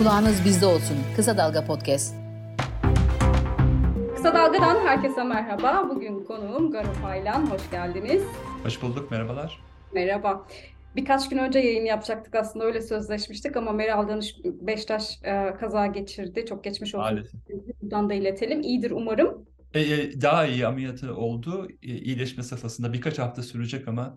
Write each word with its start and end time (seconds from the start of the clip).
Kulağınız 0.00 0.44
bizde 0.44 0.66
olsun. 0.66 0.96
Kısa 1.16 1.36
Dalga 1.36 1.64
Podcast. 1.64 2.14
Kısa 4.16 4.34
Dalga'dan 4.34 4.86
herkese 4.86 5.24
merhaba. 5.24 5.88
Bugün 5.90 6.24
konuğum 6.24 6.70
Garo 6.70 6.92
Paylan. 7.02 7.50
Hoş 7.50 7.70
geldiniz. 7.70 8.22
Hoş 8.64 8.82
bulduk, 8.82 9.10
merhabalar. 9.10 9.60
Merhaba. 9.92 10.46
Birkaç 10.96 11.28
gün 11.28 11.38
önce 11.38 11.58
yayın 11.58 11.84
yapacaktık 11.84 12.34
aslında 12.34 12.64
öyle 12.64 12.80
sözleşmiştik 12.82 13.56
ama 13.56 13.72
Meral 13.72 14.08
Danış 14.08 14.36
Beştaş 14.44 15.18
e, 15.24 15.54
kaza 15.60 15.86
geçirdi. 15.86 16.46
Çok 16.48 16.64
geçmiş 16.64 16.94
olsun. 16.94 17.14
Maalesef. 17.14 17.40
Buradan 17.82 18.10
da 18.10 18.14
iletelim. 18.14 18.60
İyidir 18.62 18.90
umarım. 18.90 19.46
E, 19.74 19.80
e, 19.80 20.20
daha 20.20 20.46
iyi 20.46 20.66
ameliyatı 20.66 21.16
oldu. 21.16 21.68
E, 21.82 21.86
iyileşme 21.86 22.42
safhasında 22.42 22.92
birkaç 22.92 23.18
hafta 23.18 23.42
sürecek 23.42 23.88
ama 23.88 24.16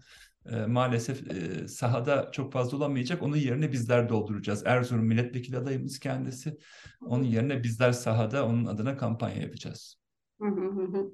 e, 0.52 0.55
maalesef 0.66 1.32
e, 1.32 1.68
sahada 1.68 2.32
çok 2.32 2.54
fazla 2.54 2.78
olamayacak. 2.78 3.24
Onun 3.24 3.38
yerine 3.38 3.71
bizler 3.71 4.10
dolduracağız. 4.10 4.64
Erzurum 4.65 5.06
milletvekili 5.06 5.57
adayımız 5.57 6.00
kendisi. 6.00 6.57
Onun 7.01 7.24
yerine 7.24 7.64
bizler 7.64 7.92
sahada 7.92 8.46
onun 8.46 8.65
adına 8.65 8.98
kampanya 8.98 9.42
yapacağız. 9.42 9.96
Hı 10.42 10.48
hı 10.48 10.65
hı 10.65 10.84
hı. 10.84 11.11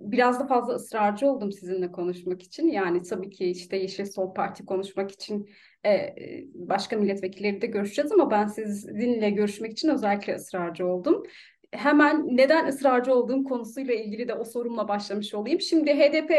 Biraz 0.00 0.40
da 0.40 0.46
fazla 0.46 0.74
ısrarcı 0.74 1.26
oldum 1.26 1.52
sizinle 1.52 1.92
konuşmak 1.92 2.42
için. 2.42 2.68
Yani 2.68 3.02
tabii 3.02 3.30
ki 3.30 3.50
işte 3.50 3.76
Yeşil 3.76 4.04
Sol 4.04 4.34
Parti 4.34 4.64
konuşmak 4.64 5.10
için 5.10 5.48
e, 5.84 5.90
e, 5.92 6.46
başka 6.54 6.96
milletvekilleri 6.96 7.60
de 7.60 7.66
görüşeceğiz 7.66 8.12
ama 8.12 8.30
ben 8.30 8.46
sizinle 8.46 9.30
görüşmek 9.30 9.72
için 9.72 9.88
özellikle 9.88 10.34
ısrarcı 10.34 10.86
oldum. 10.86 11.22
Hemen 11.76 12.36
neden 12.36 12.66
ısrarcı 12.66 13.14
olduğum 13.14 13.44
konusuyla 13.44 13.94
ilgili 13.94 14.28
de 14.28 14.34
o 14.34 14.44
sorumla 14.44 14.88
başlamış 14.88 15.34
olayım. 15.34 15.60
Şimdi 15.60 15.94
HDP 15.94 16.30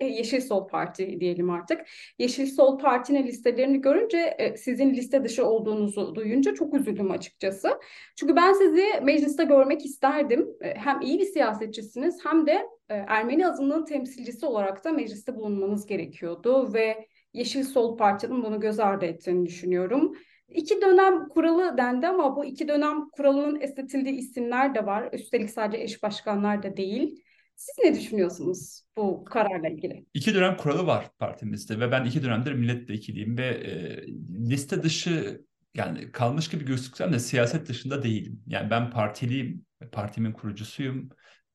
e, 0.00 0.06
Yeşil 0.06 0.40
Sol 0.40 0.68
Parti 0.68 1.20
diyelim 1.20 1.50
artık. 1.50 1.80
Yeşil 2.18 2.46
Sol 2.46 2.78
Parti'nin 2.78 3.26
listelerini 3.26 3.80
görünce 3.80 4.18
e, 4.38 4.56
sizin 4.56 4.94
liste 4.94 5.24
dışı 5.24 5.46
olduğunuzu 5.46 6.14
duyunca 6.14 6.54
çok 6.54 6.74
üzüldüm 6.74 7.10
açıkçası. 7.10 7.68
Çünkü 8.16 8.36
ben 8.36 8.52
sizi 8.52 8.84
mecliste 9.02 9.44
görmek 9.44 9.84
isterdim. 9.84 10.48
E, 10.60 10.74
hem 10.74 11.00
iyi 11.00 11.18
bir 11.18 11.24
siyasetçisiniz 11.24 12.24
hem 12.24 12.46
de 12.46 12.66
Ermeni 12.88 13.48
azınlığın 13.48 13.84
temsilcisi 13.84 14.46
olarak 14.46 14.84
da 14.84 14.92
mecliste 14.92 15.36
bulunmanız 15.36 15.86
gerekiyordu 15.86 16.74
ve 16.74 17.06
Yeşil 17.32 17.62
Sol 17.62 17.96
Parti'nin 17.96 18.42
bunu 18.42 18.60
göz 18.60 18.80
ardı 18.80 19.04
ettiğini 19.04 19.46
düşünüyorum. 19.46 20.16
İki 20.54 20.80
dönem 20.80 21.28
kuralı 21.28 21.78
dendi 21.78 22.06
ama 22.06 22.36
bu 22.36 22.44
iki 22.44 22.68
dönem 22.68 23.08
kuralının 23.10 23.60
esnetildiği 23.60 24.14
isimler 24.14 24.74
de 24.74 24.86
var. 24.86 25.08
Üstelik 25.12 25.50
sadece 25.50 25.82
eş 25.82 26.02
başkanlar 26.02 26.62
da 26.62 26.76
değil. 26.76 27.22
Siz 27.56 27.84
ne 27.84 27.94
düşünüyorsunuz 27.94 28.84
bu 28.96 29.24
kararla 29.24 29.68
ilgili? 29.68 30.06
İki 30.14 30.34
dönem 30.34 30.56
kuralı 30.56 30.86
var 30.86 31.10
partimizde 31.18 31.80
ve 31.80 31.90
ben 31.90 32.04
iki 32.04 32.22
dönemdir 32.22 32.52
milletvekiliyim 32.52 33.38
ve 33.38 33.46
e, 33.46 34.06
liste 34.50 34.82
dışı 34.82 35.44
yani 35.74 36.12
kalmış 36.12 36.48
gibi 36.48 36.64
gözüksem 36.64 37.12
de 37.12 37.18
siyaset 37.18 37.68
dışında 37.68 38.02
değilim. 38.02 38.42
Yani 38.46 38.70
ben 38.70 38.90
partiliyim, 38.90 39.64
partimin 39.92 40.32
kurucusuyum. 40.32 41.08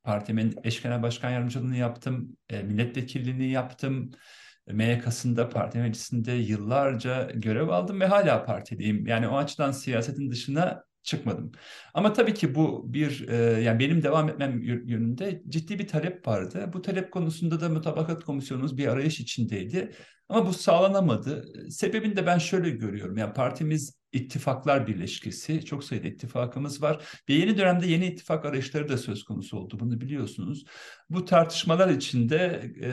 Partimin 0.04 0.56
eş 0.64 0.82
genel 0.84 1.04
başkan 1.04 1.30
yardımcılığını 1.30 1.76
yaptım, 1.76 2.38
e, 2.50 2.64
milletvekilliğini 2.64 3.50
yaptım. 3.50 4.12
MYK'sında 4.70 5.50
parti 5.50 5.78
meclisinde 5.78 6.32
yıllarca 6.32 7.32
görev 7.34 7.68
aldım 7.68 8.02
ve 8.02 8.06
hala 8.06 8.46
partideyim. 8.46 9.08
Yani 9.08 9.28
o 9.28 9.38
açıdan 9.38 9.72
siyasetin 9.72 10.32
dışına 10.32 10.84
çıkmadım. 11.04 11.52
Ama 11.94 12.14
tabii 12.14 12.34
ki 12.34 12.56
bu 12.56 12.94
bir 12.94 13.28
e, 13.30 13.36
yani 13.62 13.80
benim 13.80 14.04
devam 14.04 14.30
etmem 14.30 14.62
yönünde 14.64 15.44
ciddi 15.50 15.80
bir 15.80 15.88
talep 15.88 16.28
vardı. 16.28 16.70
Bu 16.74 16.82
talep 16.82 17.12
konusunda 17.12 17.62
da 17.62 17.70
mutabakat 17.70 18.24
komisyonumuz 18.24 18.78
bir 18.78 18.88
arayış 18.88 19.20
içindeydi. 19.20 19.92
Ama 20.30 20.48
bu 20.48 20.54
sağlanamadı. 20.54 21.46
Sebebini 21.72 22.16
de 22.16 22.26
ben 22.26 22.38
şöyle 22.38 22.70
görüyorum. 22.70 23.18
Yani 23.18 23.34
partimiz 23.34 24.00
ittifaklar 24.12 24.88
birleşkesi. 24.88 25.66
Çok 25.66 25.84
sayıda 25.84 26.08
ittifakımız 26.08 26.82
var. 26.82 27.04
Ve 27.30 27.34
yeni 27.34 27.58
dönemde 27.58 27.88
yeni 27.88 28.06
ittifak 28.06 28.46
arayışları 28.46 28.90
da 28.90 28.98
söz 28.98 29.24
konusu 29.24 29.58
oldu. 29.58 29.80
Bunu 29.80 30.02
biliyorsunuz. 30.02 30.66
Bu 31.10 31.26
tartışmalar 31.26 31.90
içinde 31.90 32.72
e, 32.82 32.90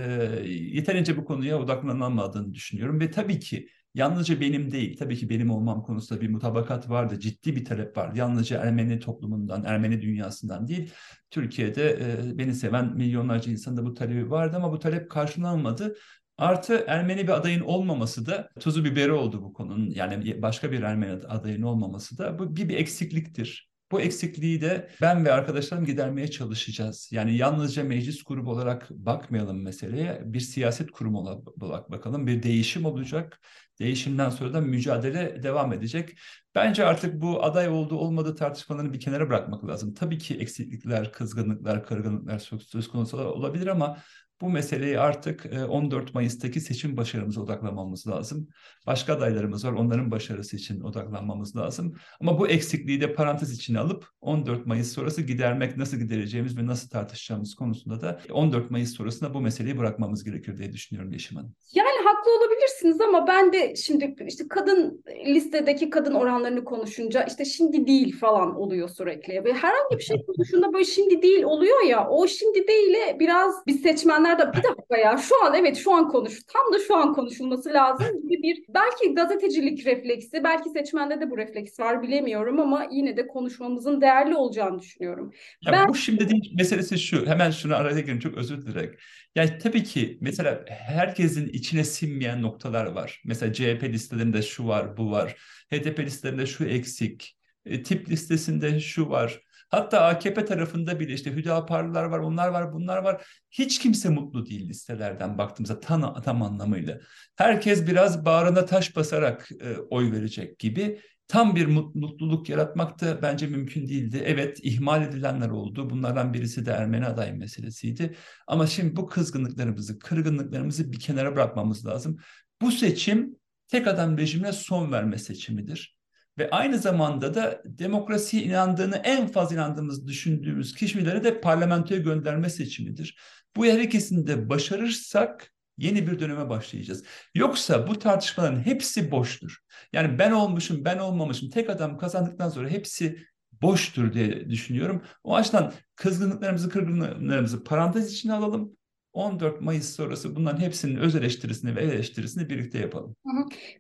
yeterince 0.49 1.17
bu 1.17 1.25
konuya 1.25 1.59
odaklanamadığını 1.59 2.55
düşünüyorum. 2.55 3.01
Ve 3.01 3.11
tabii 3.11 3.39
ki 3.39 3.69
Yalnızca 3.97 4.41
benim 4.41 4.71
değil, 4.73 4.97
tabii 4.97 5.17
ki 5.17 5.29
benim 5.29 5.51
olmam 5.51 5.83
konusunda 5.83 6.21
bir 6.21 6.29
mutabakat 6.29 6.91
vardı, 6.91 7.21
ciddi 7.21 7.57
bir 7.57 7.65
talep 7.65 7.97
vardı. 7.97 8.19
Yalnızca 8.19 8.59
Ermeni 8.59 9.01
toplumundan, 9.01 9.65
Ermeni 9.65 10.03
dünyasından 10.03 10.69
değil, 10.69 10.93
Türkiye'de 11.31 11.91
e, 11.91 12.39
beni 12.39 12.55
seven 12.55 12.97
milyonlarca 12.97 13.53
insanda 13.53 13.85
bu 13.85 13.95
talebi 13.95 14.31
vardı 14.31 14.57
ama 14.57 14.73
bu 14.73 14.79
talep 14.79 15.11
karşılanmadı. 15.11 15.97
Artı 16.39 16.85
Ermeni 16.87 17.23
bir 17.23 17.37
adayın 17.37 17.61
olmaması 17.61 18.27
da 18.27 18.49
tuzu 18.61 18.85
biberi 18.85 19.13
oldu 19.13 19.43
bu 19.43 19.53
konunun. 19.53 19.91
Yani 19.91 20.43
başka 20.43 20.73
bir 20.73 20.83
Ermeni 20.83 21.13
adayın 21.13 21.63
olmaması 21.63 22.19
da 22.19 22.39
bu 22.39 22.57
bir, 22.57 22.69
bir 22.69 22.77
eksikliktir. 22.77 23.71
Bu 23.91 24.01
eksikliği 24.01 24.61
de 24.61 24.91
ben 25.01 25.25
ve 25.25 25.33
arkadaşlarım 25.33 25.85
gidermeye 25.85 26.31
çalışacağız. 26.31 27.09
Yani 27.13 27.37
yalnızca 27.37 27.85
meclis 27.85 28.25
grubu 28.25 28.51
olarak 28.51 28.91
bakmayalım 28.91 29.63
meseleye. 29.63 30.23
Bir 30.25 30.41
siyaset 30.41 30.91
kurumu 30.91 31.19
olarak 31.61 31.91
bakalım. 31.91 32.27
Bir 32.27 32.43
değişim 32.43 32.85
olacak. 32.85 33.41
Değişimden 33.79 34.31
sonra 34.31 34.53
da 34.55 34.61
mücadele 34.61 35.43
devam 35.43 35.73
edecek. 35.73 36.19
Bence 36.55 36.87
artık 36.87 37.21
bu 37.21 37.45
aday 37.45 37.69
olduğu 37.69 37.97
olmadığı 37.97 38.35
tartışmalarını 38.35 38.93
bir 38.93 39.01
kenara 39.01 39.29
bırakmak 39.29 39.67
lazım. 39.67 39.95
Tabii 39.95 40.19
ki 40.19 40.35
eksiklikler, 40.35 41.13
kızgınlıklar, 41.13 41.87
kırgınlıklar 41.87 42.39
söz 42.69 42.89
konusu 42.89 43.19
olabilir 43.19 43.67
ama 43.67 43.99
bu 44.41 44.51
meseleyi 44.51 45.01
artık 45.01 45.47
14 45.69 46.15
Mayıs'taki 46.15 46.61
seçim 46.61 46.97
başarımıza 46.97 47.41
odaklanmamız 47.41 48.07
lazım. 48.07 48.49
Başka 48.87 49.15
adaylarımız 49.15 49.65
var, 49.65 49.73
onların 49.73 50.11
başarısı 50.11 50.57
için 50.57 50.81
odaklanmamız 50.81 51.57
lazım. 51.57 51.95
Ama 52.21 52.39
bu 52.39 52.49
eksikliği 52.49 53.01
de 53.01 53.15
parantez 53.15 53.53
içine 53.53 53.79
alıp 53.79 54.09
14 54.21 54.67
Mayıs 54.67 54.93
sonrası 54.93 55.23
gidermek, 55.23 55.77
nasıl 55.77 55.97
gidereceğimiz 55.97 56.59
ve 56.59 56.67
nasıl 56.67 56.89
tartışacağımız 56.89 57.55
konusunda 57.55 58.01
da 58.01 58.21
14 58.31 58.71
Mayıs 58.71 58.93
sonrasında 58.93 59.35
bu 59.35 59.41
meseleyi 59.41 59.79
bırakmamız 59.79 60.25
gerekiyor 60.25 60.59
diye 60.59 60.73
düşünüyorum 60.73 61.13
Yeşim 61.13 61.37
Hanım. 61.37 61.55
Yani 61.75 62.05
haklı 62.05 62.31
olabilirsiniz 62.39 63.01
ama 63.01 63.27
ben 63.27 63.53
de 63.53 63.77
şimdi 63.77 64.17
işte 64.27 64.45
kadın 64.49 65.05
listedeki 65.27 65.91
kadın 65.91 66.15
oranlarını 66.15 66.65
konuşunca 66.65 67.23
işte 67.23 67.45
şimdi 67.45 67.87
değil 67.87 68.19
falan 68.19 68.57
oluyor 68.57 68.89
sürekli. 68.89 69.33
Herhangi 69.35 69.99
bir 69.99 70.03
şey 70.03 70.17
konuşunda 70.27 70.73
böyle 70.73 70.85
şimdi 70.85 71.23
değil 71.23 71.43
oluyor 71.43 71.83
ya 71.83 72.09
o 72.09 72.27
şimdi 72.27 72.69
değil'e 72.69 73.17
biraz 73.21 73.67
biz 73.67 73.83
seçmenler 73.83 74.26
da 74.39 74.53
bir 74.53 74.63
dakika 74.63 74.97
ya 74.97 75.17
şu 75.17 75.45
an 75.45 75.55
evet 75.55 75.77
şu 75.77 75.95
an 75.95 76.09
konuş 76.09 76.43
tam 76.49 76.73
da 76.73 76.79
şu 76.79 76.97
an 76.97 77.15
konuşulması 77.15 77.73
lazım 77.73 78.07
gibi 78.23 78.43
bir 78.43 78.65
belki 78.69 79.15
gazetecilik 79.15 79.87
refleksi 79.87 80.45
belki 80.45 80.71
seçmende 80.71 81.21
de 81.21 81.31
bu 81.31 81.39
refleks 81.39 81.81
var 81.81 82.03
bilemiyorum 82.03 82.61
ama 82.61 82.89
yine 82.93 83.17
de 83.17 83.27
konuşmamızın 83.27 84.01
değerli 84.01 84.35
olacağını 84.35 84.79
düşünüyorum. 84.79 85.33
Ya 85.63 85.73
ben... 85.73 85.89
Bu 85.89 85.95
şimdi 85.95 86.29
değil 86.29 86.55
meselesi 86.57 86.99
şu 86.99 87.27
hemen 87.27 87.51
şunu 87.51 87.77
araya 87.77 88.01
girin 88.01 88.19
çok 88.19 88.35
özür 88.35 88.67
dilerim. 88.67 88.97
Yani 89.35 89.59
tabii 89.59 89.85
ki 89.85 90.19
mesela 90.21 90.65
herkesin 90.69 91.49
içine 91.49 91.85
sinmeyen 91.85 92.43
noktalar 92.43 92.87
var. 92.87 93.23
Mesela 93.25 93.53
CHP 93.53 93.83
listelerinde 93.83 94.43
şu 94.43 94.69
var 94.69 94.97
bu 94.97 95.11
var. 95.11 95.37
HDP 95.73 95.99
listelerinde 95.99 96.47
şu 96.47 96.65
eksik. 96.65 97.37
E, 97.67 97.83
tip 97.83 98.11
listesinde 98.11 98.81
şu 98.81 99.09
var. 99.11 99.41
Hatta 99.69 100.01
AKP 100.01 100.45
tarafında 100.45 101.01
bile 101.01 101.13
işte 101.13 101.33
Hüdaparlılar 101.33 102.05
var, 102.05 102.19
onlar 102.19 102.49
var, 102.49 102.73
bunlar 102.73 102.99
var. 102.99 103.27
Hiç 103.51 103.79
kimse 103.79 104.09
mutlu 104.09 104.47
değil 104.47 104.69
listelerden 104.69 105.39
baktığımızda 105.39 105.81
tam, 105.81 106.23
tam 106.23 106.43
anlamıyla. 106.43 106.99
Herkes 107.37 107.87
biraz 107.87 108.25
bağrına 108.25 108.67
taş 108.67 108.97
basarak 108.97 109.49
e, 109.61 109.77
oy 109.77 110.13
verecek 110.13 110.59
gibi. 110.59 111.01
Tam 111.29 111.57
bir 111.57 111.67
mutluluk 111.67 112.49
yaratmak 112.49 113.01
da 113.01 113.23
bence 113.23 113.47
mümkün 113.47 113.89
değildi. 113.89 114.23
Evet 114.27 114.59
ihmal 114.63 115.03
edilenler 115.03 115.49
oldu. 115.49 115.91
Bunlardan 115.91 116.35
birisi 116.35 116.67
de 116.67 116.71
Ermeni 116.71 117.07
aday 117.07 117.33
meselesiydi. 117.33 118.17
Ama 118.47 118.67
şimdi 118.67 118.97
bu 118.97 119.07
kızgınlıklarımızı, 119.07 119.99
kırgınlıklarımızı 119.99 120.93
bir 120.93 120.99
kenara 120.99 121.35
bırakmamız 121.35 121.87
lazım. 121.87 122.17
Bu 122.63 122.73
seçim 122.73 123.37
tek 123.69 123.87
adam 123.87 124.19
rejimine 124.19 124.53
son 124.53 124.93
verme 124.93 125.19
seçimidir. 125.19 125.96
Ve 126.39 126.51
aynı 126.51 126.79
zamanda 126.79 127.35
da 127.35 127.63
demokrasiye 127.65 128.43
inandığını 128.43 128.97
en 128.97 129.27
fazla 129.27 129.55
inandığımız 129.55 130.07
düşündüğümüz 130.09 130.75
kişileri 130.75 131.25
de 131.25 131.41
parlamentoya 131.41 132.01
gönderme 132.01 132.51
seçimidir. 132.51 133.19
Bu 133.57 133.67
her 133.67 133.81
ikisini 133.81 134.27
de 134.27 134.49
başarırsak 134.49 135.53
yeni 135.79 136.07
bir 136.07 136.19
döneme 136.21 136.49
başlayacağız. 136.49 137.05
Yoksa 137.35 137.89
bu 137.89 137.99
tartışmaların 137.99 138.61
hepsi 138.61 139.11
boştur. 139.11 139.59
Yani 139.93 140.19
ben 140.19 140.31
olmuşum, 140.31 140.85
ben 140.85 140.99
olmamışım. 140.99 141.51
Tek 141.51 141.71
adam 141.71 141.99
kazandıktan 141.99 142.49
sonra 142.49 142.69
hepsi 142.69 143.19
boştur 143.63 144.13
diye 144.13 144.51
düşünüyorum. 144.51 145.03
O 145.25 145.37
açıdan 145.37 145.73
kızgınlıklarımızı, 145.97 146.69
kırgınlıklarımızı 146.69 147.65
parantez 147.65 148.13
içine 148.13 148.33
alalım. 148.33 148.76
14 149.17 149.61
Mayıs 149.61 149.97
sonrası 149.97 150.37
bunların 150.37 150.61
hepsinin 150.61 150.97
öz 150.97 151.17
eleştirisini 151.17 151.77
ve 151.77 151.81
eleştirisini 151.81 152.51
birlikte 152.51 152.79
yapalım. 152.79 153.17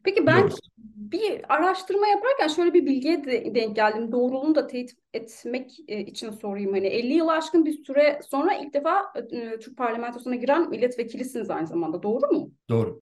Peki 0.04 0.26
ben 0.26 0.36
Diyoruz. 0.36 0.58
bir 0.78 1.54
araştırma 1.54 2.06
yaparken 2.06 2.48
şöyle 2.48 2.74
bir 2.74 2.86
bilgiye 2.86 3.24
de 3.24 3.54
denk 3.54 3.76
geldim. 3.76 4.12
Doğruluğunu 4.12 4.54
da 4.54 4.66
teyit 4.66 4.90
etmek 5.14 5.76
e, 5.88 6.00
için 6.00 6.30
sorayım. 6.30 6.72
Hani 6.72 6.86
50 6.86 7.12
yıl 7.12 7.28
aşkın 7.28 7.64
bir 7.64 7.84
süre 7.84 8.20
sonra 8.30 8.54
ilk 8.54 8.74
defa 8.74 9.12
e, 9.30 9.58
Türk 9.58 9.76
parlamentosuna 9.76 10.34
giren 10.34 10.70
milletvekilisiniz 10.70 11.50
aynı 11.50 11.66
zamanda. 11.66 12.02
Doğru 12.02 12.32
mu? 12.32 12.52
Doğru. 12.68 13.00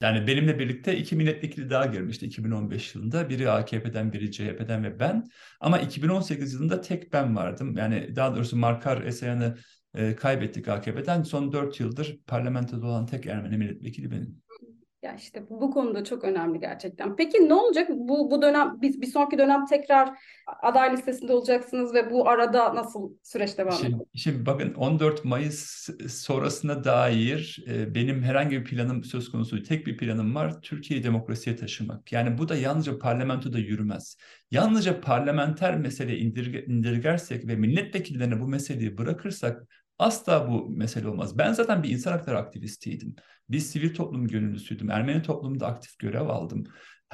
Yani 0.00 0.26
benimle 0.26 0.58
birlikte 0.58 0.96
iki 0.96 1.16
milletvekili 1.16 1.70
daha 1.70 1.86
girmişti 1.86 2.26
2015 2.26 2.94
yılında. 2.94 3.28
Biri 3.28 3.50
AKP'den, 3.50 4.12
biri 4.12 4.32
CHP'den 4.32 4.84
ve 4.84 5.00
ben. 5.00 5.24
Ama 5.60 5.78
2018 5.78 6.54
yılında 6.54 6.80
tek 6.80 7.12
ben 7.12 7.36
vardım. 7.36 7.76
Yani 7.76 8.16
daha 8.16 8.36
doğrusu 8.36 8.56
Markar 8.56 9.02
Esayan'ı 9.02 9.56
e, 9.94 10.16
kaybettik 10.16 10.68
AKP'den. 10.68 11.22
Son 11.22 11.52
dört 11.52 11.80
yıldır 11.80 12.18
parlamentoda 12.26 12.86
olan 12.86 13.06
tek 13.06 13.26
Ermeni 13.26 13.56
milletvekili 13.56 14.10
benim. 14.10 14.47
Ya 15.02 15.14
işte 15.14 15.50
bu 15.50 15.70
konuda 15.70 16.04
çok 16.04 16.24
önemli 16.24 16.60
gerçekten. 16.60 17.16
Peki 17.16 17.48
ne 17.48 17.54
olacak? 17.54 17.88
Bu 17.90 18.30
bu 18.30 18.42
dönem 18.42 18.78
biz 18.82 19.00
bir 19.00 19.06
sonraki 19.06 19.38
dönem 19.38 19.66
tekrar 19.66 20.18
aday 20.62 20.92
listesinde 20.92 21.32
olacaksınız 21.32 21.94
ve 21.94 22.10
bu 22.10 22.28
arada 22.28 22.74
nasıl 22.74 23.12
süreç 23.22 23.58
devam 23.58 23.72
edecek? 23.72 23.90
Şimdi, 23.90 24.04
şimdi 24.14 24.46
bakın 24.46 24.74
14 24.74 25.24
Mayıs 25.24 25.88
sonrasına 26.08 26.84
dair 26.84 27.64
e, 27.68 27.94
benim 27.94 28.22
herhangi 28.22 28.60
bir 28.60 28.64
planım 28.64 29.04
söz 29.04 29.30
konusu 29.30 29.62
tek 29.62 29.86
bir 29.86 29.96
planım 29.96 30.34
var. 30.34 30.62
Türkiye'yi 30.62 31.04
demokrasiye 31.04 31.56
taşımak. 31.56 32.12
Yani 32.12 32.38
bu 32.38 32.48
da 32.48 32.56
yalnızca 32.56 32.98
parlamentoda 32.98 33.58
yürümez. 33.58 34.16
Yalnızca 34.50 35.00
parlamenter 35.00 35.78
mesele 35.78 36.18
indirge, 36.18 36.64
indirgersek 36.64 37.46
ve 37.46 37.56
milletvekillerine 37.56 38.40
bu 38.40 38.48
meseleyi 38.48 38.98
bırakırsak 38.98 39.68
Asla 39.98 40.48
bu 40.48 40.68
mesele 40.70 41.08
olmaz. 41.08 41.38
Ben 41.38 41.52
zaten 41.52 41.82
bir 41.82 41.90
insan 41.90 42.12
hakları 42.12 42.38
aktivistiydim. 42.38 43.16
Bir 43.48 43.58
sivil 43.58 43.94
toplum 43.94 44.28
gönüllüsüydüm. 44.28 44.90
Ermeni 44.90 45.22
toplumunda 45.22 45.66
aktif 45.66 45.98
görev 45.98 46.26
aldım. 46.28 46.64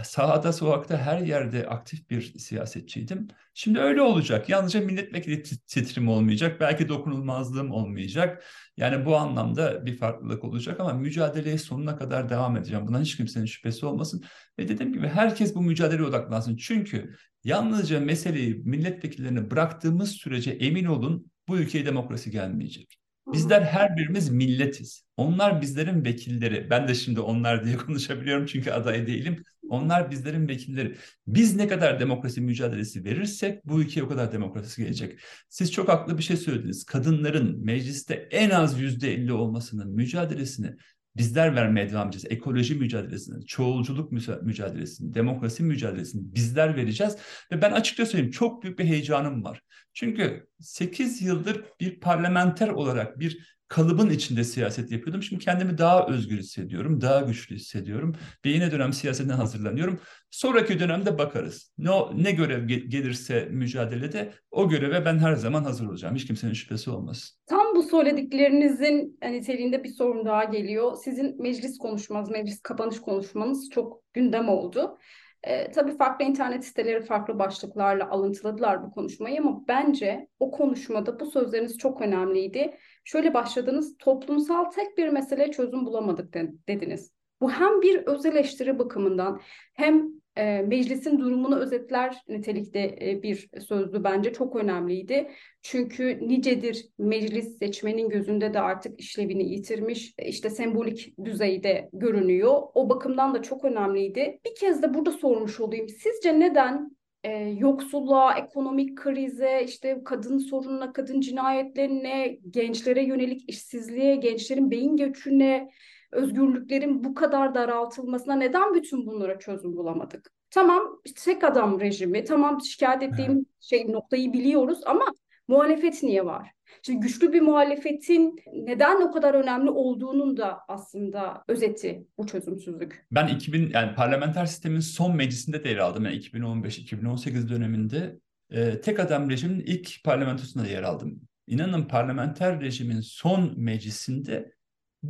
Sahada, 0.03 0.53
sokakta 0.53 0.99
her 0.99 1.19
yerde 1.19 1.69
aktif 1.69 2.11
bir 2.11 2.39
siyasetçiydim. 2.39 3.29
Şimdi 3.55 3.79
öyle 3.79 4.03
olacak. 4.03 4.49
Yalnızca 4.49 4.81
milletvekili 4.81 5.43
titrim 5.43 6.09
olmayacak. 6.09 6.61
Belki 6.61 6.89
dokunulmazlığım 6.89 7.71
olmayacak. 7.71 8.45
Yani 8.77 9.07
bu 9.07 9.17
anlamda 9.17 9.87
bir 9.87 9.97
farklılık 9.97 10.45
olacak 10.45 10.81
ama 10.81 10.93
mücadeleye 10.93 11.59
sonuna 11.59 11.97
kadar 11.97 12.29
devam 12.29 12.57
edeceğim. 12.57 12.87
Bundan 12.87 13.03
hiç 13.03 13.17
kimsenin 13.17 13.47
şüphesi 13.47 13.87
olmasın. 13.87 14.25
Ve 14.59 14.69
dediğim 14.69 14.93
gibi 14.93 15.09
herkes 15.09 15.55
bu 15.55 15.63
mücadeleye 15.63 16.09
odaklansın. 16.09 16.57
Çünkü 16.57 17.17
yalnızca 17.45 18.01
meseleyi 18.01 18.63
milletvekillerine 18.65 19.51
bıraktığımız 19.51 20.11
sürece 20.11 20.51
emin 20.51 20.85
olun 20.85 21.31
bu 21.49 21.59
ülkeye 21.59 21.87
demokrasi 21.87 22.31
gelmeyecek. 22.31 22.99
Bizler 23.33 23.63
her 23.63 23.97
birimiz 23.97 24.31
milletiz. 24.31 25.05
Onlar 25.17 25.61
bizlerin 25.61 26.05
vekilleri. 26.05 26.71
Ben 26.71 26.89
de 26.89 26.95
şimdi 26.95 27.21
onlar 27.21 27.65
diye 27.65 27.77
konuşabiliyorum 27.87 28.47
çünkü 28.47 28.71
aday 28.71 29.07
değilim. 29.07 29.45
Onlar 29.69 30.11
bizlerin 30.11 30.49
vekilleri. 30.49 30.97
Biz 31.27 31.57
ne 31.57 31.69
kadar 31.69 32.01
demokrasi 32.01 32.41
mücadelesi 32.41 33.05
verirsek 33.05 33.67
bu 33.67 33.83
ülkeye 33.83 34.03
o 34.03 34.09
kadar 34.09 34.33
demokrasi 34.33 34.83
gelecek. 34.83 35.21
Siz 35.49 35.73
çok 35.73 35.89
haklı 35.89 36.19
bir 36.19 36.23
şey 36.23 36.37
söylediniz. 36.37 36.85
Kadınların 36.85 37.65
mecliste 37.65 38.15
en 38.15 38.51
az 38.51 38.81
yüzde 38.81 39.15
elli 39.15 39.33
olmasının 39.33 39.91
mücadelesini 39.91 40.77
bizler 41.17 41.57
vermeye 41.57 41.91
devam 41.91 42.09
edeceğiz. 42.09 42.27
Ekoloji 42.31 42.75
mücadelesini, 42.75 43.47
çoğulculuk 43.47 44.13
mücadelesini, 44.43 45.15
demokrasi 45.15 45.63
mücadelesini 45.63 46.35
bizler 46.35 46.77
vereceğiz. 46.77 47.17
Ve 47.53 47.63
ben 47.63 47.73
açıkça 47.73 48.07
söyleyeyim 48.07 48.31
çok 48.31 48.63
büyük 48.63 48.79
bir 48.79 48.85
heyecanım 48.85 49.45
var. 49.45 49.61
Çünkü 49.95 50.47
8 50.61 51.23
yıldır 51.23 51.65
bir 51.81 52.01
parlamenter 52.01 52.69
olarak 52.69 53.19
bir 53.19 53.55
kalıbın 53.69 54.11
içinde 54.11 54.45
siyaset 54.45 54.93
yapıyordum. 54.93 55.23
Şimdi 55.23 55.45
kendimi 55.45 55.79
daha 55.79 56.07
özgür 56.07 56.39
hissediyorum, 56.39 57.01
daha 57.01 57.21
güçlü 57.21 57.57
hissediyorum. 57.57 58.15
Ve 58.45 58.51
yine 58.51 58.73
dönem 58.73 58.93
siyasetine 58.93 59.33
hazırlanıyorum. 59.33 60.01
Sonraki 60.31 60.81
dönemde 60.81 61.19
bakarız. 61.19 61.73
Ne, 61.79 61.91
ne 62.15 62.33
görev 62.33 62.67
gelirse 62.67 63.49
mücadelede 63.51 64.33
o 64.51 64.69
göreve 64.69 65.05
ben 65.05 65.19
her 65.19 65.35
zaman 65.35 65.65
hazır 65.65 65.87
olacağım. 65.87 66.15
Hiç 66.15 66.27
kimsenin 66.27 66.53
şüphesi 66.53 66.91
olmaz. 66.91 67.39
Tam 67.47 67.77
bu 67.77 67.83
söylediklerinizin 67.83 69.19
niteliğinde 69.23 69.85
bir 69.85 69.89
sorun 69.89 70.27
daha 70.27 70.45
geliyor. 70.45 70.97
Sizin 71.05 71.43
meclis 71.43 71.79
konuşmanız, 71.79 72.31
meclis 72.31 72.61
kapanış 72.63 73.01
konuşmanız 73.01 73.71
çok 73.71 74.13
gündem 74.13 74.49
oldu. 74.49 74.99
E, 75.47 75.71
tabii 75.73 75.97
farklı 75.97 76.25
internet 76.25 76.65
siteleri 76.65 77.03
farklı 77.03 77.39
başlıklarla 77.39 78.11
alıntıladılar 78.11 78.83
bu 78.83 78.91
konuşmayı 78.91 79.41
ama 79.41 79.65
bence 79.69 80.29
o 80.41 80.51
konuşmada 80.51 81.21
bu 81.21 81.27
sözleriniz 81.27 81.79
çok 81.79 82.01
önemliydi. 82.01 82.77
Şöyle 83.05 83.35
başladınız, 83.35 83.97
toplumsal 83.99 84.65
tek 84.65 84.99
bir 84.99 85.09
mesele 85.09 85.51
çözüm 85.51 85.87
bulamadık 85.87 86.35
dediniz. 86.69 87.13
Bu 87.41 87.51
hem 87.51 87.83
bir 87.83 88.07
öz 88.07 88.27
eleştiri 88.27 88.79
bakımından 88.79 89.41
hem 89.75 90.09
e, 90.37 90.63
meclisin 90.63 91.19
durumunu 91.19 91.57
özetler 91.57 92.23
nitelikte 92.29 92.97
e, 93.01 93.23
bir 93.23 93.49
sözlü 93.69 94.05
bence 94.05 94.33
çok 94.33 94.57
önemliydi. 94.57 95.31
Çünkü 95.63 96.29
nicedir 96.29 96.87
meclis 96.99 97.59
seçmenin 97.59 98.09
gözünde 98.09 98.55
de 98.55 98.61
artık 98.61 99.01
işlevini 99.01 99.53
yitirmiş, 99.53 100.15
işte 100.19 100.51
sembolik 100.51 101.15
düzeyde 101.25 101.89
görünüyor. 101.93 102.63
O 102.75 102.89
bakımdan 102.89 103.35
da 103.35 103.43
çok 103.43 103.65
önemliydi. 103.65 104.41
Bir 104.45 104.55
kez 104.55 104.83
de 104.83 104.95
burada 104.95 105.11
sormuş 105.11 105.61
olayım. 105.61 105.89
Sizce 105.89 106.41
neden 106.41 106.97
e, 107.25 107.31
yoksulluğa, 107.39 108.39
ekonomik 108.39 108.99
krize, 108.99 109.63
işte 109.65 110.01
kadın 110.05 110.39
sorununa, 110.39 110.93
kadın 110.93 111.21
cinayetlerine, 111.21 112.39
gençlere 112.51 113.05
yönelik 113.05 113.51
işsizliğe, 113.51 114.17
gençlerin 114.17 114.71
beyin 114.71 114.97
göçüne, 114.97 115.71
özgürlüklerin 116.15 117.05
bu 117.05 117.15
kadar 117.15 117.55
daraltılmasına 117.55 118.35
neden 118.35 118.75
bütün 118.75 119.07
bunlara 119.07 119.39
çözüm 119.39 119.77
bulamadık? 119.77 120.31
Tamam 120.51 121.01
tek 121.25 121.45
adam 121.45 121.81
rejimi, 121.81 122.25
tamam 122.25 122.61
şikayet 122.61 123.03
ettiğim 123.03 123.47
şey 123.61 123.93
noktayı 123.93 124.33
biliyoruz 124.33 124.79
ama 124.87 125.05
muhalefet 125.49 126.03
niye 126.03 126.25
var? 126.25 126.51
Şimdi 126.83 127.01
güçlü 127.01 127.33
bir 127.33 127.41
muhalefetin 127.41 128.37
neden 128.53 129.01
o 129.01 129.13
kadar 129.13 129.35
önemli 129.35 129.71
olduğunun 129.71 130.37
da 130.37 130.59
aslında 130.69 131.45
özeti 131.49 132.07
bu 132.19 132.27
çözümsüzlük. 132.27 133.07
Ben 133.13 133.29
2000 133.29 133.71
yani 133.71 133.95
parlamenter 133.95 134.47
sistemin 134.47 134.81
son 134.81 135.17
meclisinde 135.17 135.65
de 135.65 135.69
yer 135.69 135.77
aldım. 135.77 136.05
Yani 136.05 136.17
2015-2018 136.17 137.49
döneminde 137.49 138.19
e, 138.51 138.81
tek 138.81 139.01
adam 139.01 139.31
rejimin 139.31 139.61
ilk 139.61 140.05
parlamentosunda 140.05 140.67
yer 140.67 140.83
aldım. 140.83 141.21
İnanın 141.47 141.83
parlamenter 141.83 142.61
rejimin 142.61 143.01
son 143.01 143.55
meclisinde 143.57 144.53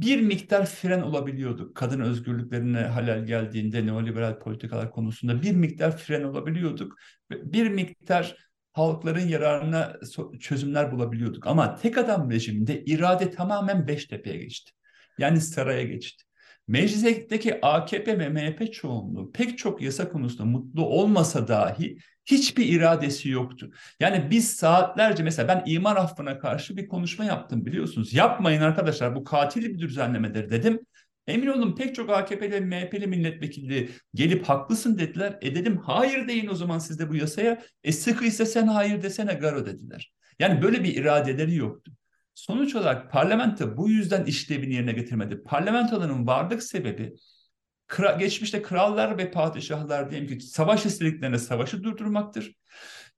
bir 0.00 0.20
miktar 0.20 0.66
fren 0.66 1.00
olabiliyorduk. 1.00 1.76
Kadın 1.76 2.00
özgürlüklerine 2.00 2.80
halel 2.80 3.26
geldiğinde 3.26 3.86
neoliberal 3.86 4.38
politikalar 4.38 4.90
konusunda 4.90 5.42
bir 5.42 5.52
miktar 5.52 5.96
fren 5.96 6.22
olabiliyorduk. 6.22 6.96
Bir 7.30 7.68
miktar 7.68 8.36
halkların 8.72 9.28
yararına 9.28 9.96
çözümler 10.40 10.92
bulabiliyorduk. 10.92 11.46
Ama 11.46 11.76
tek 11.76 11.98
adam 11.98 12.30
rejiminde 12.30 12.84
irade 12.84 13.30
tamamen 13.30 13.88
Beştepe'ye 13.88 14.36
geçti. 14.36 14.72
Yani 15.18 15.40
saraya 15.40 15.82
geçti. 15.82 16.24
Meclisteki 16.68 17.66
AKP 17.66 18.18
ve 18.18 18.28
MHP 18.28 18.72
çoğunluğu 18.72 19.32
pek 19.32 19.58
çok 19.58 19.82
yasa 19.82 20.08
konusunda 20.08 20.44
mutlu 20.44 20.86
olmasa 20.86 21.48
dahi 21.48 21.98
hiçbir 22.26 22.66
iradesi 22.66 23.28
yoktu. 23.28 23.70
Yani 24.00 24.30
biz 24.30 24.56
saatlerce 24.56 25.22
mesela 25.22 25.48
ben 25.48 25.62
imar 25.72 25.96
affına 25.96 26.38
karşı 26.38 26.76
bir 26.76 26.88
konuşma 26.88 27.24
yaptım 27.24 27.66
biliyorsunuz. 27.66 28.14
Yapmayın 28.14 28.60
arkadaşlar 28.60 29.14
bu 29.14 29.24
katili 29.24 29.74
bir 29.74 29.78
düzenlemedir 29.78 30.50
dedim. 30.50 30.80
Emin 31.26 31.46
olun 31.46 31.74
pek 31.76 31.94
çok 31.94 32.10
AKP'li 32.10 32.60
MHP'li 32.60 33.06
milletvekili 33.06 33.90
gelip 34.14 34.44
haklısın 34.44 34.98
dediler. 34.98 35.38
E 35.42 35.54
dedim 35.54 35.78
hayır 35.78 36.28
deyin 36.28 36.48
o 36.48 36.54
zaman 36.54 36.78
siz 36.78 36.98
de 36.98 37.08
bu 37.08 37.16
yasaya. 37.16 37.62
E 37.84 37.92
sıkıysa 37.92 38.46
sen 38.46 38.66
hayır 38.66 39.02
desene 39.02 39.34
Garo 39.34 39.66
dediler. 39.66 40.12
Yani 40.38 40.62
böyle 40.62 40.84
bir 40.84 40.96
iradeleri 40.96 41.54
yoktu. 41.54 41.92
Sonuç 42.34 42.74
olarak 42.74 43.12
parlamento 43.12 43.76
bu 43.76 43.88
yüzden 43.88 44.24
işlevini 44.24 44.74
yerine 44.74 44.92
getirmedi. 44.92 45.42
Parlamentoların 45.42 46.26
varlık 46.26 46.62
sebebi 46.62 47.14
kra 47.86 48.12
geçmişte 48.12 48.62
krallar 48.62 49.18
ve 49.18 49.30
padişahlar 49.30 50.10
diyelim 50.10 50.38
ki 50.38 50.46
savaş 50.46 50.86
istediklerine 50.86 51.38
savaşı 51.38 51.82
durdurmaktır. 51.82 52.54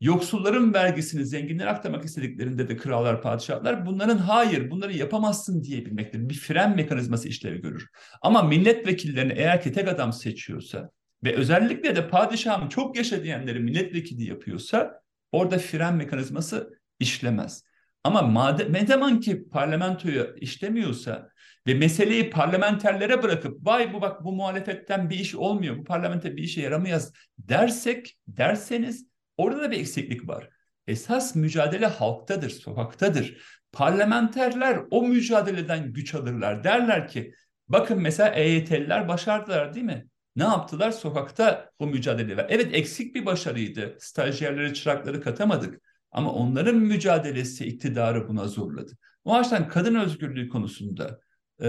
Yoksulların 0.00 0.74
vergisini 0.74 1.26
zenginlere 1.26 1.68
aktarmak 1.68 2.04
istediklerinde 2.04 2.68
de 2.68 2.76
krallar, 2.76 3.22
padişahlar 3.22 3.86
bunların 3.86 4.18
hayır 4.18 4.70
bunları 4.70 4.92
yapamazsın 4.92 5.62
diyebilmektir. 5.62 6.28
Bir 6.28 6.34
fren 6.34 6.76
mekanizması 6.76 7.28
işlevi 7.28 7.60
görür. 7.60 7.88
Ama 8.22 8.42
milletvekillerini 8.42 9.32
eğer 9.32 9.62
ki 9.62 9.72
tek 9.72 9.88
adam 9.88 10.12
seçiyorsa 10.12 10.90
ve 11.24 11.34
özellikle 11.34 11.96
de 11.96 12.08
padişahım 12.08 12.68
çok 12.68 12.96
yaşa 12.96 13.22
diyenleri 13.22 13.60
milletvekili 13.60 14.28
yapıyorsa 14.28 15.00
orada 15.32 15.58
fren 15.58 15.94
mekanizması 15.94 16.80
işlemez. 16.98 17.64
Ama 18.04 18.22
madem, 18.22 18.72
ne 18.72 18.86
zaman 18.86 19.20
ki 19.20 19.48
parlamentoyu 19.48 20.36
işlemiyorsa 20.40 21.30
ve 21.66 21.74
meseleyi 21.74 22.30
parlamenterlere 22.30 23.22
bırakıp 23.22 23.66
vay 23.66 23.92
bu 23.92 24.00
bak 24.00 24.24
bu 24.24 24.32
muhalefetten 24.32 25.10
bir 25.10 25.18
iş 25.18 25.34
olmuyor, 25.34 25.78
bu 25.78 25.84
parlamenter 25.84 26.36
bir 26.36 26.42
işe 26.42 26.60
yaramıyoruz 26.60 27.10
dersek, 27.38 28.18
derseniz 28.28 29.06
orada 29.36 29.62
da 29.62 29.70
bir 29.70 29.80
eksiklik 29.80 30.28
var. 30.28 30.50
Esas 30.86 31.34
mücadele 31.34 31.86
halktadır, 31.86 32.50
sokaktadır. 32.50 33.42
Parlamenterler 33.72 34.80
o 34.90 35.02
mücadeleden 35.02 35.92
güç 35.92 36.14
alırlar. 36.14 36.64
Derler 36.64 37.08
ki 37.08 37.34
bakın 37.68 38.00
mesela 38.00 38.28
EYT'liler 38.28 39.08
başardılar 39.08 39.74
değil 39.74 39.86
mi? 39.86 40.06
Ne 40.36 40.44
yaptılar? 40.44 40.90
Sokakta 40.90 41.70
bu 41.80 41.86
mücadele 41.86 42.36
var. 42.36 42.46
Evet 42.48 42.74
eksik 42.74 43.14
bir 43.14 43.26
başarıydı. 43.26 43.96
Stajyerleri, 44.00 44.74
çırakları 44.74 45.20
katamadık. 45.20 45.80
Ama 46.10 46.32
onların 46.32 46.76
mücadelesi 46.76 47.66
iktidarı 47.66 48.28
buna 48.28 48.48
zorladı. 48.48 48.92
O 49.24 49.34
açıdan 49.34 49.68
kadın 49.68 49.94
özgürlüğü 49.94 50.48
konusunda 50.48 51.20
e, 51.60 51.68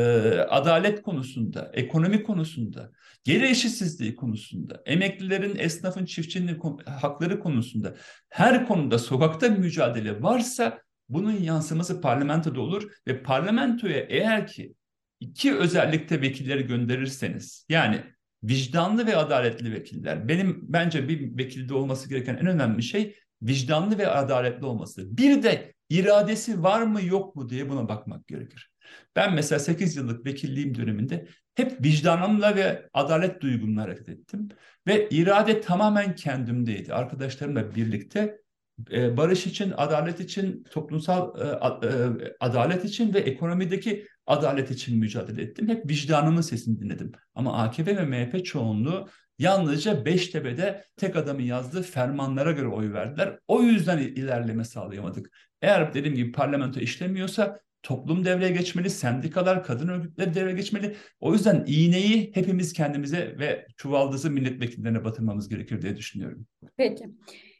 adalet 0.49 1.01
konusunda, 1.01 1.71
ekonomi 1.73 2.23
konusunda, 2.23 2.91
gelir 3.23 3.41
eşitsizliği 3.41 4.15
konusunda, 4.15 4.81
emeklilerin, 4.85 5.55
esnafın, 5.59 6.05
çiftçinin 6.05 6.59
hakları 6.85 7.39
konusunda 7.39 7.95
her 8.29 8.67
konuda 8.67 8.99
sokakta 8.99 9.49
mücadele 9.49 10.21
varsa 10.21 10.79
bunun 11.09 11.31
yansıması 11.31 12.01
parlamentoda 12.01 12.61
olur 12.61 12.91
ve 13.07 13.23
parlamentoya 13.23 13.99
eğer 13.99 14.47
ki 14.47 14.73
iki 15.19 15.55
özellikte 15.55 16.21
vekilleri 16.21 16.67
gönderirseniz 16.67 17.65
yani 17.69 18.03
vicdanlı 18.43 19.07
ve 19.07 19.17
adaletli 19.17 19.73
vekiller 19.73 20.27
benim 20.27 20.59
bence 20.61 21.09
bir 21.09 21.37
vekilde 21.37 21.73
olması 21.73 22.09
gereken 22.09 22.35
en 22.35 22.47
önemli 22.47 22.83
şey 22.83 23.15
vicdanlı 23.41 23.97
ve 23.97 24.07
adaletli 24.07 24.65
olması. 24.65 25.17
Bir 25.17 25.43
de 25.43 25.73
iradesi 25.89 26.63
var 26.63 26.81
mı 26.81 27.01
yok 27.01 27.35
mu 27.35 27.49
diye 27.49 27.69
buna 27.69 27.89
bakmak 27.89 28.27
gerekir. 28.27 28.71
Ben 29.15 29.33
mesela 29.33 29.59
8 29.59 29.95
yıllık 29.95 30.25
vekilliğim 30.25 30.75
döneminde 30.75 31.27
hep 31.55 31.83
vicdanımla 31.83 32.55
ve 32.55 32.89
adalet 32.93 33.41
duygumla 33.41 33.81
hareket 33.81 34.09
ettim. 34.09 34.49
Ve 34.87 35.09
irade 35.09 35.61
tamamen 35.61 36.15
kendimdeydi. 36.15 36.93
Arkadaşlarımla 36.93 37.75
birlikte 37.75 38.37
e, 38.91 39.17
barış 39.17 39.47
için, 39.47 39.73
adalet 39.77 40.19
için, 40.19 40.63
toplumsal 40.71 41.41
e, 41.41 41.47
e, 41.87 41.89
adalet 42.39 42.85
için 42.85 43.13
ve 43.13 43.19
ekonomideki 43.19 44.07
adalet 44.27 44.71
için 44.71 44.99
mücadele 44.99 45.41
ettim. 45.41 45.69
Hep 45.69 45.89
vicdanımın 45.89 46.41
sesini 46.41 46.79
dinledim. 46.79 47.11
Ama 47.35 47.63
AKP 47.63 47.97
ve 47.97 48.05
MHP 48.05 48.45
çoğunluğu 48.45 49.09
yalnızca 49.39 50.05
Beştepe'de 50.05 50.83
tek 50.97 51.15
adamın 51.15 51.41
yazdığı 51.41 51.83
fermanlara 51.83 52.51
göre 52.51 52.67
oy 52.67 52.93
verdiler. 52.93 53.39
O 53.47 53.61
yüzden 53.61 53.97
ilerleme 53.97 54.63
sağlayamadık. 54.63 55.31
Eğer 55.61 55.93
dediğim 55.93 56.15
gibi 56.15 56.31
parlamento 56.31 56.79
işlemiyorsa 56.79 57.59
toplum 57.87 58.25
devreye 58.25 58.51
geçmeli, 58.51 58.89
sendikalar, 58.89 59.63
kadın 59.63 59.87
örgütleri 59.87 60.35
devreye 60.35 60.55
geçmeli. 60.55 60.95
O 61.19 61.33
yüzden 61.33 61.63
iğneyi 61.67 62.31
hepimiz 62.33 62.73
kendimize 62.73 63.35
ve 63.39 63.67
çuvaldızı 63.77 64.31
milletvekillerine 64.31 65.03
batırmamız 65.03 65.49
gerekir 65.49 65.81
diye 65.81 65.95
düşünüyorum. 65.95 66.47
Peki. 66.77 67.05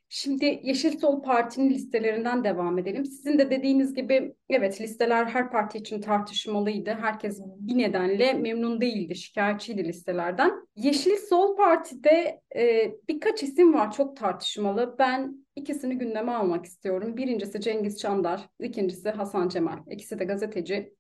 Şimdi 0.10 0.60
Yeşil 0.64 1.00
Sol 1.00 1.22
Parti'nin 1.22 1.70
listelerinden 1.70 2.44
devam 2.44 2.80
edelim. 2.80 3.06
Sizin 3.06 3.40
de 3.40 3.52
dediğiniz 3.52 3.94
gibi 3.94 4.34
evet 4.50 4.82
listeler 4.82 5.26
her 5.26 5.52
parti 5.52 5.78
için 5.78 6.02
tartışmalıydı. 6.02 6.90
Herkes 6.90 7.42
bir 7.60 7.78
nedenle 7.78 8.34
memnun 8.34 8.82
değildi, 8.82 9.16
şikayetçiydi 9.16 9.84
listelerden. 9.84 10.52
Yeşil 10.76 11.16
Sol 11.30 11.56
Parti'de 11.56 12.42
e, 12.56 12.92
birkaç 13.08 13.44
isim 13.44 13.74
var 13.74 13.92
çok 13.92 14.18
tartışmalı. 14.18 14.96
Ben 15.00 15.47
ikisini 15.58 15.98
gündeme 15.98 16.32
almak 16.32 16.66
istiyorum. 16.66 17.18
Birincisi 17.18 17.62
Cengiz 17.62 18.00
Çandar, 18.00 18.50
ikincisi 18.60 19.10
Hasan 19.10 19.50
Cemal. 19.50 19.78
İkisi 19.92 20.20
de 20.20 20.26
gazeteci. 20.26 20.94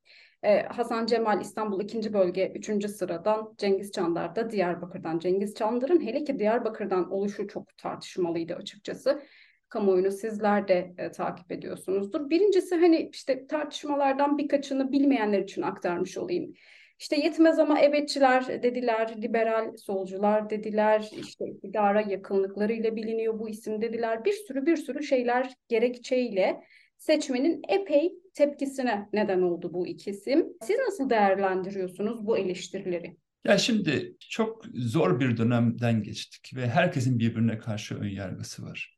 Ee, 0.44 0.62
Hasan 0.62 1.06
Cemal 1.06 1.42
İstanbul 1.42 1.82
2. 1.82 2.14
bölge 2.14 2.52
3. 2.56 2.88
sıradan 2.90 3.54
Cengiz 3.58 3.92
Çandar 3.92 4.36
da 4.36 4.50
Diyarbakır'dan. 4.50 5.20
Cengiz 5.20 5.56
Çandar'ın 5.56 6.02
hele 6.02 6.24
ki 6.24 6.40
Diyarbakır'dan 6.40 7.12
oluşu 7.12 7.48
çok 7.48 7.78
tartışmalıydı 7.78 8.56
açıkçası. 8.56 9.22
Kamuoyunu 9.70 10.12
sizler 10.12 10.68
de 10.68 10.94
e, 10.98 11.12
takip 11.12 11.52
ediyorsunuzdur. 11.52 12.30
Birincisi 12.30 12.76
hani 12.76 13.10
işte 13.14 13.48
tartışmalardan 13.48 14.38
birkaçını 14.38 14.92
bilmeyenler 14.92 15.40
için 15.40 15.62
aktarmış 15.62 16.18
olayım. 16.18 16.54
İşte 17.00 17.16
yetmez 17.16 17.60
ama 17.60 17.80
evetçiler 17.80 18.64
dediler, 18.64 19.22
liberal 19.22 19.78
solcular 19.78 20.50
dediler, 20.50 21.10
işte 21.22 21.46
iktidara 21.46 22.02
yakınlıklarıyla 22.02 22.96
biliniyor 22.96 23.40
bu 23.40 23.50
isim 23.50 23.82
dediler. 23.82 24.26
Bir 24.26 24.34
sürü 24.34 24.66
bir 24.66 24.78
sürü 24.78 25.04
şeyler 25.04 25.54
gerekçeyle 25.68 26.64
seçmenin 26.98 27.62
epey 27.70 28.14
tepkisine 28.34 29.10
neden 29.14 29.42
oldu 29.42 29.74
bu 29.74 29.88
ikisim. 29.88 30.46
Siz 30.62 30.78
nasıl 30.80 31.10
değerlendiriyorsunuz 31.10 32.26
bu 32.26 32.38
eleştirileri? 32.38 33.18
Ya 33.46 33.58
şimdi 33.58 34.16
çok 34.30 34.66
zor 34.76 35.20
bir 35.20 35.38
dönemden 35.38 36.04
geçtik 36.04 36.52
ve 36.56 36.68
herkesin 36.70 37.20
birbirine 37.20 37.58
karşı 37.58 37.96
ön 37.96 38.10
yargısı 38.10 38.64
var. 38.64 38.97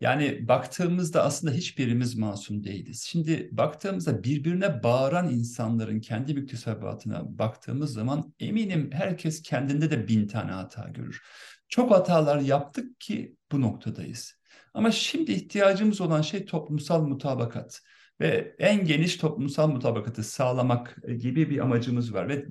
Yani 0.00 0.48
baktığımızda 0.48 1.24
aslında 1.24 1.52
hiçbirimiz 1.52 2.16
masum 2.16 2.64
değiliz. 2.64 3.02
Şimdi 3.02 3.48
baktığımızda 3.52 4.24
birbirine 4.24 4.82
bağıran 4.82 5.30
insanların 5.30 6.00
kendi 6.00 6.34
müktesebatına 6.34 7.38
baktığımız 7.38 7.92
zaman 7.92 8.34
eminim 8.40 8.90
herkes 8.92 9.42
kendinde 9.42 9.90
de 9.90 10.08
bin 10.08 10.26
tane 10.26 10.52
hata 10.52 10.88
görür. 10.88 11.22
Çok 11.68 11.90
hatalar 11.90 12.40
yaptık 12.40 13.00
ki 13.00 13.36
bu 13.52 13.60
noktadayız. 13.60 14.34
Ama 14.74 14.90
şimdi 14.90 15.32
ihtiyacımız 15.32 16.00
olan 16.00 16.22
şey 16.22 16.44
toplumsal 16.44 17.02
mutabakat 17.02 17.80
ve 18.20 18.54
en 18.58 18.84
geniş 18.84 19.16
toplumsal 19.16 19.68
mutabakatı 19.68 20.24
sağlamak 20.24 20.96
gibi 21.18 21.50
bir 21.50 21.58
amacımız 21.58 22.14
var 22.14 22.28
ve 22.28 22.46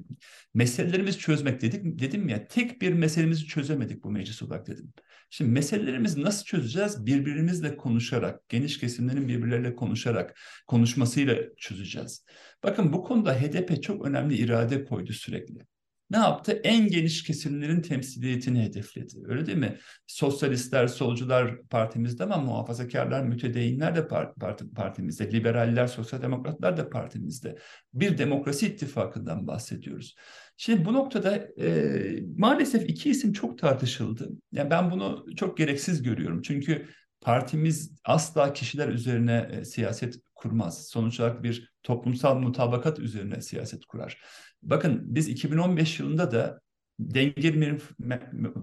meselelerimizi 0.53 1.17
çözmek 1.19 1.61
dedik 1.61 1.99
dedim 1.99 2.29
ya 2.29 2.47
tek 2.47 2.81
bir 2.81 2.93
meselemizi 2.93 3.45
çözemedik 3.45 4.03
bu 4.03 4.11
meclis 4.11 4.43
olarak 4.43 4.67
dedim. 4.67 4.93
Şimdi 5.29 5.51
meselelerimizi 5.51 6.21
nasıl 6.21 6.45
çözeceğiz? 6.45 7.05
Birbirimizle 7.05 7.77
konuşarak, 7.77 8.49
geniş 8.49 8.79
kesimlerin 8.79 9.27
birbirleriyle 9.27 9.75
konuşarak, 9.75 10.39
konuşmasıyla 10.67 11.37
çözeceğiz. 11.57 12.25
Bakın 12.63 12.93
bu 12.93 13.03
konuda 13.03 13.33
HDP 13.33 13.83
çok 13.83 14.05
önemli 14.05 14.35
irade 14.35 14.85
koydu 14.85 15.13
sürekli 15.13 15.59
ne 16.09 16.17
yaptı? 16.17 16.61
En 16.63 16.87
geniş 16.87 17.23
kesimlerin 17.23 17.81
temsiliyetini 17.81 18.63
hedefledi. 18.63 19.15
Öyle 19.27 19.45
değil 19.45 19.57
mi? 19.57 19.77
Sosyalistler, 20.07 20.87
solcular 20.87 21.61
partimizde 21.61 22.23
ama 22.23 22.37
muhafazakarlar, 22.37 23.23
mütedeyinler 23.23 23.95
de 23.95 24.07
part, 24.07 24.35
partimizde. 24.75 25.31
Liberaller, 25.31 25.87
sosyal 25.87 26.21
demokratlar 26.21 26.77
da 26.77 26.89
partimizde. 26.89 27.57
Bir 27.93 28.17
demokrasi 28.17 28.67
ittifakından 28.67 29.47
bahsediyoruz. 29.47 30.15
Şimdi 30.57 30.85
bu 30.85 30.93
noktada 30.93 31.35
e, 31.35 32.23
maalesef 32.37 32.89
iki 32.89 33.09
isim 33.09 33.33
çok 33.33 33.57
tartışıldı. 33.57 34.29
Yani 34.51 34.69
ben 34.69 34.91
bunu 34.91 35.25
çok 35.35 35.57
gereksiz 35.57 36.03
görüyorum. 36.03 36.41
Çünkü 36.41 36.87
partimiz 37.21 37.91
asla 38.05 38.53
kişiler 38.53 38.87
üzerine 38.89 39.49
e, 39.51 39.65
siyaset 39.65 40.15
kurmaz. 40.35 40.87
Sonuç 40.87 41.19
olarak 41.19 41.43
bir 41.43 41.73
toplumsal 41.83 42.39
mutabakat 42.39 42.99
üzerine 42.99 43.41
siyaset 43.41 43.85
kurar. 43.85 44.21
Bakın 44.63 45.03
biz 45.05 45.27
2015 45.27 45.99
yılında 45.99 46.31
da 46.31 46.61
Dengir 46.99 47.79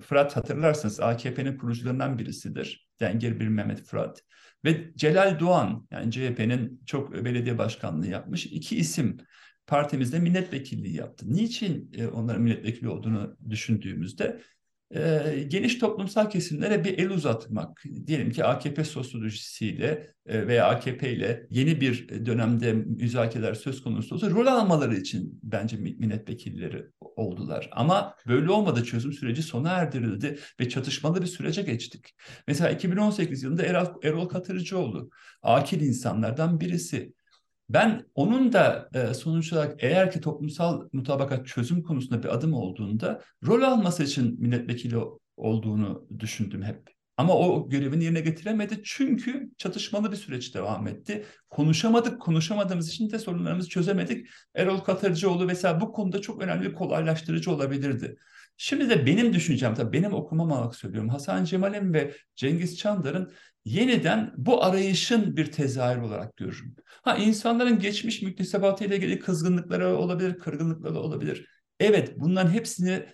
Fırat 0.00 0.36
hatırlarsınız 0.36 1.00
AKP'nin 1.00 1.58
kurucularından 1.58 2.18
birisidir. 2.18 2.88
Dengir 3.00 3.40
bir 3.40 3.48
Mehmet 3.48 3.82
Fırat. 3.82 4.22
Ve 4.64 4.92
Celal 4.96 5.40
Doğan 5.40 5.86
yani 5.90 6.12
CHP'nin 6.12 6.82
çok 6.86 7.24
belediye 7.24 7.58
başkanlığı 7.58 8.06
yapmış 8.06 8.46
iki 8.46 8.76
isim 8.76 9.16
partimizde 9.66 10.18
milletvekilliği 10.18 10.96
yaptı. 10.96 11.26
Niçin 11.28 11.92
e, 11.94 12.06
onların 12.06 12.42
milletvekili 12.42 12.88
olduğunu 12.88 13.36
düşündüğümüzde 13.50 14.40
e, 14.90 15.44
geniş 15.48 15.78
toplumsal 15.78 16.30
kesimlere 16.30 16.84
bir 16.84 16.98
el 16.98 17.10
uzatmak, 17.10 17.84
diyelim 18.06 18.30
ki 18.30 18.44
AKP 18.44 18.84
sosyolojisiyle 18.84 20.14
e, 20.26 20.46
veya 20.46 20.68
AKP 20.68 21.12
ile 21.12 21.46
yeni 21.50 21.80
bir 21.80 22.26
dönemde 22.26 22.72
müzakereler 22.72 23.54
söz 23.54 23.82
konusu 23.82 24.14
olsa 24.14 24.30
rol 24.30 24.46
almaları 24.46 24.96
için 24.96 25.40
bence 25.42 25.76
milletvekilleri 25.76 26.86
oldular. 27.00 27.68
Ama 27.72 28.14
böyle 28.26 28.50
olmadı 28.50 28.84
çözüm 28.84 29.12
süreci 29.12 29.42
sona 29.42 29.70
erdirildi 29.70 30.38
ve 30.60 30.68
çatışmalı 30.68 31.22
bir 31.22 31.26
sürece 31.26 31.62
geçtik. 31.62 32.14
Mesela 32.48 32.70
2018 32.70 33.42
yılında 33.42 33.62
Erol, 33.62 33.86
Erol 34.02 34.28
Katırıcıoğlu 34.28 35.10
akil 35.42 35.80
insanlardan 35.80 36.60
birisi 36.60 37.14
ben 37.68 38.06
onun 38.14 38.52
da 38.52 38.88
e, 38.94 39.14
sonuç 39.14 39.52
olarak 39.52 39.74
eğer 39.78 40.12
ki 40.12 40.20
toplumsal 40.20 40.88
mutabakat 40.92 41.46
çözüm 41.46 41.82
konusunda 41.82 42.22
bir 42.22 42.28
adım 42.28 42.54
olduğunda 42.54 43.22
rol 43.46 43.62
alması 43.62 44.02
için 44.02 44.40
milletvekili 44.40 44.96
olduğunu 45.36 46.06
düşündüm 46.18 46.62
hep. 46.62 46.94
Ama 47.16 47.38
o 47.38 47.68
görevini 47.68 48.04
yerine 48.04 48.20
getiremedi 48.20 48.80
çünkü 48.84 49.50
çatışmalı 49.58 50.12
bir 50.12 50.16
süreç 50.16 50.54
devam 50.54 50.88
etti. 50.88 51.24
Konuşamadık, 51.50 52.20
konuşamadığımız 52.20 52.88
için 52.88 53.10
de 53.10 53.18
sorunlarımızı 53.18 53.68
çözemedik. 53.68 54.26
Erol 54.54 54.78
Katırcıoğlu 54.78 55.44
mesela 55.44 55.80
bu 55.80 55.92
konuda 55.92 56.20
çok 56.20 56.42
önemli 56.42 56.72
kolaylaştırıcı 56.72 57.50
olabilirdi. 57.50 58.16
Şimdi 58.56 58.90
de 58.90 59.06
benim 59.06 59.34
düşüncem, 59.34 59.74
tabii 59.74 59.92
benim 59.92 60.12
okumam 60.14 60.50
olarak 60.50 60.74
söylüyorum. 60.74 61.08
Hasan 61.08 61.44
Cemal'in 61.44 61.94
ve 61.94 62.14
Cengiz 62.36 62.78
Çandar'ın 62.78 63.32
yeniden 63.64 64.32
bu 64.36 64.64
arayışın 64.64 65.36
bir 65.36 65.52
tezahür 65.52 66.02
olarak 66.02 66.36
görürüm. 66.36 66.76
Ha 66.86 67.16
insanların 67.16 67.78
geçmiş 67.78 68.22
müktesebatı 68.22 68.84
ile 68.84 68.96
ilgili 68.96 69.18
kızgınlıkları 69.18 69.96
olabilir, 69.96 70.38
kırgınlıkları 70.38 70.98
olabilir. 70.98 71.46
Evet 71.80 72.12
bunların 72.16 72.50
hepsini 72.50 73.06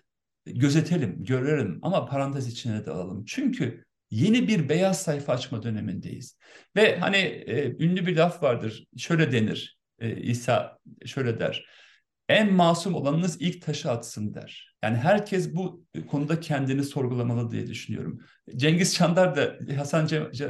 gözetelim, 0.46 1.24
görelim 1.24 1.78
ama 1.82 2.06
parantez 2.06 2.48
içine 2.48 2.86
de 2.86 2.90
alalım. 2.90 3.24
Çünkü 3.24 3.84
yeni 4.10 4.48
bir 4.48 4.68
beyaz 4.68 5.02
sayfa 5.02 5.32
açma 5.32 5.62
dönemindeyiz. 5.62 6.38
Ve 6.76 6.98
hani 6.98 7.16
e, 7.16 7.84
ünlü 7.84 8.06
bir 8.06 8.16
laf 8.16 8.42
vardır, 8.42 8.84
şöyle 8.96 9.32
denir, 9.32 9.78
e, 9.98 10.16
İsa 10.16 10.78
şöyle 11.06 11.40
der. 11.40 11.66
En 12.30 12.52
masum 12.52 12.94
olanınız 12.94 13.36
ilk 13.40 13.62
taşı 13.62 13.90
atsın 13.90 14.34
der. 14.34 14.76
Yani 14.82 14.96
herkes 14.96 15.54
bu 15.54 15.84
konuda 16.10 16.40
kendini 16.40 16.84
sorgulamalı 16.84 17.50
diye 17.50 17.66
düşünüyorum. 17.66 18.20
Cengiz 18.56 18.94
Çandar 18.94 19.36
da 19.36 19.56
Hasan 19.76 20.08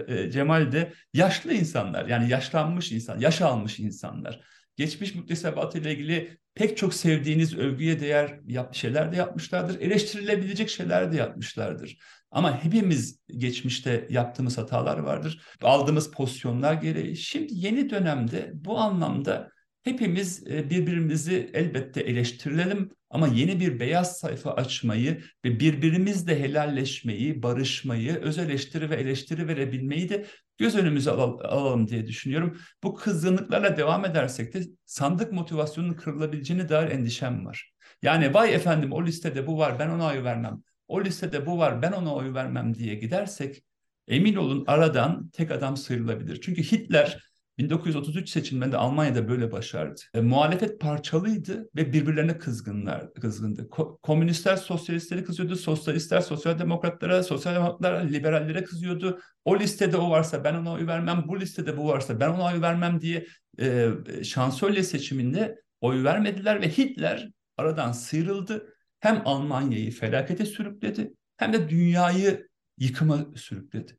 e, 0.09 0.31
Cemal 0.31 0.73
de 0.73 0.93
yaşlı 1.15 1.55
insanlar. 1.55 2.07
Yani 2.07 2.31
yaşlanmış 2.31 2.93
insan, 2.93 3.21
yaş 3.21 3.41
almış 3.41 3.81
insanlar. 3.81 4.41
geçmiş 4.77 5.15
muktesebatı 5.15 5.79
ile 5.79 5.93
ilgili 5.93 6.39
pek 6.55 6.77
çok 6.77 6.95
sevdiğiniz 6.95 7.59
övgüye 7.59 8.01
değer 8.01 8.41
şeyler 8.73 9.13
de 9.13 9.17
yapmışlardır. 9.17 9.81
Eleştirilebilecek 9.81 10.71
şeyler 10.71 11.13
de 11.13 11.17
yapmışlardır. 11.17 11.99
Ama 12.31 12.65
hepimiz 12.65 13.21
geçmişte 13.37 14.07
yaptığımız 14.11 14.59
hatalar 14.59 14.99
vardır. 14.99 15.43
Aldığımız 15.63 16.11
pozisyonlar 16.11 16.75
gereği. 16.75 17.17
Şimdi 17.17 17.47
yeni 17.51 17.91
dönemde 17.91 18.51
bu 18.55 18.79
anlamda 18.79 19.51
hepimiz 19.83 20.47
e, 20.47 20.71
birbirimizi 20.71 21.51
elbette 21.55 22.01
eleştirelim 22.01 22.91
ama 23.11 23.29
yeni 23.29 23.61
bir 23.61 23.81
beyaz 23.81 24.19
sayfa 24.19 24.51
açmayı 24.51 25.23
ve 25.45 25.61
birbirimizle 25.61 26.41
helalleşmeyi, 26.41 27.43
barışmayı, 27.43 28.17
öz 28.17 28.39
eleştiri 28.39 28.91
ve 28.91 28.95
eleştiri 28.95 29.49
verebilmeyi 29.49 30.09
de 30.09 30.27
göz 30.59 30.77
önümüze 30.77 31.11
alalım 31.11 31.89
diye 31.89 32.07
düşünüyorum. 32.07 32.59
Bu 32.83 32.95
kızgınlıklarla 32.95 33.77
devam 33.77 34.05
edersek 34.05 34.55
de 34.55 34.63
sandık 34.87 35.33
motivasyonunun 35.33 35.95
kırılabileceğine 35.95 36.69
dair 36.69 36.91
endişem 36.91 37.47
var. 37.47 37.73
Yani 38.03 38.35
vay 38.35 38.55
efendim 38.55 38.93
o 38.93 39.07
listede 39.07 39.47
bu 39.47 39.59
var 39.59 39.79
ben 39.79 39.89
ona 39.89 40.07
oy 40.07 40.25
vermem. 40.25 40.63
O 40.89 41.05
listede 41.05 41.47
bu 41.47 41.59
var 41.59 41.83
ben 41.83 41.93
ona 41.93 42.15
oy 42.15 42.35
vermem 42.35 42.75
diye 42.75 42.95
gidersek 42.95 43.63
emin 44.09 44.35
olun 44.35 44.65
aradan 44.67 45.29
tek 45.29 45.51
adam 45.51 45.77
sıyrılabilir. 45.77 46.41
Çünkü 46.41 46.63
Hitler 46.63 47.30
1933 47.61 48.31
seçimlerinde 48.31 48.77
Almanya'da 48.77 49.29
böyle 49.29 49.53
başardı. 49.53 50.01
E, 50.15 50.21
muhalefet 50.21 50.81
parçalıydı 50.81 51.71
ve 51.77 51.93
birbirlerine 51.93 52.39
kızgınlar, 52.39 53.15
kızgındı. 53.15 53.63
Ko- 53.63 54.01
komünistler 54.03 54.57
sosyalistleri 54.57 55.25
kızıyordu, 55.25 55.57
sosyalistler 55.57 56.21
sosyal 56.21 56.59
demokratlara, 56.59 57.23
sosyal 57.23 57.55
demokratlar 57.55 58.05
liberallere 58.05 58.65
kızıyordu. 58.65 59.21
O 59.45 59.59
listede 59.59 59.97
o 59.97 60.11
varsa 60.11 60.45
ben 60.45 60.55
ona 60.55 60.73
oy 60.73 60.87
vermem, 60.87 61.25
bu 61.29 61.41
listede 61.41 61.77
bu 61.77 61.89
varsa 61.89 62.21
ben 62.21 62.29
ona 62.29 62.47
oy 62.47 62.61
vermem 62.61 63.01
diye 63.01 63.27
e, 63.61 63.91
şansölye 64.25 64.83
seçiminde 64.83 65.63
oy 65.81 66.05
vermediler 66.05 66.61
ve 66.61 66.69
Hitler 66.69 67.31
aradan 67.57 67.93
sıyrıldı. 67.93 68.75
Hem 69.01 69.23
Almanya'yı 69.25 69.91
felakete 69.91 70.47
sürükledi 70.47 71.15
hem 71.37 71.53
de 71.53 71.69
dünyayı 71.69 72.49
yıkıma 72.79 73.27
sürükledi. 73.37 73.99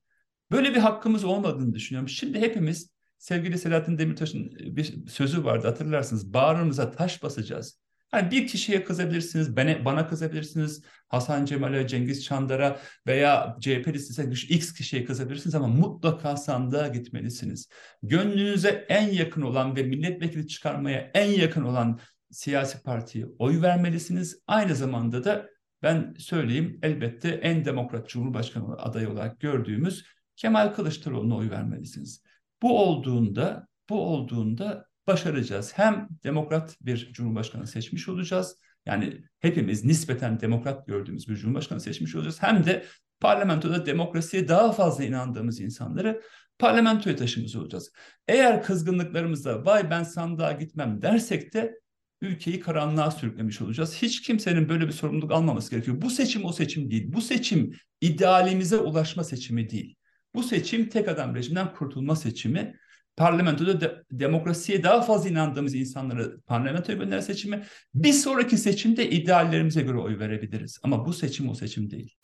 Böyle 0.52 0.76
bir 0.76 0.80
hakkımız 0.80 1.24
olmadığını 1.24 1.74
düşünüyorum. 1.74 2.10
Şimdi 2.10 2.40
hepimiz 2.40 2.92
sevgili 3.22 3.58
Selahattin 3.58 3.98
Demirtaş'ın 3.98 4.56
e, 4.60 4.76
bir 4.76 5.08
sözü 5.08 5.44
vardı 5.44 5.68
hatırlarsınız. 5.68 6.34
Bağrımıza 6.34 6.92
taş 6.92 7.24
basacağız. 7.24 7.80
Hani 8.12 8.32
bir 8.32 8.48
kişiye 8.48 8.84
kızabilirsiniz, 8.84 9.56
bana, 9.56 9.86
bana 9.86 10.08
kızabilirsiniz, 10.08 10.84
Hasan 11.08 11.46
Cemal'e, 11.46 11.88
Cengiz 11.88 12.24
Çandar'a 12.24 12.80
veya 13.08 13.58
CHP 13.62 13.88
listesine 13.88 14.34
X 14.34 14.74
kişiye 14.74 15.06
kızabilirsiniz 15.06 15.56
ama 15.56 15.68
mutlaka 15.68 16.38
sandığa 16.38 16.88
gitmelisiniz. 16.88 17.70
Gönlünüze 18.04 18.86
en 18.90 19.10
yakın 19.10 19.42
olan 19.42 19.76
ve 19.76 19.84
milletvekili 19.84 20.48
çıkarmaya 20.48 21.12
en 21.14 21.32
yakın 21.32 21.64
olan 21.64 22.00
siyasi 22.32 22.84
partiye 22.84 23.26
oy 23.40 23.62
vermelisiniz. 23.62 24.40
Aynı 24.48 24.76
zamanda 24.76 25.24
da 25.24 25.50
ben 25.84 26.16
söyleyeyim 26.18 26.80
elbette 26.84 27.30
en 27.30 27.66
demokrat 27.66 28.10
Cumhurbaşkanı 28.10 28.78
adayı 28.78 29.10
olarak 29.10 29.40
gördüğümüz 29.40 30.06
Kemal 30.36 30.74
Kılıçdaroğlu'na 30.74 31.36
oy 31.36 31.50
vermelisiniz. 31.50 32.31
Bu 32.62 32.80
olduğunda, 32.80 33.68
bu 33.90 34.02
olduğunda 34.02 34.86
başaracağız. 35.08 35.72
Hem 35.76 36.08
demokrat 36.24 36.78
bir 36.82 37.14
cumhurbaşkanı 37.14 37.68
seçmiş 37.68 38.10
olacağız. 38.10 38.58
Yani 38.86 39.22
hepimiz 39.40 39.86
nispeten 39.86 40.40
demokrat 40.40 40.88
gördüğümüz 40.88 41.28
bir 41.28 41.36
cumhurbaşkanı 41.36 41.80
seçmiş 41.82 42.16
olacağız. 42.16 42.44
Hem 42.44 42.66
de 42.66 42.86
parlamentoda 43.20 43.86
demokrasiye 43.86 44.48
daha 44.48 44.72
fazla 44.72 45.04
inandığımız 45.04 45.60
insanları 45.60 46.22
parlamentoya 46.60 47.16
taşımış 47.16 47.56
olacağız. 47.56 47.92
Eğer 48.28 48.64
kızgınlıklarımızda 48.64 49.66
vay 49.66 49.90
ben 49.90 50.04
sandığa 50.04 50.52
gitmem 50.52 51.02
dersek 51.02 51.54
de 51.54 51.82
ülkeyi 52.22 52.60
karanlığa 52.60 53.12
sürüklemiş 53.12 53.62
olacağız. 53.62 53.96
Hiç 54.02 54.22
kimsenin 54.22 54.70
böyle 54.70 54.88
bir 54.88 54.92
sorumluluk 54.92 55.32
almaması 55.32 55.72
gerekiyor. 55.72 56.02
Bu 56.02 56.10
seçim 56.10 56.46
o 56.46 56.54
seçim 56.54 56.92
değil. 56.92 57.14
Bu 57.14 57.22
seçim 57.22 57.74
idealimize 58.02 58.78
ulaşma 58.78 59.24
seçimi 59.24 59.70
değil. 59.70 59.96
Bu 60.36 60.44
seçim 60.44 60.90
tek 60.90 61.08
adam 61.08 61.36
rejimden 61.36 61.74
kurtulma 61.74 62.16
seçimi. 62.16 62.76
Parlamentoda 63.18 63.82
de, 63.82 64.04
demokrasiye 64.12 64.84
daha 64.84 65.02
fazla 65.02 65.30
inandığımız 65.30 65.76
insanları 65.76 66.42
parlamentoya 66.42 66.98
gönderme 66.98 67.22
seçimi. 67.22 67.64
Bir 67.94 68.14
sonraki 68.14 68.58
seçimde 68.58 69.10
ideallerimize 69.10 69.82
göre 69.82 69.98
oy 69.98 70.20
verebiliriz. 70.20 70.80
Ama 70.84 71.06
bu 71.06 71.14
seçim 71.14 71.50
o 71.50 71.54
seçim 71.54 71.90
değil. 71.90 72.16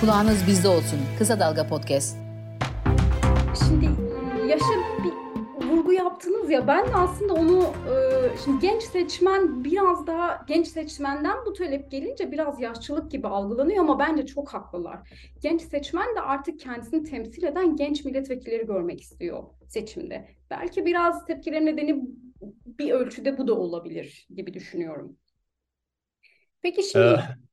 Kulağınız 0.00 0.46
bizde 0.46 0.68
olsun. 0.68 0.98
Kısa 1.18 1.40
Dalga 1.40 1.66
Podcast. 1.66 2.16
Şimdi 3.58 3.84
yaşa 4.48 4.64
bir 4.64 4.87
vurgu 5.88 6.04
yaptınız 6.04 6.50
ya 6.50 6.66
ben 6.66 6.86
de 6.86 6.94
aslında 6.94 7.34
onu 7.34 7.62
e, 7.62 7.94
şimdi 8.44 8.66
genç 8.66 8.82
seçmen 8.82 9.64
biraz 9.64 10.06
daha 10.06 10.44
genç 10.48 10.68
seçmenden 10.68 11.36
bu 11.46 11.52
talep 11.52 11.90
gelince 11.90 12.32
biraz 12.32 12.60
yaşlılık 12.60 13.10
gibi 13.10 13.28
algılanıyor 13.28 13.84
ama 13.84 13.98
bence 13.98 14.26
çok 14.26 14.54
haklılar. 14.54 15.10
Genç 15.42 15.62
seçmen 15.62 16.16
de 16.16 16.20
artık 16.20 16.60
kendisini 16.60 17.04
temsil 17.04 17.42
eden 17.42 17.76
genç 17.76 18.04
milletvekilleri 18.04 18.66
görmek 18.66 19.00
istiyor 19.00 19.42
seçimde. 19.68 20.28
Belki 20.50 20.86
biraz 20.86 21.26
tepkilerin 21.26 21.66
nedeni 21.66 22.02
bir 22.66 22.90
ölçüde 22.90 23.38
bu 23.38 23.48
da 23.48 23.54
olabilir 23.54 24.26
gibi 24.34 24.54
düşünüyorum. 24.54 25.16
Peki 26.62 26.82
şimdi 26.82 27.06
ee, 27.06 27.47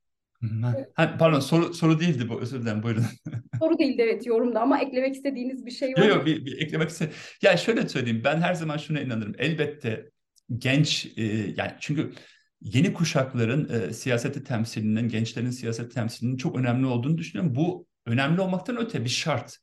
Ha, 0.94 1.16
pardon 1.18 1.40
soru 1.40 1.74
soru 1.74 2.00
değildi 2.00 2.28
bu 2.28 2.40
özür 2.40 2.62
dilerim 2.62 2.82
buyurun. 2.82 3.04
Soru 3.58 3.78
değildi 3.78 4.02
evet 4.02 4.26
yorumda 4.26 4.60
ama 4.60 4.80
eklemek 4.80 5.14
istediğiniz 5.14 5.66
bir 5.66 5.70
şey 5.70 5.96
var 5.96 6.02
Yok 6.02 6.08
mı? 6.08 6.16
yok 6.16 6.26
bir, 6.26 6.46
bir 6.46 6.62
eklemek 6.62 6.90
istedim. 6.90 7.12
Ya 7.42 7.56
şöyle 7.56 7.88
söyleyeyim 7.88 8.20
ben 8.24 8.40
her 8.40 8.54
zaman 8.54 8.76
şuna 8.76 9.00
inanırım. 9.00 9.34
Elbette 9.38 10.10
genç 10.58 11.06
e, 11.16 11.22
yani 11.56 11.72
çünkü 11.80 12.12
yeni 12.60 12.92
kuşakların 12.92 13.68
e, 13.68 13.92
siyaseti 13.92 14.44
temsilinin, 14.44 15.08
gençlerin 15.08 15.50
siyaseti 15.50 15.94
temsilinin 15.94 16.36
çok 16.36 16.56
önemli 16.56 16.86
olduğunu 16.86 17.18
düşünüyorum. 17.18 17.54
Bu 17.56 17.86
önemli 18.06 18.40
olmaktan 18.40 18.76
öte 18.76 19.04
bir 19.04 19.08
şart. 19.10 19.56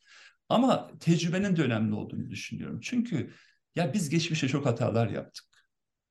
Ama 0.49 0.91
tecrübenin 0.99 1.55
de 1.55 1.62
önemli 1.62 1.95
olduğunu 1.95 2.29
düşünüyorum. 2.29 2.79
Çünkü 2.83 3.29
ya 3.75 3.93
biz 3.93 4.09
geçmişte 4.09 4.47
çok 4.47 4.65
hatalar 4.65 5.09
yaptık. 5.09 5.45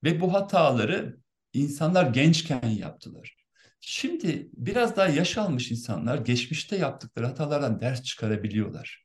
Ve 0.04 0.20
bu 0.20 0.32
hataları 0.32 1.16
insanlar 1.52 2.10
gençken 2.10 2.68
yaptılar. 2.68 3.41
Şimdi 3.84 4.48
biraz 4.56 4.96
daha 4.96 5.08
yaş 5.08 5.38
almış 5.38 5.70
insanlar 5.70 6.18
geçmişte 6.18 6.76
yaptıkları 6.76 7.26
hatalardan 7.26 7.80
ders 7.80 8.02
çıkarabiliyorlar. 8.02 9.04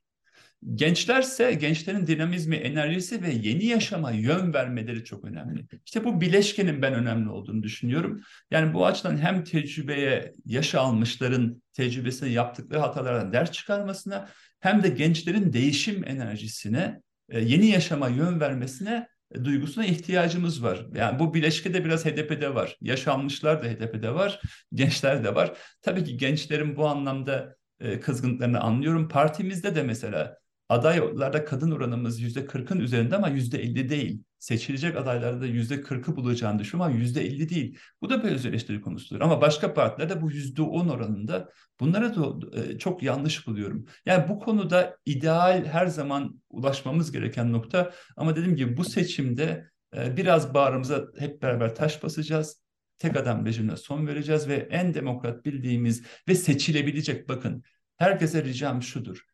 Gençlerse 0.74 1.54
gençlerin 1.54 2.06
dinamizmi, 2.06 2.56
enerjisi 2.56 3.22
ve 3.22 3.30
yeni 3.30 3.64
yaşama 3.64 4.10
yön 4.10 4.54
vermeleri 4.54 5.04
çok 5.04 5.24
önemli. 5.24 5.66
İşte 5.86 6.04
bu 6.04 6.20
bileşkenin 6.20 6.82
ben 6.82 6.94
önemli 6.94 7.30
olduğunu 7.30 7.62
düşünüyorum. 7.62 8.20
Yani 8.50 8.74
bu 8.74 8.86
açıdan 8.86 9.16
hem 9.16 9.44
tecrübeye, 9.44 10.32
yaş 10.46 10.74
almışların 10.74 11.62
tecrübesine 11.72 12.28
yaptıkları 12.28 12.80
hatalardan 12.80 13.32
ders 13.32 13.52
çıkarmasına 13.52 14.28
hem 14.60 14.82
de 14.82 14.88
gençlerin 14.88 15.52
değişim 15.52 16.04
enerjisine, 16.08 17.00
e, 17.28 17.40
yeni 17.40 17.66
yaşama 17.66 18.08
yön 18.08 18.40
vermesine 18.40 19.08
duygusuna 19.34 19.84
ihtiyacımız 19.84 20.62
var. 20.62 20.86
Yani 20.94 21.18
bu 21.18 21.34
bileşke 21.34 21.74
de 21.74 21.84
biraz 21.84 22.04
HDP'de 22.04 22.54
var. 22.54 22.76
Yaşanmışlar 22.80 23.62
da 23.62 23.68
HDP'de 23.68 24.14
var, 24.14 24.40
gençler 24.74 25.24
de 25.24 25.34
var. 25.34 25.58
Tabii 25.82 26.04
ki 26.04 26.16
gençlerin 26.16 26.76
bu 26.76 26.86
anlamda 26.86 27.56
e, 27.80 28.00
kızgınlıklarını 28.00 28.60
anlıyorum. 28.60 29.08
Partimizde 29.08 29.74
de 29.74 29.82
mesela 29.82 30.38
adaylarda 30.68 31.44
kadın 31.44 31.70
oranımız 31.70 32.20
yüzde 32.20 32.46
kırkın 32.46 32.80
üzerinde 32.80 33.16
ama 33.16 33.28
yüzde 33.28 33.62
elli 33.62 33.88
değil. 33.88 34.22
Seçilecek 34.38 34.96
adaylarda 34.96 35.46
yüzde 35.46 35.80
kırkı 35.80 36.16
bulacağını 36.16 36.58
düşünüyorum 36.58 36.92
ama 36.92 37.00
yüzde 37.00 37.26
elli 37.26 37.48
değil. 37.48 37.78
Bu 38.02 38.10
da 38.10 38.24
bir 38.24 38.28
öz 38.28 38.46
eleştiri 38.46 38.80
konusudur. 38.80 39.20
Ama 39.20 39.40
başka 39.40 39.74
partilerde 39.74 40.22
bu 40.22 40.30
yüzde 40.30 40.62
on 40.62 40.88
oranında 40.88 41.48
bunlara 41.80 42.16
da 42.16 42.56
e, 42.60 42.78
çok 42.78 43.02
yanlış 43.02 43.46
buluyorum. 43.46 43.86
Yani 44.06 44.28
bu 44.28 44.38
konuda 44.38 44.96
ideal 45.06 45.64
her 45.64 45.86
zaman 45.86 46.40
ulaşmamız 46.50 47.12
gereken 47.12 47.52
nokta 47.52 47.92
ama 48.16 48.36
dediğim 48.36 48.56
gibi 48.56 48.76
bu 48.76 48.84
seçimde 48.84 49.70
e, 49.96 50.16
biraz 50.16 50.54
bağrımıza 50.54 51.04
hep 51.18 51.42
beraber 51.42 51.74
taş 51.74 52.02
basacağız 52.02 52.62
tek 52.98 53.16
adam 53.16 53.46
rejimine 53.46 53.76
son 53.76 54.06
vereceğiz 54.06 54.48
ve 54.48 54.54
en 54.54 54.94
demokrat 54.94 55.44
bildiğimiz 55.44 56.02
ve 56.28 56.34
seçilebilecek 56.34 57.28
bakın 57.28 57.62
herkese 57.96 58.44
ricam 58.44 58.82
şudur. 58.82 59.24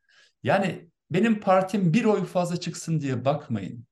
Yani 0.42 0.90
benim 1.10 1.40
partim 1.40 1.92
bir 1.92 2.04
oy 2.04 2.24
fazla 2.24 2.60
çıksın 2.60 3.00
diye 3.00 3.24
bakmayın. 3.24 3.86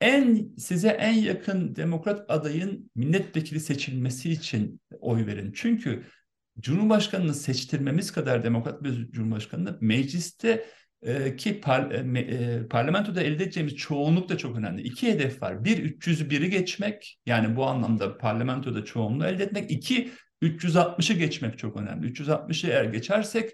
En 0.00 0.56
size 0.58 0.88
en 0.88 1.12
yakın 1.12 1.76
demokrat 1.76 2.30
adayın 2.30 2.90
milletvekili 2.94 3.60
seçilmesi 3.60 4.30
için 4.30 4.80
oy 5.00 5.26
verin. 5.26 5.52
Çünkü 5.54 6.04
Cumhurbaşkanını 6.60 7.34
seçtirmemiz 7.34 8.12
kadar 8.12 8.42
demokrat 8.42 8.82
bir 8.82 9.10
cumhurbaşkanını 9.10 9.78
mecliste 9.80 10.66
e, 11.02 11.36
ki 11.36 11.60
par, 11.60 11.90
e, 11.90 12.20
e, 12.20 12.68
parlamentoda 12.68 13.22
elde 13.22 13.42
edeceğimiz 13.42 13.76
çoğunluk 13.76 14.28
da 14.28 14.38
çok 14.38 14.56
önemli. 14.56 14.82
İki 14.82 15.12
hedef 15.12 15.42
var. 15.42 15.64
Bir 15.64 15.98
300'ü 15.98 16.30
biri 16.30 16.50
geçmek 16.50 17.18
yani 17.26 17.56
bu 17.56 17.66
anlamda 17.66 18.18
parlamentoda 18.18 18.84
çoğunluğu 18.84 19.26
elde 19.26 19.44
etmek. 19.44 19.70
İki 19.70 20.10
360'ı 20.42 21.16
geçmek 21.16 21.58
çok 21.58 21.76
önemli. 21.76 22.12
360'ı 22.12 22.70
eğer 22.70 22.84
geçersek 22.84 23.50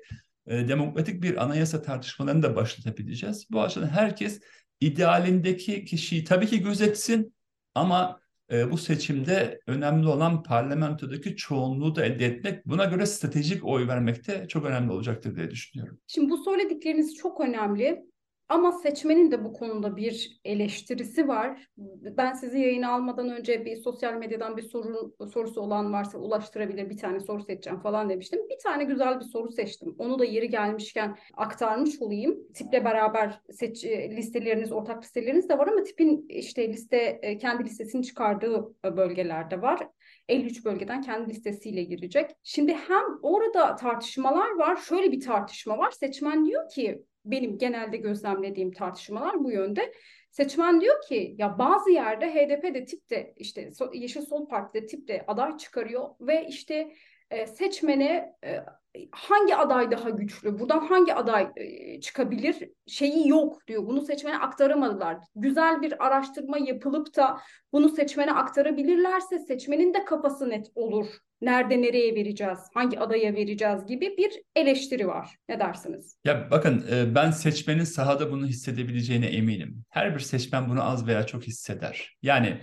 e, 0.47 0.69
demokratik 0.69 1.23
bir 1.23 1.45
anayasa 1.45 1.83
tartışmalarını 1.83 2.43
da 2.43 2.57
başlatabileceğiz. 2.57 3.47
Bu 3.51 3.63
açıdan 3.63 3.89
herkes 3.89 4.41
idealindeki 4.81 5.85
kişiyi 5.85 6.25
tabii 6.25 6.47
ki 6.47 6.63
gözetsin 6.63 7.35
ama 7.75 8.21
e, 8.53 8.71
bu 8.71 8.79
seçimde 8.79 9.61
önemli 9.67 10.09
olan 10.09 10.43
parlamentodaki 10.43 11.37
çoğunluğu 11.37 11.95
da 11.95 12.05
elde 12.05 12.27
etmek, 12.27 12.67
buna 12.67 12.85
göre 12.85 13.07
stratejik 13.07 13.65
oy 13.65 13.89
vermek 13.89 14.29
de 14.29 14.49
çok 14.49 14.65
önemli 14.65 14.93
olacaktır 14.93 15.37
diye 15.37 15.51
düşünüyorum. 15.51 16.01
Şimdi 16.07 16.31
bu 16.31 16.45
söyledikleriniz 16.45 17.15
çok 17.15 17.41
önemli. 17.41 18.07
Ama 18.49 18.73
seçmenin 18.73 19.31
de 19.31 19.45
bu 19.45 19.53
konuda 19.53 19.97
bir 19.97 20.41
eleştirisi 20.45 21.29
var. 21.29 21.69
Ben 22.03 22.33
sizi 22.33 22.59
yayına 22.59 22.93
almadan 22.93 23.31
önce 23.31 23.65
bir 23.65 23.77
sosyal 23.77 24.15
medyadan 24.15 24.57
bir 24.57 24.63
soru, 24.63 25.15
sorusu 25.33 25.61
olan 25.61 25.93
varsa 25.93 26.19
ulaştırabilir 26.19 26.91
bir 26.91 26.97
tane 26.97 27.21
soru 27.21 27.43
seçeceğim 27.43 27.81
falan 27.81 28.09
demiştim. 28.09 28.41
Bir 28.51 28.59
tane 28.63 28.85
güzel 28.85 29.21
bir 29.21 29.25
soru 29.25 29.53
seçtim. 29.53 29.95
Onu 29.99 30.19
da 30.19 30.25
yeri 30.25 30.51
gelmişken 30.51 31.17
aktarmış 31.35 32.03
olayım. 32.03 32.53
Tiple 32.55 32.85
beraber 32.85 33.41
seç, 33.51 33.85
listeleriniz, 33.85 34.73
ortak 34.73 35.03
listeleriniz 35.03 35.49
de 35.49 35.59
var 35.59 35.69
ama 35.69 35.83
tipin 35.83 36.27
işte 36.29 36.69
liste 36.69 37.19
e, 37.23 37.39
kendi 37.39 37.65
listesini 37.65 38.05
çıkardığı 38.05 38.75
bölgelerde 38.85 39.63
var. 39.63 39.89
53 40.29 40.65
bölgeden 40.65 41.03
kendi 41.03 41.31
listesiyle 41.31 41.83
girecek. 41.83 42.31
Şimdi 42.43 42.73
hem 42.73 43.05
orada 43.23 43.77
tartışmalar 43.77 44.51
var. 44.51 44.77
Şöyle 44.77 45.13
bir 45.13 45.21
tartışma 45.21 45.79
var. 45.79 45.91
Seçmen 45.91 46.47
diyor 46.47 46.69
ki 46.69 47.03
benim 47.31 47.59
genelde 47.59 47.97
gözlemlediğim 47.97 48.73
tartışmalar 48.73 49.45
bu 49.45 49.51
yönde. 49.51 49.93
Seçmen 50.31 50.81
diyor 50.81 51.03
ki 51.03 51.35
ya 51.39 51.59
bazı 51.59 51.91
yerde 51.91 52.35
HDP 52.35 52.75
de 52.75 52.85
tip 52.85 53.11
de 53.11 53.35
işte 53.37 53.71
Yeşil 53.93 54.23
Sol 54.23 54.49
Parti 54.49 54.83
de 54.83 54.87
tip 54.87 55.09
de 55.09 55.25
aday 55.27 55.57
çıkarıyor 55.57 56.09
ve 56.21 56.47
işte 56.49 56.93
e, 57.31 57.47
seçmene 57.47 58.35
e, 58.45 58.65
hangi 59.11 59.57
aday 59.57 59.91
daha 59.91 60.11
güçlü, 60.11 60.59
buradan 60.59 60.81
hangi 60.81 61.15
aday 61.15 61.49
e, 61.57 62.01
çıkabilir 62.01 62.71
şeyi 62.87 63.29
yok 63.29 63.67
diyor. 63.67 63.87
Bunu 63.87 64.03
seçmene 64.03 64.39
aktaramadılar. 64.39 65.19
Güzel 65.35 65.83
bir 65.83 66.07
araştırma 66.07 66.59
yapılıp 66.59 67.17
da 67.17 67.41
bunu 67.73 67.89
seçmene 67.89 68.33
aktarabilirlerse 68.33 69.39
seçmenin 69.39 69.95
de 69.95 70.05
kafası 70.05 70.51
net 70.51 70.67
olur. 70.75 71.07
Nerede 71.41 71.83
nereye 71.83 72.15
vereceğiz, 72.15 72.59
hangi 72.75 73.01
adaya 73.01 73.35
vereceğiz 73.35 73.87
gibi 73.87 74.17
bir 74.19 74.43
eleştiri 74.57 75.07
var. 75.07 75.37
Ne 75.49 75.61
dersiniz? 75.61 76.17
Ya 76.25 76.51
bakın 76.51 76.87
e, 76.91 77.15
ben 77.15 77.31
seçmenin 77.31 77.85
sahada 77.85 78.31
bunu 78.31 78.47
hissedebileceğine 78.47 79.27
eminim. 79.27 79.85
Her 79.91 80.15
bir 80.15 80.21
seçmen 80.21 80.69
bunu 80.69 80.91
az 80.91 81.07
veya 81.07 81.27
çok 81.27 81.43
hisseder. 81.43 82.17
Yani 82.23 82.61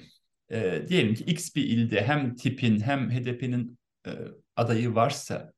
e, 0.51 0.87
diyelim 0.87 1.13
ki 1.13 1.23
X 1.23 1.55
bir 1.55 1.63
ilde 1.63 2.03
hem 2.03 2.35
tipin 2.35 2.79
hem 2.79 3.11
HDP'nin 3.11 3.77
e, 4.07 4.11
adayı 4.55 4.95
varsa 4.95 5.53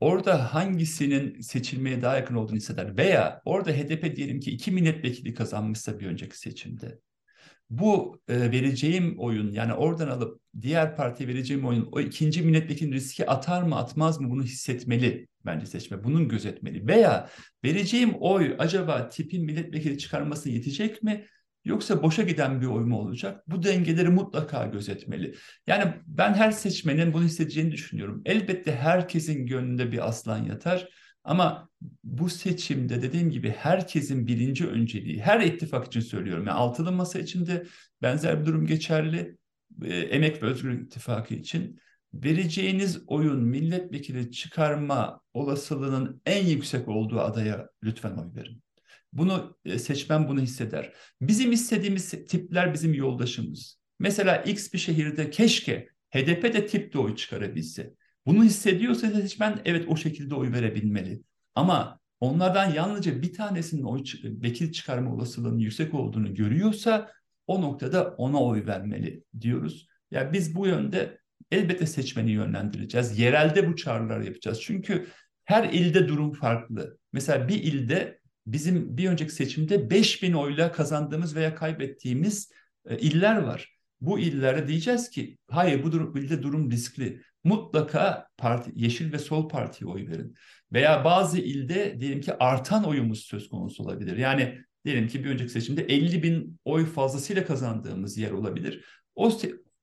orada 0.00 0.54
hangisinin 0.54 1.40
seçilmeye 1.40 2.02
daha 2.02 2.16
yakın 2.16 2.34
olduğunu 2.34 2.56
hisseder. 2.56 2.96
Veya 2.96 3.42
orada 3.44 3.70
HDP 3.70 4.16
diyelim 4.16 4.40
ki 4.40 4.50
iki 4.50 4.70
milletvekili 4.70 5.34
kazanmışsa 5.34 6.00
bir 6.00 6.06
önceki 6.06 6.38
seçimde. 6.38 6.98
Bu 7.70 8.20
e, 8.28 8.50
vereceğim 8.50 9.14
oyun 9.18 9.52
yani 9.52 9.72
oradan 9.74 10.08
alıp 10.08 10.40
diğer 10.60 10.96
partiye 10.96 11.28
vereceğim 11.28 11.66
oyun 11.66 11.88
o 11.92 12.00
ikinci 12.00 12.42
milletvekili 12.42 12.92
riski 12.92 13.30
atar 13.30 13.62
mı 13.62 13.76
atmaz 13.76 14.20
mı 14.20 14.30
bunu 14.30 14.42
hissetmeli 14.42 15.28
bence 15.46 15.66
seçme. 15.66 16.04
Bunun 16.04 16.28
gözetmeli. 16.28 16.86
Veya 16.86 17.28
vereceğim 17.64 18.14
oy 18.20 18.54
acaba 18.58 19.08
tipin 19.08 19.44
milletvekili 19.44 19.98
çıkarmasına 19.98 20.52
yetecek 20.52 21.02
mi? 21.02 21.26
Yoksa 21.64 22.02
boşa 22.02 22.22
giden 22.22 22.60
bir 22.60 22.66
oy 22.66 22.84
mu 22.84 22.98
olacak? 22.98 23.42
Bu 23.46 23.62
dengeleri 23.62 24.08
mutlaka 24.08 24.66
gözetmeli. 24.66 25.34
Yani 25.66 25.94
ben 26.06 26.34
her 26.34 26.50
seçmenin 26.50 27.12
bunu 27.12 27.24
hissedeceğini 27.24 27.72
düşünüyorum. 27.72 28.22
Elbette 28.24 28.76
herkesin 28.76 29.46
gönlünde 29.46 29.92
bir 29.92 30.08
aslan 30.08 30.44
yatar. 30.44 30.88
Ama 31.24 31.68
bu 32.04 32.28
seçimde 32.28 33.02
dediğim 33.02 33.30
gibi 33.30 33.50
herkesin 33.50 34.26
birinci 34.26 34.66
önceliği, 34.66 35.20
her 35.20 35.40
ittifak 35.40 35.86
için 35.86 36.00
söylüyorum. 36.00 36.46
Yani 36.46 36.56
altılı 36.56 36.92
masa 36.92 37.18
için 37.18 37.46
de 37.46 37.66
benzer 38.02 38.40
bir 38.40 38.46
durum 38.46 38.66
geçerli. 38.66 39.36
E, 39.84 39.94
Emek 39.94 40.42
ve 40.42 40.46
Özgürlük 40.46 40.86
İttifakı 40.86 41.34
için 41.34 41.80
vereceğiniz 42.14 43.02
oyun 43.06 43.44
milletvekili 43.44 44.32
çıkarma 44.32 45.20
olasılığının 45.34 46.22
en 46.26 46.46
yüksek 46.46 46.88
olduğu 46.88 47.20
adaya 47.20 47.68
lütfen 47.82 48.16
oy 48.16 48.34
verin. 48.34 48.62
Bunu 49.12 49.58
e, 49.64 49.78
seçmen 49.78 50.28
bunu 50.28 50.40
hisseder. 50.40 50.92
Bizim 51.20 51.52
istediğimiz 51.52 52.10
tipler 52.10 52.74
bizim 52.74 52.94
yoldaşımız. 52.94 53.80
Mesela 53.98 54.36
X 54.36 54.72
bir 54.72 54.78
şehirde 54.78 55.30
keşke 55.30 55.88
HDP 56.10 56.42
de 56.42 56.66
tip 56.66 56.92
de 56.92 56.98
oy 56.98 57.16
çıkarabilse. 57.16 57.94
Bunu 58.30 58.44
hissediyorsa 58.44 59.10
seçmen 59.10 59.60
evet 59.64 59.84
o 59.88 59.96
şekilde 59.96 60.34
oy 60.34 60.52
verebilmeli. 60.52 61.22
Ama 61.54 62.00
onlardan 62.20 62.72
yalnızca 62.72 63.22
bir 63.22 63.32
tanesinin 63.32 63.82
oy 63.82 64.04
vekil 64.24 64.72
çıkarma 64.72 65.14
olasılığının 65.14 65.58
yüksek 65.58 65.94
olduğunu 65.94 66.34
görüyorsa 66.34 67.12
o 67.46 67.62
noktada 67.62 68.14
ona 68.18 68.42
oy 68.42 68.66
vermeli 68.66 69.24
diyoruz. 69.40 69.86
Ya 70.10 70.20
yani 70.20 70.32
biz 70.32 70.54
bu 70.54 70.66
yönde 70.66 71.18
elbette 71.50 71.86
seçmeni 71.86 72.30
yönlendireceğiz. 72.30 73.18
Yerelde 73.18 73.68
bu 73.68 73.76
çağrılar 73.76 74.20
yapacağız. 74.20 74.60
Çünkü 74.62 75.06
her 75.44 75.72
ilde 75.72 76.08
durum 76.08 76.32
farklı. 76.32 76.98
Mesela 77.12 77.48
bir 77.48 77.62
ilde 77.62 78.20
bizim 78.46 78.96
bir 78.96 79.08
önceki 79.08 79.32
seçimde 79.32 79.90
5000 79.90 80.32
oyla 80.32 80.72
kazandığımız 80.72 81.36
veya 81.36 81.54
kaybettiğimiz 81.54 82.52
e, 82.88 82.98
iller 82.98 83.36
var. 83.36 83.79
Bu 84.00 84.18
illere 84.18 84.68
diyeceğiz 84.68 85.10
ki 85.10 85.38
hayır 85.50 85.82
bu 85.82 85.92
durum, 85.92 86.16
ilde 86.16 86.42
durum 86.42 86.70
riskli. 86.70 87.22
Mutlaka 87.44 88.28
parti, 88.36 88.72
Yeşil 88.74 89.12
ve 89.12 89.18
Sol 89.18 89.48
Parti'ye 89.48 89.90
oy 89.90 90.08
verin. 90.08 90.34
Veya 90.72 91.04
bazı 91.04 91.38
ilde 91.38 92.00
diyelim 92.00 92.20
ki 92.20 92.34
artan 92.34 92.84
oyumuz 92.84 93.20
söz 93.20 93.48
konusu 93.48 93.82
olabilir. 93.82 94.16
Yani 94.16 94.58
diyelim 94.84 95.08
ki 95.08 95.24
bir 95.24 95.30
önceki 95.30 95.50
seçimde 95.50 95.82
50 95.82 96.22
bin 96.22 96.60
oy 96.64 96.86
fazlasıyla 96.86 97.44
kazandığımız 97.44 98.18
yer 98.18 98.30
olabilir. 98.30 98.84
O 99.14 99.30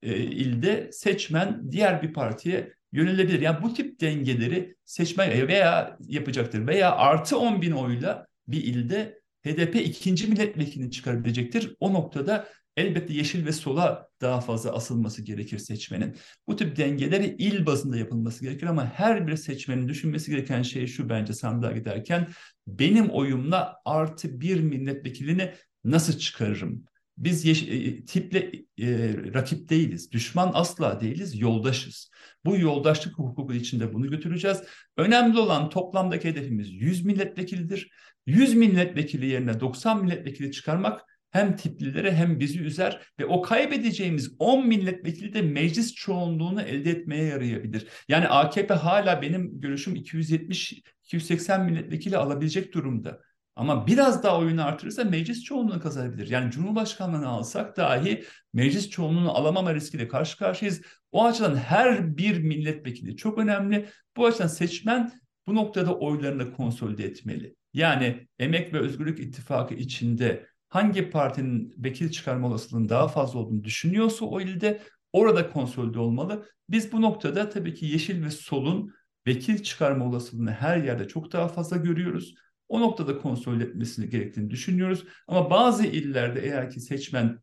e, 0.01 0.17
ilde 0.17 0.89
seçmen 0.91 1.71
diğer 1.71 2.01
bir 2.01 2.13
partiye 2.13 2.73
yönelebilir. 2.91 3.41
Yani 3.41 3.63
bu 3.63 3.73
tip 3.73 4.01
dengeleri 4.01 4.75
seçmen 4.85 5.47
veya 5.47 5.97
yapacaktır. 5.99 6.67
Veya 6.67 6.95
artı 6.95 7.37
10 7.37 7.61
bin 7.61 7.71
oyla 7.71 8.27
bir 8.47 8.63
ilde 8.63 9.19
HDP 9.45 9.75
ikinci 9.75 10.27
milletvekilini 10.27 10.91
çıkarabilecektir. 10.91 11.75
O 11.79 11.93
noktada 11.93 12.47
elbette 12.77 13.13
yeşil 13.13 13.45
ve 13.45 13.51
sola 13.51 14.09
daha 14.21 14.41
fazla 14.41 14.71
asılması 14.73 15.21
gerekir 15.21 15.57
seçmenin. 15.57 16.15
Bu 16.47 16.55
tip 16.55 16.77
dengeleri 16.77 17.35
il 17.39 17.65
bazında 17.65 17.97
yapılması 17.97 18.45
gerekir 18.45 18.67
ama 18.67 18.85
her 18.85 19.27
bir 19.27 19.35
seçmenin 19.35 19.87
düşünmesi 19.87 20.31
gereken 20.31 20.61
şey 20.61 20.87
şu 20.87 21.09
bence 21.09 21.33
sandığa 21.33 21.71
giderken 21.71 22.27
benim 22.67 23.09
oyumla 23.09 23.75
artı 23.85 24.41
bir 24.41 24.59
milletvekilini 24.59 25.53
nasıl 25.83 26.17
çıkarırım? 26.17 26.85
Biz 27.17 27.45
yeş- 27.45 27.63
e, 27.63 28.05
tiple 28.05 28.51
e, 28.77 29.13
rakip 29.33 29.69
değiliz. 29.69 30.11
Düşman 30.11 30.51
asla 30.53 31.01
değiliz. 31.01 31.39
Yoldaşız. 31.39 32.11
Bu 32.45 32.57
yoldaşlık 32.57 33.19
hukuku 33.19 33.53
içinde 33.53 33.93
bunu 33.93 34.09
götüreceğiz. 34.09 34.63
Önemli 34.97 35.39
olan 35.39 35.69
toplamdaki 35.69 36.29
hedefimiz 36.29 36.73
100 36.73 37.05
milletvekilidir. 37.05 37.89
100 38.25 38.53
milletvekili 38.53 39.25
yerine 39.25 39.59
90 39.59 40.03
milletvekili 40.03 40.51
çıkarmak 40.51 41.16
hem 41.31 41.55
tiplilere 41.55 42.11
hem 42.11 42.39
bizi 42.39 42.59
üzer 42.59 43.01
ve 43.19 43.25
o 43.25 43.41
kaybedeceğimiz 43.41 44.35
10 44.39 44.67
milletvekili 44.67 45.33
de 45.33 45.41
meclis 45.41 45.93
çoğunluğunu 45.93 46.61
elde 46.61 46.91
etmeye 46.91 47.23
yarayabilir. 47.23 47.87
Yani 48.07 48.27
AKP 48.27 48.73
hala 48.73 49.21
benim 49.21 49.61
görüşüm 49.61 49.95
270 49.95 50.73
280 51.03 51.65
milletvekili 51.65 52.17
alabilecek 52.17 52.73
durumda. 52.73 53.21
Ama 53.55 53.87
biraz 53.87 54.23
daha 54.23 54.39
oyunu 54.39 54.65
artırırsa 54.65 55.03
meclis 55.03 55.43
çoğunluğunu 55.43 55.81
kazanabilir. 55.81 56.29
Yani 56.29 56.51
Cumhurbaşkanlığını 56.51 57.27
alsak 57.27 57.77
dahi 57.77 58.23
meclis 58.53 58.89
çoğunluğunu 58.89 59.37
alamama 59.37 59.73
riskiyle 59.73 60.07
karşı 60.07 60.37
karşıyayız. 60.37 60.81
O 61.11 61.25
açıdan 61.25 61.55
her 61.55 62.17
bir 62.17 62.39
milletvekili 62.39 63.15
çok 63.17 63.37
önemli. 63.37 63.89
Bu 64.17 64.25
açıdan 64.25 64.47
seçmen 64.47 65.11
bu 65.47 65.55
noktada 65.55 65.97
oylarını 65.97 66.53
konsolide 66.53 67.05
etmeli. 67.05 67.55
Yani 67.73 68.27
Emek 68.39 68.73
ve 68.73 68.79
Özgürlük 68.79 69.19
İttifakı 69.19 69.73
içinde 69.73 70.47
hangi 70.69 71.09
partinin 71.09 71.73
vekil 71.77 72.11
çıkarma 72.11 72.47
olasılığının 72.47 72.89
daha 72.89 73.07
fazla 73.07 73.39
olduğunu 73.39 73.63
düşünüyorsa 73.63 74.25
o 74.25 74.41
ilde 74.41 74.81
orada 75.13 75.49
konsolide 75.49 75.99
olmalı. 75.99 76.45
Biz 76.69 76.91
bu 76.91 77.01
noktada 77.01 77.49
tabii 77.49 77.73
ki 77.73 77.85
yeşil 77.85 78.25
ve 78.25 78.29
solun 78.29 78.93
vekil 79.27 79.63
çıkarma 79.63 80.05
olasılığını 80.05 80.51
her 80.51 80.77
yerde 80.77 81.07
çok 81.07 81.31
daha 81.31 81.47
fazla 81.47 81.77
görüyoruz. 81.77 82.35
O 82.67 82.81
noktada 82.81 83.17
konsolide 83.17 83.63
etmesini 83.63 84.09
gerektiğini 84.09 84.49
düşünüyoruz. 84.49 85.03
Ama 85.27 85.49
bazı 85.49 85.85
illerde 85.85 86.41
eğer 86.41 86.69
ki 86.69 86.79
seçmen 86.79 87.39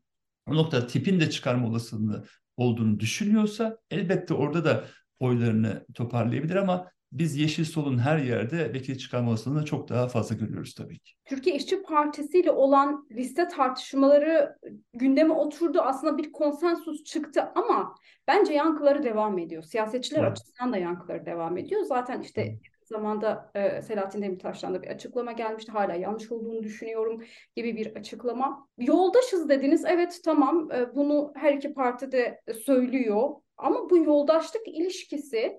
o 0.47 0.55
noktada 0.55 0.87
tipin 0.87 1.21
de 1.21 1.31
çıkarma 1.31 1.69
olasılığını 1.69 2.25
olduğunu 2.57 3.01
düşünüyorsa 3.01 3.79
elbette 3.91 4.35
orada 4.35 4.65
da 4.65 4.85
oylarını 5.19 5.87
toparlayabilir 5.95 6.57
ama 6.57 6.91
biz 7.15 7.37
Yeşil 7.37 7.65
Sol'un 7.65 7.99
her 7.99 8.19
yerde 8.19 8.73
vekil 8.75 8.99
çıkarma 8.99 9.29
olasılığını 9.29 9.65
çok 9.65 9.89
daha 9.89 10.09
fazla 10.09 10.35
görüyoruz 10.37 10.75
tabii 10.75 10.99
ki. 10.99 11.13
Türkiye 11.25 11.57
İşçi 11.57 11.83
Partisi 11.83 12.41
ile 12.41 12.51
olan 12.51 13.09
liste 13.13 13.49
tartışmaları 13.49 14.57
gündeme 14.95 15.35
oturdu. 15.35 15.81
Aslında 15.81 16.19
bir 16.19 16.33
konsensus 16.33 17.05
çıktı 17.05 17.43
ama 17.55 17.95
bence 18.29 18.53
yankıları 18.53 19.03
devam 19.03 19.39
ediyor. 19.39 19.63
Siyasetçiler 19.63 20.21
evet. 20.21 20.33
açısından 20.33 20.73
da 20.73 20.77
yankıları 20.77 21.27
devam 21.27 21.59
ediyor. 21.59 21.83
Zaten 21.83 22.21
işte 22.21 22.59
zamanda 22.87 23.51
e, 23.55 23.83
Selahattin 23.83 24.23
Demirtaş'tan 24.23 24.75
da 24.75 24.83
bir 24.83 24.89
açıklama 24.89 25.33
gelmişti. 25.33 25.73
Hala 25.73 25.95
yanlış 25.95 26.33
olduğunu 26.33 26.63
düşünüyorum 26.63 27.25
gibi 27.57 27.77
bir 27.77 27.97
açıklama. 27.97 28.69
Yoldaşız 28.79 29.49
dediniz. 29.49 29.85
Evet 29.85 30.21
tamam 30.25 30.71
e, 30.73 30.95
bunu 30.95 31.33
her 31.37 31.53
iki 31.53 31.75
parti 31.75 32.13
de 32.13 32.41
söylüyor. 32.65 33.31
Ama 33.57 33.91
bu 33.91 33.99
yoldaşlık 33.99 34.69
ilişkisi 34.69 35.53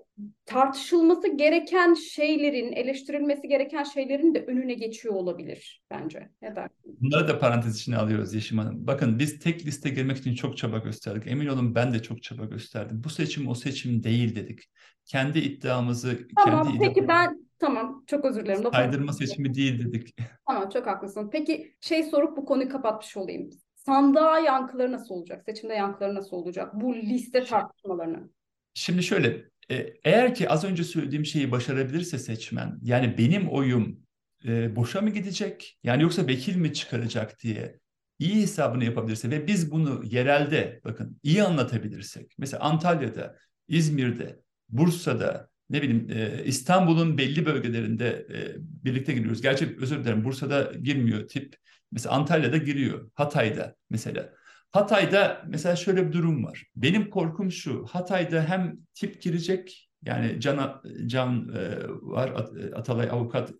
tartışılması 0.44 1.28
gereken 1.28 1.94
şeylerin, 1.94 2.72
eleştirilmesi 2.72 3.48
gereken 3.48 3.84
şeylerin 3.84 4.34
de 4.34 4.44
önüne 4.44 4.74
geçiyor 4.74 5.14
olabilir 5.14 5.82
bence. 5.90 6.30
Ne 6.42 6.56
dersin? 6.56 6.98
Bunları 7.00 7.28
da 7.28 7.38
parantez 7.38 7.80
içine 7.80 7.96
alıyoruz 7.96 8.34
Yeşim 8.34 8.58
Hanım. 8.58 8.86
Bakın 8.86 9.18
biz 9.18 9.38
tek 9.38 9.66
liste 9.66 9.90
girmek 9.90 10.16
için 10.16 10.34
çok 10.34 10.56
çaba 10.56 10.78
gösterdik. 10.78 11.26
Emin 11.26 11.46
olun 11.46 11.74
ben 11.74 11.94
de 11.94 12.02
çok 12.02 12.22
çaba 12.22 12.44
gösterdim. 12.44 13.02
Bu 13.04 13.10
seçim 13.10 13.48
o 13.48 13.54
seçim 13.54 14.02
değil 14.02 14.36
dedik. 14.36 14.60
Kendi 15.06 15.38
iddiamızı, 15.38 16.28
tamam, 16.44 16.64
kendi 16.64 16.78
peki 16.78 17.08
ben 17.08 17.48
tamam 17.58 18.04
çok 18.06 18.24
özür 18.24 18.44
dilerim. 18.44 18.62
Saydırma 18.72 19.12
seçimi 19.12 19.54
değil 19.54 19.84
dedik. 19.84 20.14
Tamam 20.46 20.68
çok 20.68 20.86
haklısın. 20.86 21.28
Peki 21.32 21.74
şey 21.80 22.02
sorup 22.02 22.36
bu 22.36 22.44
konuyu 22.44 22.68
kapatmış 22.68 23.16
olayım 23.16 23.50
sandığa 23.74 24.38
yankıları 24.38 24.92
nasıl 24.92 25.14
olacak? 25.14 25.44
Seçimde 25.46 25.74
yankıları 25.74 26.14
nasıl 26.14 26.36
olacak? 26.36 26.74
Bu 26.74 26.96
liste 26.96 27.44
tartışmalarını. 27.44 28.30
Şimdi 28.74 29.02
şöyle, 29.02 29.44
e, 29.70 29.94
eğer 30.04 30.34
ki 30.34 30.48
az 30.48 30.64
önce 30.64 30.84
söylediğim 30.84 31.26
şeyi 31.26 31.50
başarabilirse 31.50 32.18
seçmen, 32.18 32.78
yani 32.82 33.18
benim 33.18 33.48
oyum 33.48 34.00
e, 34.44 34.76
boşa 34.76 35.00
mı 35.00 35.10
gidecek? 35.10 35.78
Yani 35.82 36.02
yoksa 36.02 36.26
vekil 36.26 36.56
mi 36.56 36.72
çıkaracak 36.72 37.42
diye 37.42 37.78
iyi 38.18 38.42
hesabını 38.42 38.84
yapabilirse 38.84 39.30
ve 39.30 39.46
biz 39.46 39.70
bunu 39.70 40.02
yerelde 40.04 40.80
bakın 40.84 41.18
iyi 41.22 41.42
anlatabilirsek. 41.42 42.34
Mesela 42.38 42.62
Antalya'da, 42.62 43.36
İzmir'de, 43.68 44.40
Bursa'da, 44.68 45.48
ne 45.70 45.82
bileyim 45.82 46.10
e, 46.10 46.44
İstanbul'un 46.44 47.18
belli 47.18 47.46
bölgelerinde 47.46 48.26
e, 48.34 48.54
birlikte 48.58 49.12
giriyoruz. 49.12 49.42
Gerçi 49.42 49.76
özür 49.80 50.04
dilerim 50.04 50.24
Bursa'da 50.24 50.72
girmiyor 50.82 51.28
tip. 51.28 51.56
Mesela 51.92 52.14
Antalya'da 52.14 52.56
giriyor. 52.56 53.10
Hatay'da 53.14 53.76
mesela. 53.90 54.32
Hatay'da 54.70 55.42
mesela 55.48 55.76
şöyle 55.76 56.08
bir 56.08 56.12
durum 56.12 56.44
var. 56.44 56.64
Benim 56.76 57.10
korkum 57.10 57.50
şu. 57.52 57.86
Hatay'da 57.86 58.48
hem 58.48 58.76
tip 58.94 59.22
girecek 59.22 59.88
yani 60.02 60.40
Can, 60.40 60.82
Can 61.06 61.54
e, 61.54 61.88
var 61.88 62.28
Atalay 62.74 63.10
avukat 63.10 63.52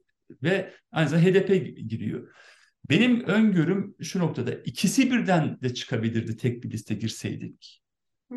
ve 0.42 0.72
aynı 0.92 1.08
zamanda 1.08 1.28
HDP 1.28 1.48
giriyor. 1.88 2.28
Benim 2.90 3.24
öngörüm 3.24 3.94
şu 4.02 4.18
noktada 4.18 4.52
ikisi 4.54 5.10
birden 5.12 5.60
de 5.62 5.74
çıkabilirdi 5.74 6.36
tek 6.36 6.64
bir 6.64 6.70
liste 6.70 6.94
girseydik. 6.94 7.82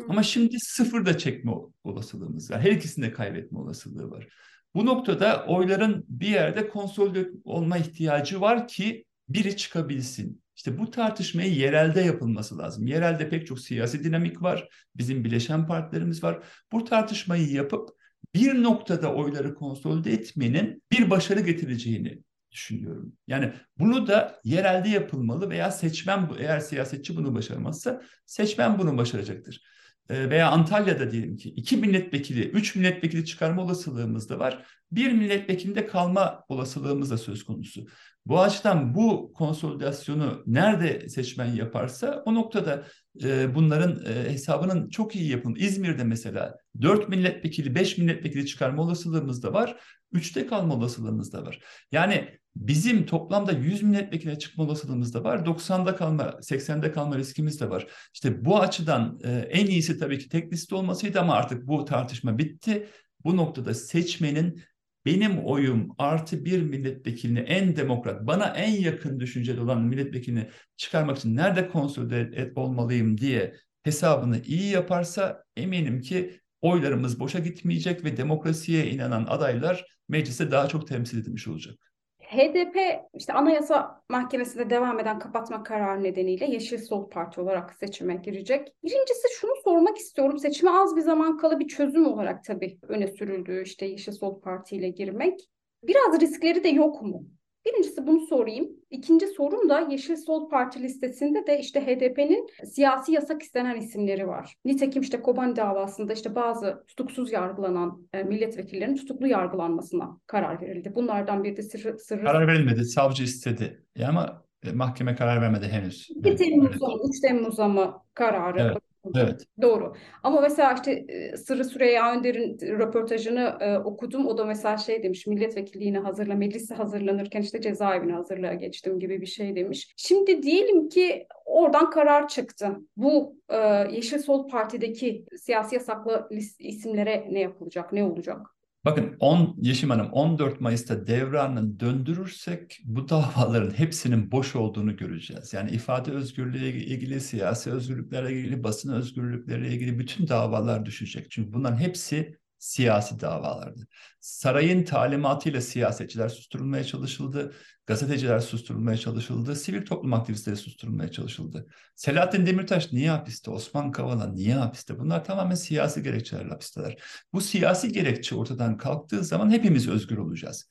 Ama 0.08 0.22
şimdi 0.22 0.56
sıfır 0.60 1.06
da 1.06 1.18
çekme 1.18 1.52
olasılığımız 1.84 2.50
var. 2.50 2.60
Her 2.60 2.72
ikisinde 2.72 3.12
kaybetme 3.12 3.58
olasılığı 3.58 4.10
var. 4.10 4.28
Bu 4.74 4.86
noktada 4.86 5.46
oyların 5.46 6.04
bir 6.08 6.28
yerde 6.28 6.68
konsolide 6.68 7.30
olma 7.44 7.78
ihtiyacı 7.78 8.40
var 8.40 8.68
ki 8.68 9.04
biri 9.28 9.56
çıkabilsin. 9.56 10.42
İşte 10.56 10.78
bu 10.78 10.90
tartışmayı 10.90 11.54
yerelde 11.54 12.00
yapılması 12.00 12.58
lazım. 12.58 12.86
Yerelde 12.86 13.28
pek 13.28 13.46
çok 13.46 13.60
siyasi 13.60 14.04
dinamik 14.04 14.42
var. 14.42 14.68
Bizim 14.96 15.24
bileşen 15.24 15.66
partilerimiz 15.66 16.24
var. 16.24 16.44
Bu 16.72 16.84
tartışmayı 16.84 17.52
yapıp 17.52 17.88
bir 18.34 18.62
noktada 18.62 19.14
oyları 19.14 19.54
konsolide 19.54 20.12
etmenin 20.12 20.82
bir 20.92 21.10
başarı 21.10 21.40
getireceğini 21.40 22.22
düşünüyorum. 22.52 23.12
Yani 23.26 23.52
bunu 23.78 24.06
da 24.06 24.40
yerelde 24.44 24.88
yapılmalı 24.88 25.50
veya 25.50 25.70
seçmen 25.70 26.30
eğer 26.38 26.60
siyasetçi 26.60 27.16
bunu 27.16 27.34
başarmazsa 27.34 28.02
seçmen 28.26 28.78
bunu 28.78 28.98
başaracaktır. 28.98 29.64
Ee, 30.10 30.30
veya 30.30 30.50
Antalya'da 30.50 31.10
diyelim 31.10 31.36
ki 31.36 31.48
iki 31.48 31.76
milletvekili, 31.76 32.48
üç 32.48 32.76
milletvekili 32.76 33.24
çıkarma 33.24 33.62
olasılığımız 33.62 34.28
da 34.30 34.38
var. 34.38 34.66
Bir 34.92 35.12
milletvekilinde 35.12 35.86
kalma 35.86 36.44
olasılığımız 36.48 37.10
da 37.10 37.18
söz 37.18 37.44
konusu. 37.44 37.86
Bu 38.26 38.40
açıdan 38.40 38.94
bu 38.94 39.32
konsolidasyonu 39.32 40.42
nerede 40.46 41.08
seçmen 41.08 41.54
yaparsa 41.54 42.22
o 42.26 42.34
noktada 42.34 42.86
e, 43.24 43.54
bunların 43.54 44.04
e, 44.06 44.30
hesabının 44.32 44.88
çok 44.88 45.16
iyi 45.16 45.30
yapın. 45.30 45.54
İzmir'de 45.58 46.04
mesela 46.04 46.56
4 46.82 47.08
milletvekili, 47.08 47.74
5 47.74 47.98
milletvekili 47.98 48.46
çıkarma 48.46 48.82
olasılığımız 48.82 49.42
da 49.42 49.52
var. 49.52 49.76
3'te 50.12 50.46
kalma 50.46 50.74
olasılığımız 50.74 51.32
da 51.32 51.42
var. 51.42 51.60
Yani 51.92 52.39
bizim 52.56 53.06
toplamda 53.06 53.52
100 53.52 53.82
milletvekiline 53.82 54.38
çıkma 54.38 54.64
olasılığımız 54.64 55.14
da 55.14 55.24
var. 55.24 55.38
90'da 55.38 55.96
kalma, 55.96 56.22
80'de 56.42 56.92
kalma 56.92 57.16
riskimiz 57.18 57.60
de 57.60 57.70
var. 57.70 57.86
İşte 58.14 58.44
bu 58.44 58.60
açıdan 58.60 59.20
e, 59.24 59.30
en 59.30 59.66
iyisi 59.66 59.98
tabii 59.98 60.18
ki 60.18 60.28
tek 60.28 60.52
liste 60.52 60.74
olmasıydı 60.74 61.20
ama 61.20 61.34
artık 61.34 61.66
bu 61.66 61.84
tartışma 61.84 62.38
bitti. 62.38 62.88
Bu 63.24 63.36
noktada 63.36 63.74
seçmenin 63.74 64.62
benim 65.06 65.38
oyum 65.38 65.88
artı 65.98 66.44
bir 66.44 66.62
milletvekilini 66.62 67.38
en 67.38 67.76
demokrat, 67.76 68.26
bana 68.26 68.46
en 68.46 68.70
yakın 68.70 69.20
düşünceli 69.20 69.60
olan 69.60 69.82
milletvekilini 69.82 70.48
çıkarmak 70.76 71.18
için 71.18 71.36
nerede 71.36 71.68
konsolide 71.68 72.30
et, 72.34 72.58
olmalıyım 72.58 73.18
diye 73.18 73.54
hesabını 73.82 74.42
iyi 74.42 74.70
yaparsa 74.70 75.44
eminim 75.56 76.00
ki 76.00 76.40
oylarımız 76.60 77.20
boşa 77.20 77.38
gitmeyecek 77.38 78.04
ve 78.04 78.16
demokrasiye 78.16 78.90
inanan 78.90 79.26
adaylar 79.28 79.86
mecliste 80.08 80.50
daha 80.50 80.68
çok 80.68 80.88
temsil 80.88 81.18
edilmiş 81.18 81.48
olacak. 81.48 81.89
HDP 82.30 82.76
işte 83.14 83.32
Anayasa 83.32 84.02
Mahkemesi'nde 84.08 84.70
devam 84.70 85.00
eden 85.00 85.18
kapatma 85.18 85.62
kararı 85.62 86.02
nedeniyle 86.02 86.46
Yeşil 86.46 86.78
Sol 86.78 87.10
Parti 87.10 87.40
olarak 87.40 87.74
seçime 87.74 88.14
girecek. 88.14 88.74
Birincisi 88.84 89.28
şunu 89.40 89.52
sormak 89.64 89.98
istiyorum. 89.98 90.38
Seçime 90.38 90.70
az 90.70 90.96
bir 90.96 91.00
zaman 91.00 91.36
kala 91.36 91.58
bir 91.58 91.68
çözüm 91.68 92.06
olarak 92.06 92.44
tabii 92.44 92.78
öne 92.82 93.06
sürüldüğü 93.06 93.62
işte 93.62 93.86
Yeşil 93.86 94.12
Sol 94.12 94.40
Parti 94.40 94.76
ile 94.76 94.88
girmek. 94.88 95.50
Biraz 95.82 96.20
riskleri 96.20 96.64
de 96.64 96.68
yok 96.68 97.02
mu? 97.02 97.26
Birincisi 97.66 98.06
bunu 98.06 98.20
sorayım. 98.20 98.68
İkinci 98.90 99.26
sorum 99.26 99.68
da 99.68 99.80
Yeşil 99.80 100.16
Sol 100.16 100.48
Parti 100.48 100.82
listesinde 100.82 101.46
de 101.46 101.60
işte 101.60 101.80
HDP'nin 101.80 102.46
siyasi 102.64 103.12
yasak 103.12 103.42
istenen 103.42 103.76
isimleri 103.76 104.28
var. 104.28 104.54
Nitekim 104.64 105.02
işte 105.02 105.22
Kobani 105.22 105.56
davasında 105.56 106.12
işte 106.12 106.34
bazı 106.34 106.84
tutuksuz 106.88 107.32
yargılanan 107.32 108.08
e, 108.12 108.22
milletvekillerinin 108.22 108.96
tutuklu 108.96 109.26
yargılanmasına 109.26 110.20
karar 110.26 110.60
verildi. 110.60 110.94
Bunlardan 110.94 111.44
biri 111.44 111.56
de 111.56 111.62
sırrı... 111.62 111.98
sırrı... 111.98 112.24
Karar 112.24 112.46
verilmedi. 112.46 112.84
Savcı 112.84 113.24
istedi. 113.24 113.84
Ya 113.96 114.08
ama 114.08 114.44
e, 114.66 114.72
mahkeme 114.72 115.14
karar 115.14 115.42
vermedi 115.42 115.68
henüz. 115.68 116.10
2 116.10 116.36
Temmuz'a 116.36 116.86
mı 116.86 117.00
3 117.08 117.20
Temmuz'a 117.20 117.68
mı 117.68 118.02
kararı 118.14 118.60
evet. 118.60 118.89
Evet. 119.14 119.46
Doğru. 119.62 119.94
Ama 120.22 120.40
mesela 120.40 120.72
işte 120.72 120.92
e, 120.92 121.36
Sırrı 121.36 121.64
Süreyya 121.64 122.12
Önder'in 122.12 122.58
röportajını 122.60 123.56
e, 123.60 123.78
okudum. 123.78 124.26
O 124.26 124.38
da 124.38 124.44
mesela 124.44 124.76
şey 124.76 125.02
demiş, 125.02 125.26
milletvekilliğine 125.26 125.98
hazırla, 125.98 126.34
meclise 126.34 126.74
hazırlanırken 126.74 127.42
işte 127.42 127.60
cezaevine 127.60 128.12
hazırlığa 128.12 128.54
geçtim 128.54 129.00
gibi 129.00 129.20
bir 129.20 129.26
şey 129.26 129.56
demiş. 129.56 129.92
Şimdi 129.96 130.42
diyelim 130.42 130.88
ki 130.88 131.26
oradan 131.44 131.90
karar 131.90 132.28
çıktı. 132.28 132.76
Bu 132.96 133.36
e, 133.48 133.56
Yeşil 133.90 134.18
Sol 134.18 134.48
Parti'deki 134.48 135.24
siyasi 135.36 135.74
yasaklı 135.74 136.28
isimlere 136.58 137.28
ne 137.30 137.40
yapılacak, 137.40 137.92
ne 137.92 138.04
olacak? 138.04 138.59
Bakın 138.84 139.16
10 139.20 139.56
Yeşim 139.58 139.90
Hanım 139.90 140.12
14 140.12 140.60
Mayıs'ta 140.60 141.06
devranını 141.06 141.80
döndürürsek 141.80 142.80
bu 142.84 143.08
davaların 143.08 143.78
hepsinin 143.78 144.32
boş 144.32 144.56
olduğunu 144.56 144.96
göreceğiz. 144.96 145.52
Yani 145.52 145.70
ifade 145.70 146.10
özgürlüğü 146.10 146.68
ilgili, 146.68 147.20
siyasi 147.20 147.70
özgürlüklerle 147.70 148.32
ilgili, 148.32 148.64
basın 148.64 148.92
özgürlükleriyle 148.92 149.74
ilgili 149.74 149.98
bütün 149.98 150.28
davalar 150.28 150.86
düşecek. 150.86 151.30
Çünkü 151.30 151.52
bunların 151.52 151.76
hepsi 151.76 152.39
siyasi 152.60 153.20
davalardı. 153.20 153.86
Sarayın 154.20 154.84
talimatıyla 154.84 155.60
siyasetçiler 155.60 156.28
susturulmaya 156.28 156.84
çalışıldı, 156.84 157.54
gazeteciler 157.86 158.40
susturulmaya 158.40 158.96
çalışıldı, 158.96 159.56
sivil 159.56 159.86
toplum 159.86 160.12
aktivistleri 160.12 160.56
susturulmaya 160.56 161.10
çalışıldı. 161.10 161.66
Selahattin 161.96 162.46
Demirtaş 162.46 162.92
niye 162.92 163.10
hapiste, 163.10 163.50
Osman 163.50 163.92
Kavala 163.92 164.26
niye 164.26 164.54
hapiste? 164.54 164.98
Bunlar 164.98 165.24
tamamen 165.24 165.54
siyasi 165.54 166.02
gerekçelerle 166.02 166.50
hapisteler. 166.50 166.96
Bu 167.32 167.40
siyasi 167.40 167.92
gerekçe 167.92 168.34
ortadan 168.34 168.76
kalktığı 168.76 169.24
zaman 169.24 169.50
hepimiz 169.50 169.88
özgür 169.88 170.16
olacağız. 170.16 170.68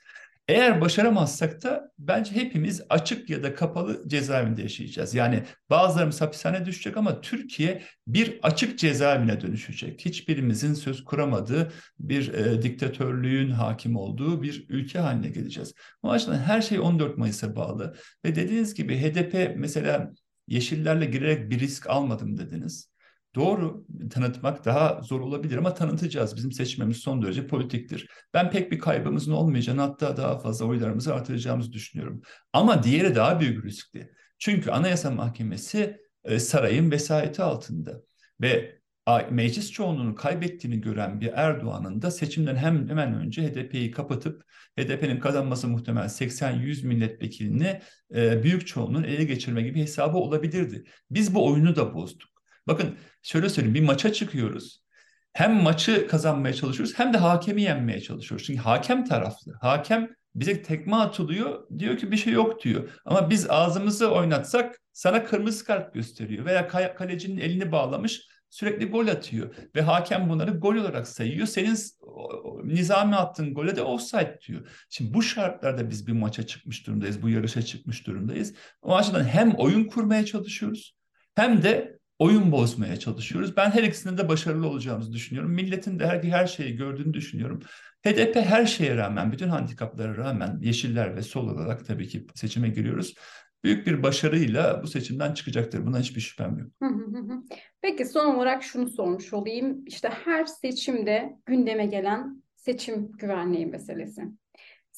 Eğer 0.49 0.81
başaramazsak 0.81 1.63
da 1.63 1.91
bence 1.99 2.31
hepimiz 2.31 2.81
açık 2.89 3.29
ya 3.29 3.43
da 3.43 3.55
kapalı 3.55 4.07
cezaevinde 4.07 4.61
yaşayacağız. 4.61 5.13
Yani 5.13 5.43
bazılarımız 5.69 6.21
hapishane 6.21 6.65
düşecek 6.65 6.97
ama 6.97 7.21
Türkiye 7.21 7.83
bir 8.07 8.39
açık 8.43 8.79
cezaevine 8.79 9.41
dönüşecek. 9.41 10.05
Hiçbirimizin 10.05 10.73
söz 10.73 11.03
kuramadığı 11.03 11.71
bir 11.99 12.33
e, 12.33 12.61
diktatörlüğün 12.61 13.49
hakim 13.49 13.95
olduğu 13.95 14.43
bir 14.43 14.65
ülke 14.69 14.99
haline 14.99 15.29
geleceğiz. 15.29 15.73
O 16.03 16.11
açıdan 16.11 16.37
her 16.37 16.61
şey 16.61 16.79
14 16.79 17.17
Mayıs'a 17.17 17.55
bağlı. 17.55 17.95
Ve 18.25 18.35
dediğiniz 18.35 18.73
gibi 18.73 18.97
HDP 18.97 19.55
mesela 19.55 20.11
Yeşillerle 20.47 21.05
girerek 21.05 21.49
bir 21.49 21.59
risk 21.59 21.89
almadım 21.89 22.37
dediniz. 22.37 22.89
Doğru 23.39 23.85
tanıtmak 24.11 24.65
daha 24.65 25.01
zor 25.01 25.19
olabilir 25.21 25.57
ama 25.57 25.73
tanıtacağız. 25.73 26.35
Bizim 26.35 26.51
seçmemiz 26.51 26.97
son 26.97 27.21
derece 27.21 27.47
politiktir. 27.47 28.07
Ben 28.33 28.51
pek 28.51 28.71
bir 28.71 28.79
kaybımızın 28.79 29.31
olmayacağını 29.31 29.81
hatta 29.81 30.17
daha 30.17 30.39
fazla 30.39 30.65
oylarımızı 30.65 31.13
artıracağımızı 31.13 31.73
düşünüyorum. 31.73 32.21
Ama 32.53 32.83
diğeri 32.83 33.15
daha 33.15 33.39
büyük 33.39 33.65
riskli. 33.65 34.11
Çünkü 34.39 34.71
Anayasa 34.71 35.11
Mahkemesi 35.11 35.97
e, 36.23 36.39
sarayın 36.39 36.91
vesayeti 36.91 37.43
altında 37.43 38.01
ve 38.41 38.79
meclis 39.29 39.71
çoğunluğunu 39.71 40.15
kaybettiğini 40.15 40.81
gören 40.81 41.21
bir 41.21 41.31
Erdoğan'ın 41.33 42.01
da 42.01 42.11
seçimden 42.11 42.55
hem 42.55 42.89
hemen 42.89 43.13
önce 43.13 43.47
HDP'yi 43.47 43.91
kapatıp 43.91 44.43
HDP'nin 44.79 45.19
kazanması 45.19 45.67
muhtemel 45.67 46.09
80-100 46.09 46.87
milletvekilini 46.87 47.81
e, 48.15 48.43
büyük 48.43 48.67
çoğunluğun 48.67 49.03
ele 49.03 49.23
geçirme 49.23 49.61
gibi 49.61 49.81
hesabı 49.81 50.17
olabilirdi. 50.17 50.83
Biz 51.11 51.35
bu 51.35 51.47
oyunu 51.47 51.75
da 51.75 51.93
bozduk. 51.93 52.28
Bakın 52.69 52.97
şöyle 53.21 53.49
söyleyeyim 53.49 53.75
bir 53.75 53.83
maça 53.83 54.13
çıkıyoruz. 54.13 54.83
Hem 55.33 55.53
maçı 55.53 56.07
kazanmaya 56.07 56.53
çalışıyoruz 56.53 56.99
hem 56.99 57.13
de 57.13 57.17
hakemi 57.17 57.61
yenmeye 57.61 58.01
çalışıyoruz. 58.01 58.47
Çünkü 58.47 58.59
hakem 58.59 59.05
taraflı. 59.05 59.53
Hakem 59.61 60.09
bize 60.35 60.61
tekme 60.61 60.95
atılıyor. 60.95 61.67
Diyor 61.79 61.97
ki 61.97 62.11
bir 62.11 62.17
şey 62.17 62.33
yok 62.33 62.63
diyor. 62.63 62.89
Ama 63.05 63.29
biz 63.29 63.49
ağzımızı 63.49 64.11
oynatsak 64.11 64.79
sana 64.93 65.25
kırmızı 65.25 65.65
kart 65.65 65.93
gösteriyor. 65.93 66.45
Veya 66.45 66.67
kalecinin 66.95 67.37
elini 67.37 67.71
bağlamış 67.71 68.21
sürekli 68.49 68.89
gol 68.89 69.07
atıyor. 69.07 69.55
Ve 69.75 69.81
hakem 69.81 70.29
bunları 70.29 70.51
gol 70.51 70.75
olarak 70.75 71.07
sayıyor. 71.07 71.47
Senin 71.47 71.77
nizami 72.63 73.15
attığın 73.15 73.53
gole 73.53 73.75
de 73.75 73.81
offside 73.81 74.39
diyor. 74.47 74.85
Şimdi 74.89 75.13
bu 75.13 75.21
şartlarda 75.23 75.89
biz 75.89 76.07
bir 76.07 76.13
maça 76.13 76.47
çıkmış 76.47 76.87
durumdayız. 76.87 77.21
Bu 77.21 77.29
yarışa 77.29 77.61
çıkmış 77.61 78.07
durumdayız. 78.07 78.53
O 78.81 78.95
açıdan 78.95 79.23
hem 79.23 79.53
oyun 79.55 79.83
kurmaya 79.83 80.25
çalışıyoruz 80.25 80.95
hem 81.35 81.63
de 81.63 81.98
oyun 82.19 82.51
bozmaya 82.51 82.99
çalışıyoruz. 82.99 83.57
Ben 83.57 83.71
her 83.71 83.83
ikisinde 83.83 84.17
de 84.17 84.29
başarılı 84.29 84.67
olacağımızı 84.67 85.13
düşünüyorum. 85.13 85.51
Milletin 85.51 85.99
de 85.99 86.07
her, 86.07 86.23
her 86.23 86.47
şeyi 86.47 86.75
gördüğünü 86.75 87.13
düşünüyorum. 87.13 87.59
HDP 88.05 88.35
her 88.35 88.65
şeye 88.65 88.97
rağmen, 88.97 89.31
bütün 89.31 89.49
handikaplara 89.49 90.17
rağmen 90.17 90.59
Yeşiller 90.61 91.15
ve 91.15 91.21
Sol 91.21 91.47
olarak 91.47 91.85
tabii 91.85 92.07
ki 92.07 92.27
seçime 92.35 92.69
giriyoruz. 92.69 93.15
Büyük 93.63 93.87
bir 93.87 94.03
başarıyla 94.03 94.83
bu 94.83 94.87
seçimden 94.87 95.33
çıkacaktır. 95.33 95.85
Buna 95.85 95.99
hiçbir 95.99 96.21
şüphem 96.21 96.57
yok. 96.57 96.71
Peki 97.81 98.05
son 98.05 98.35
olarak 98.35 98.63
şunu 98.63 98.89
sormuş 98.89 99.33
olayım. 99.33 99.85
İşte 99.85 100.09
her 100.09 100.45
seçimde 100.45 101.37
gündeme 101.45 101.85
gelen 101.85 102.43
seçim 102.55 103.11
güvenliği 103.11 103.65
meselesi. 103.65 104.21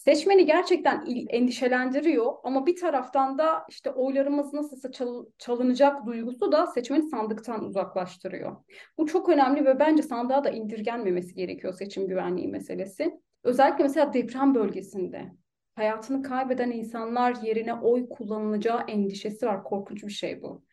Seçmeni 0.05 0.45
gerçekten 0.45 1.05
endişelendiriyor 1.29 2.33
ama 2.43 2.65
bir 2.65 2.75
taraftan 2.75 3.37
da 3.37 3.65
işte 3.69 3.91
oylarımız 3.91 4.53
nasılsa 4.53 4.91
çal 4.91 5.25
çalınacak 5.37 6.05
duygusu 6.05 6.51
da 6.51 6.67
seçmeni 6.67 7.09
sandıktan 7.09 7.63
uzaklaştırıyor. 7.63 8.55
Bu 8.97 9.07
çok 9.07 9.29
önemli 9.29 9.65
ve 9.65 9.79
bence 9.79 10.03
sandığa 10.03 10.43
da 10.43 10.49
indirgenmemesi 10.49 11.35
gerekiyor 11.35 11.73
seçim 11.73 12.07
güvenliği 12.07 12.47
meselesi. 12.47 13.19
Özellikle 13.43 13.83
mesela 13.83 14.13
deprem 14.13 14.55
bölgesinde 14.55 15.31
hayatını 15.75 16.23
kaybeden 16.23 16.71
insanlar 16.71 17.35
yerine 17.43 17.73
oy 17.73 18.09
kullanılacağı 18.09 18.81
endişesi 18.87 19.45
var. 19.45 19.63
Korkunç 19.63 20.03
bir 20.03 20.11
şey 20.11 20.41
bu 20.41 20.63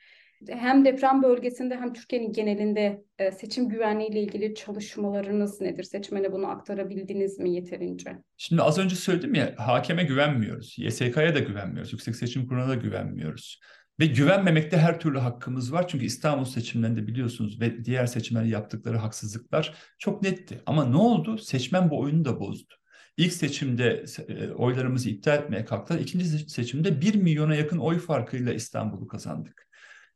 hem 0.48 0.84
deprem 0.84 1.22
bölgesinde 1.22 1.76
hem 1.76 1.92
Türkiye'nin 1.92 2.32
genelinde 2.32 3.04
e, 3.18 3.30
seçim 3.30 3.68
güvenliği 3.68 4.10
ile 4.10 4.20
ilgili 4.20 4.54
çalışmalarınız 4.54 5.60
nedir? 5.60 5.82
Seçmene 5.82 6.32
bunu 6.32 6.46
aktarabildiniz 6.46 7.38
mi 7.38 7.54
yeterince? 7.54 8.18
Şimdi 8.36 8.62
az 8.62 8.78
önce 8.78 8.96
söyledim 8.96 9.34
ya 9.34 9.54
hakeme 9.56 10.04
güvenmiyoruz. 10.04 10.74
YSK'ya 10.78 11.34
da 11.34 11.38
güvenmiyoruz. 11.38 11.92
Yüksek 11.92 12.16
Seçim 12.16 12.46
Kurulu'na 12.46 12.68
da 12.68 12.74
güvenmiyoruz. 12.74 13.60
Ve 14.00 14.06
güvenmemekte 14.06 14.76
her 14.76 15.00
türlü 15.00 15.18
hakkımız 15.18 15.72
var. 15.72 15.88
Çünkü 15.88 16.04
İstanbul 16.04 16.44
seçimlerinde 16.44 17.06
biliyorsunuz 17.06 17.60
ve 17.60 17.84
diğer 17.84 18.06
seçimlerde 18.06 18.48
yaptıkları 18.48 18.96
haksızlıklar 18.96 19.74
çok 19.98 20.22
netti. 20.22 20.60
Ama 20.66 20.84
ne 20.84 20.96
oldu? 20.96 21.38
Seçmen 21.38 21.90
bu 21.90 22.00
oyunu 22.00 22.24
da 22.24 22.40
bozdu. 22.40 22.74
İlk 23.16 23.32
seçimde 23.32 24.04
e, 24.28 24.50
oylarımızı 24.50 25.10
iptal 25.10 25.38
etmeye 25.38 25.64
kalktılar. 25.64 26.00
İkinci 26.00 26.24
seçimde 26.26 27.00
1 27.00 27.14
milyona 27.14 27.54
yakın 27.54 27.78
oy 27.78 27.98
farkıyla 27.98 28.52
İstanbul'u 28.52 29.06
kazandık. 29.06 29.67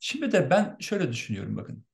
Şimdi 0.05 0.33
de 0.33 0.51
ben 0.51 0.77
şöyle 0.81 1.13
düşünüyorum 1.13 1.57
bakın. 1.57 1.85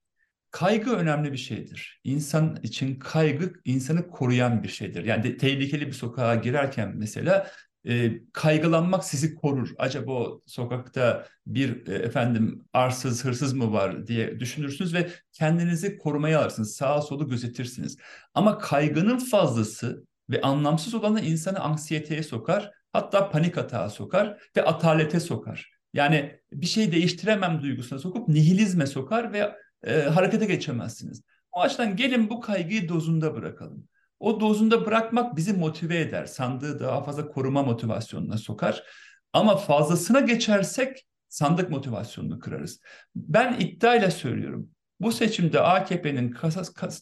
Kaygı 0.50 0.90
önemli 0.96 1.32
bir 1.32 1.38
şeydir. 1.38 2.00
İnsan 2.04 2.58
için 2.62 2.98
kaygı 2.98 3.52
insanı 3.64 4.08
koruyan 4.08 4.62
bir 4.62 4.68
şeydir. 4.68 5.04
Yani 5.04 5.22
de, 5.24 5.36
tehlikeli 5.36 5.86
bir 5.86 5.92
sokağa 5.92 6.34
girerken 6.34 6.92
mesela 6.96 7.50
e, 7.88 8.12
kaygılanmak 8.32 9.04
sizi 9.04 9.34
korur. 9.34 9.70
Acaba 9.78 10.12
o 10.12 10.42
sokakta 10.46 11.26
bir 11.46 11.86
e, 11.86 11.94
efendim 11.94 12.64
arsız 12.72 13.24
hırsız 13.24 13.52
mı 13.52 13.72
var 13.72 14.06
diye 14.06 14.40
düşünürsünüz 14.40 14.94
ve 14.94 15.10
kendinizi 15.32 15.98
korumaya 15.98 16.40
alırsınız. 16.40 16.76
Sağa 16.76 17.02
solu 17.02 17.28
gözetirsiniz. 17.28 17.96
Ama 18.34 18.58
kaygının 18.58 19.18
fazlası 19.18 20.06
ve 20.30 20.40
anlamsız 20.40 20.94
olanı 20.94 21.20
insanı 21.20 21.60
anksiyeteye 21.60 22.22
sokar. 22.22 22.70
Hatta 22.92 23.30
panik 23.30 23.58
atağa 23.58 23.90
sokar 23.90 24.50
ve 24.56 24.64
atalete 24.64 25.20
sokar. 25.20 25.77
Yani 25.92 26.40
bir 26.52 26.66
şey 26.66 26.92
değiştiremem 26.92 27.62
duygusuna 27.62 27.98
sokup 27.98 28.28
nihilizme 28.28 28.86
sokar 28.86 29.32
ve 29.32 29.54
e, 29.86 30.00
harekete 30.02 30.46
geçemezsiniz. 30.46 31.22
O 31.52 31.60
açıdan 31.60 31.96
gelin 31.96 32.30
bu 32.30 32.40
kaygıyı 32.40 32.88
dozunda 32.88 33.34
bırakalım. 33.34 33.88
O 34.20 34.40
dozunda 34.40 34.86
bırakmak 34.86 35.36
bizi 35.36 35.52
motive 35.52 36.00
eder. 36.00 36.26
Sandığı 36.26 36.80
daha 36.80 37.02
fazla 37.02 37.28
koruma 37.28 37.62
motivasyonuna 37.62 38.38
sokar. 38.38 38.84
Ama 39.32 39.56
fazlasına 39.56 40.20
geçersek 40.20 41.06
sandık 41.28 41.70
motivasyonunu 41.70 42.38
kırarız. 42.38 42.80
Ben 43.14 43.56
iddiayla 43.60 44.10
söylüyorum. 44.10 44.70
Bu 45.00 45.12
seçimde 45.12 45.60
AKP'nin 45.60 46.36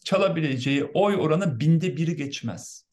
çalabileceği 0.04 0.84
oy 0.84 1.16
oranı 1.16 1.60
binde 1.60 1.96
biri 1.96 2.16
geçmez. 2.16 2.86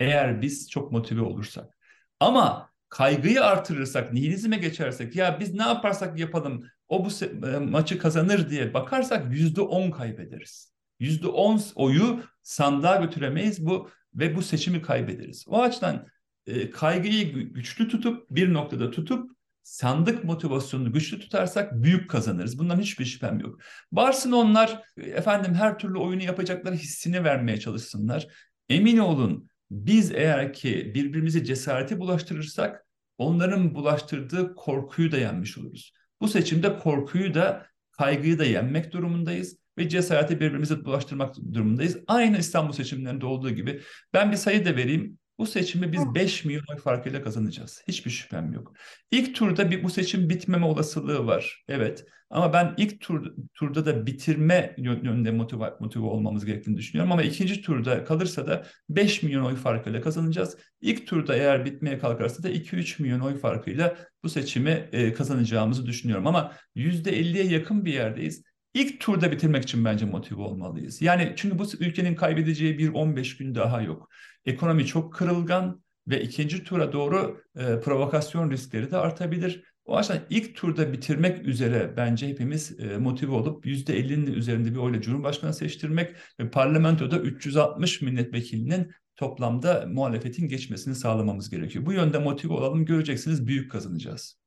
Eğer 0.00 0.42
biz 0.42 0.70
çok 0.70 0.92
motive 0.92 1.20
olursak. 1.20 1.78
Ama 2.20 2.70
kaygıyı 2.96 3.44
artırırsak, 3.44 4.12
nihilizme 4.12 4.56
geçersek 4.56 5.16
ya 5.16 5.40
biz 5.40 5.54
ne 5.54 5.62
yaparsak 5.62 6.18
yapalım 6.18 6.64
o 6.88 7.04
bu 7.04 7.08
e, 7.46 7.58
maçı 7.58 7.98
kazanır 7.98 8.50
diye 8.50 8.74
bakarsak 8.74 9.32
yüzde 9.32 9.60
on 9.60 9.90
kaybederiz. 9.90 10.72
Yüzde 11.00 11.26
on 11.26 11.60
oyu 11.74 12.22
sandığa 12.42 12.96
götüremeyiz 12.96 13.66
bu 13.66 13.90
ve 14.14 14.36
bu 14.36 14.42
seçimi 14.42 14.82
kaybederiz. 14.82 15.44
O 15.48 15.62
açıdan 15.62 16.06
e, 16.46 16.70
kaygıyı 16.70 17.32
güçlü 17.32 17.88
tutup 17.88 18.30
bir 18.30 18.52
noktada 18.52 18.90
tutup 18.90 19.30
sandık 19.62 20.24
motivasyonunu 20.24 20.92
güçlü 20.92 21.20
tutarsak 21.20 21.72
büyük 21.72 22.10
kazanırız. 22.10 22.58
Bundan 22.58 22.80
hiçbir 22.80 23.04
şüphem 23.04 23.40
yok. 23.40 23.60
Varsın 23.92 24.32
onlar 24.32 24.82
efendim 24.96 25.54
her 25.54 25.78
türlü 25.78 25.98
oyunu 25.98 26.22
yapacakları 26.22 26.74
hissini 26.74 27.24
vermeye 27.24 27.60
çalışsınlar. 27.60 28.26
Emin 28.68 28.98
olun 28.98 29.48
biz 29.70 30.12
eğer 30.12 30.52
ki 30.52 30.92
birbirimize 30.94 31.44
cesareti 31.44 31.98
bulaştırırsak 31.98 32.85
onların 33.18 33.74
bulaştırdığı 33.74 34.54
korkuyu 34.54 35.12
da 35.12 35.18
yenmiş 35.18 35.58
oluruz. 35.58 35.92
Bu 36.20 36.28
seçimde 36.28 36.78
korkuyu 36.78 37.34
da 37.34 37.66
kaygıyı 37.90 38.38
da 38.38 38.44
yenmek 38.44 38.92
durumundayız 38.92 39.56
ve 39.78 39.88
cesareti 39.88 40.40
birbirimize 40.40 40.84
bulaştırmak 40.84 41.36
durumundayız. 41.52 41.98
Aynı 42.06 42.38
İstanbul 42.38 42.72
seçimlerinde 42.72 43.26
olduğu 43.26 43.50
gibi 43.50 43.82
ben 44.12 44.32
bir 44.32 44.36
sayı 44.36 44.64
da 44.64 44.76
vereyim. 44.76 45.18
Bu 45.38 45.46
seçimi 45.46 45.92
biz 45.92 46.14
5 46.14 46.44
milyon 46.44 46.64
oy 46.70 46.76
farkıyla 46.76 47.22
kazanacağız. 47.22 47.82
Hiçbir 47.88 48.10
şüphem 48.10 48.52
yok. 48.52 48.72
İlk 49.10 49.34
turda 49.34 49.70
bir 49.70 49.82
bu 49.84 49.90
seçim 49.90 50.28
bitmeme 50.28 50.66
olasılığı 50.66 51.26
var. 51.26 51.64
Evet. 51.68 52.04
Ama 52.30 52.52
ben 52.52 52.74
ilk 52.76 53.00
tur, 53.00 53.32
turda 53.54 53.86
da 53.86 54.06
bitirme 54.06 54.74
yönünde 54.78 55.30
motive, 55.30 55.72
motive 55.80 56.04
olmamız 56.04 56.44
gerektiğini 56.44 56.76
düşünüyorum. 56.76 57.12
Ama 57.12 57.22
ikinci 57.22 57.62
turda 57.62 58.04
kalırsa 58.04 58.46
da 58.46 58.66
5 58.88 59.22
milyon 59.22 59.44
oy 59.44 59.54
farkıyla 59.54 60.00
kazanacağız. 60.00 60.58
İlk 60.80 61.06
turda 61.06 61.36
eğer 61.36 61.64
bitmeye 61.64 61.98
kalkarsa 61.98 62.42
da 62.42 62.50
2-3 62.50 63.02
milyon 63.02 63.20
oy 63.20 63.38
farkıyla 63.38 63.96
bu 64.22 64.28
seçimi 64.28 64.88
e, 64.92 65.12
kazanacağımızı 65.12 65.86
düşünüyorum. 65.86 66.26
Ama 66.26 66.52
%50'ye 66.76 67.44
yakın 67.44 67.84
bir 67.84 67.92
yerdeyiz. 67.92 68.42
İlk 68.74 69.00
turda 69.00 69.32
bitirmek 69.32 69.62
için 69.62 69.84
bence 69.84 70.06
motive 70.06 70.42
olmalıyız. 70.42 71.02
Yani 71.02 71.32
çünkü 71.36 71.58
bu 71.58 71.66
ülkenin 71.80 72.14
kaybedeceği 72.14 72.78
bir 72.78 72.88
15 72.88 73.36
gün 73.36 73.54
daha 73.54 73.82
yok. 73.82 74.08
Ekonomi 74.46 74.86
çok 74.86 75.14
kırılgan 75.14 75.82
ve 76.08 76.22
ikinci 76.22 76.64
tura 76.64 76.92
doğru 76.92 77.42
e, 77.56 77.80
provokasyon 77.80 78.50
riskleri 78.50 78.90
de 78.90 78.96
artabilir. 78.96 79.64
O 79.84 79.96
açıdan 79.96 80.18
ilk 80.30 80.56
turda 80.56 80.92
bitirmek 80.92 81.46
üzere 81.46 81.94
bence 81.96 82.28
hepimiz 82.28 82.80
e, 82.80 82.98
motive 82.98 83.32
olup 83.32 83.66
%50'nin 83.66 84.26
üzerinde 84.26 84.70
bir 84.70 84.76
oyla 84.76 85.00
Cumhurbaşkanı 85.00 85.54
seçtirmek 85.54 86.14
ve 86.40 86.50
parlamentoda 86.50 87.18
360 87.18 88.02
milletvekilinin 88.02 88.90
toplamda 89.16 89.86
muhalefetin 89.92 90.48
geçmesini 90.48 90.94
sağlamamız 90.94 91.50
gerekiyor. 91.50 91.86
Bu 91.86 91.92
yönde 91.92 92.18
motive 92.18 92.52
olalım 92.52 92.84
göreceksiniz 92.84 93.46
büyük 93.46 93.70
kazanacağız. 93.70 94.38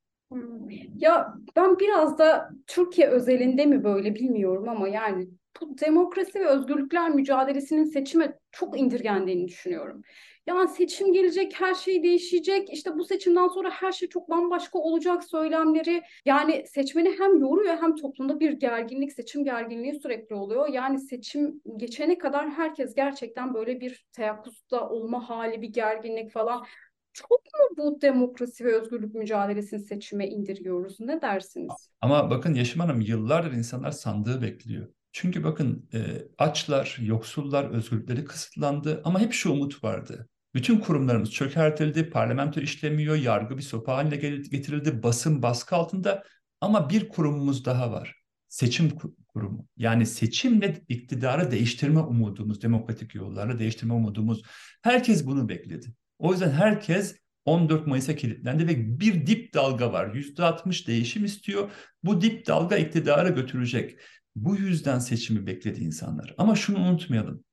Ya 0.94 1.34
ben 1.56 1.78
biraz 1.78 2.18
da 2.18 2.50
Türkiye 2.66 3.08
özelinde 3.08 3.66
mi 3.66 3.84
böyle 3.84 4.14
bilmiyorum 4.14 4.68
ama 4.68 4.88
yani 4.88 5.28
bu 5.60 5.78
demokrasi 5.78 6.40
ve 6.40 6.46
özgürlükler 6.46 7.10
mücadelesinin 7.10 7.84
seçime 7.84 8.38
çok 8.52 8.78
indirgendiğini 8.78 9.48
düşünüyorum. 9.48 10.02
Yani 10.46 10.68
seçim 10.68 11.12
gelecek, 11.12 11.60
her 11.60 11.74
şey 11.74 12.02
değişecek. 12.02 12.72
İşte 12.72 12.98
bu 12.98 13.04
seçimden 13.04 13.48
sonra 13.48 13.70
her 13.70 13.92
şey 13.92 14.08
çok 14.08 14.30
bambaşka 14.30 14.78
olacak 14.78 15.24
söylemleri. 15.24 16.02
Yani 16.24 16.64
seçmeni 16.66 17.14
hem 17.18 17.38
yoruyor 17.38 17.76
hem 17.80 17.96
toplumda 17.96 18.40
bir 18.40 18.52
gerginlik, 18.52 19.12
seçim 19.12 19.44
gerginliği 19.44 20.00
sürekli 20.00 20.34
oluyor. 20.34 20.68
Yani 20.68 20.98
seçim 20.98 21.60
geçene 21.76 22.18
kadar 22.18 22.50
herkes 22.50 22.94
gerçekten 22.94 23.54
böyle 23.54 23.80
bir 23.80 24.06
teyakkuzda 24.12 24.88
olma 24.88 25.28
hali, 25.28 25.62
bir 25.62 25.72
gerginlik 25.72 26.32
falan. 26.32 26.64
Çok 27.12 27.30
mu 27.30 27.76
bu 27.76 28.00
demokrasi 28.00 28.64
ve 28.64 28.80
özgürlük 28.80 29.14
mücadelesini 29.14 29.80
seçime 29.80 30.28
indiriyoruz? 30.28 31.00
Ne 31.00 31.22
dersiniz? 31.22 31.90
Ama 32.00 32.30
bakın 32.30 32.54
Yeşim 32.54 32.80
Hanım 32.80 33.00
yıllardır 33.00 33.52
insanlar 33.52 33.90
sandığı 33.90 34.42
bekliyor. 34.42 34.88
Çünkü 35.12 35.44
bakın 35.44 35.88
e, 35.94 35.98
açlar, 36.38 36.98
yoksullar, 37.00 37.64
özgürlükleri 37.64 38.24
kısıtlandı 38.24 39.00
ama 39.04 39.20
hep 39.20 39.32
şu 39.32 39.50
umut 39.50 39.84
vardı. 39.84 40.28
Bütün 40.54 40.78
kurumlarımız 40.78 41.30
çökertildi, 41.30 42.10
parlamento 42.10 42.60
işlemiyor, 42.60 43.16
yargı 43.16 43.56
bir 43.56 43.62
sopa 43.62 43.96
haline 43.96 44.16
getirildi, 44.16 45.02
basın 45.02 45.42
baskı 45.42 45.76
altında 45.76 46.24
ama 46.60 46.90
bir 46.90 47.08
kurumumuz 47.08 47.64
daha 47.64 47.92
var. 47.92 48.16
Seçim 48.48 48.90
kurumu. 49.28 49.66
Yani 49.76 50.06
seçimle 50.06 50.80
iktidarı 50.88 51.50
değiştirme 51.50 52.00
umudumuz, 52.00 52.62
demokratik 52.62 53.14
yollarla 53.14 53.58
değiştirme 53.58 53.94
umudumuz. 53.94 54.42
Herkes 54.82 55.26
bunu 55.26 55.48
bekledi. 55.48 55.94
O 56.18 56.32
yüzden 56.32 56.50
herkes 56.50 57.16
14 57.44 57.86
Mayıs'a 57.86 58.16
kilitlendi 58.16 58.66
ve 58.66 59.00
bir 59.00 59.26
dip 59.26 59.54
dalga 59.54 59.92
var. 59.92 60.14
%60 60.14 60.86
değişim 60.86 61.24
istiyor. 61.24 61.70
Bu 62.02 62.20
dip 62.20 62.46
dalga 62.46 62.76
iktidarı 62.76 63.28
götürecek. 63.28 64.00
Bu 64.36 64.56
yüzden 64.56 64.98
seçimi 64.98 65.46
bekledi 65.46 65.80
insanlar. 65.80 66.34
Ama 66.38 66.56
şunu 66.56 66.78
unutmayalım. 66.78 67.44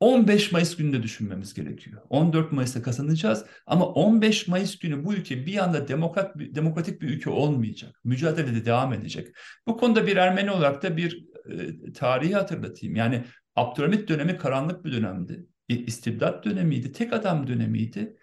15 0.00 0.52
Mayıs 0.52 0.76
gününde 0.76 1.02
düşünmemiz 1.02 1.54
gerekiyor. 1.54 2.02
14 2.10 2.52
Mayıs'ta 2.52 2.82
kazanacağız 2.82 3.44
ama 3.66 3.86
15 3.86 4.48
Mayıs 4.48 4.78
günü 4.78 5.04
bu 5.04 5.14
ülke 5.14 5.46
bir 5.46 5.64
anda 5.64 5.88
demokrat 5.88 6.36
demokratik 6.38 7.02
bir 7.02 7.08
ülke 7.08 7.30
olmayacak. 7.30 8.00
Mücadelede 8.04 8.64
devam 8.64 8.92
edecek. 8.92 9.28
Bu 9.66 9.76
konuda 9.76 10.06
bir 10.06 10.16
Ermeni 10.16 10.50
olarak 10.50 10.82
da 10.82 10.96
bir 10.96 11.26
e, 11.50 11.92
tarihi 11.92 12.34
hatırlatayım. 12.34 12.96
Yani 12.96 13.24
Abdülhamit 13.56 14.08
dönemi 14.08 14.36
karanlık 14.36 14.84
bir 14.84 14.92
dönemdi. 14.92 15.46
İstibdat 15.68 16.44
dönemiydi, 16.44 16.92
tek 16.92 17.12
adam 17.12 17.46
dönemiydi. 17.46 18.16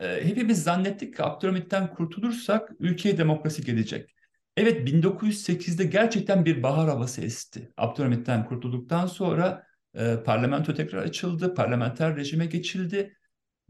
E, 0.00 0.24
hepimiz 0.24 0.62
zannettik 0.62 1.16
ki 1.16 1.22
Abdülhamit'ten 1.22 1.94
kurtulursak 1.94 2.70
ülkeye 2.78 3.18
demokrasi 3.18 3.64
gelecek. 3.64 4.14
Evet 4.56 4.88
1908'de 4.88 5.84
gerçekten 5.84 6.44
bir 6.44 6.62
bahar 6.62 6.88
havası 6.88 7.20
esti. 7.20 7.72
Abdülhamit'ten 7.76 8.44
kurtulduktan 8.44 9.06
sonra 9.06 9.66
e, 9.94 10.16
parlamento 10.24 10.74
tekrar 10.74 11.02
açıldı, 11.02 11.54
parlamenter 11.54 12.16
rejime 12.16 12.46
geçildi. 12.46 13.16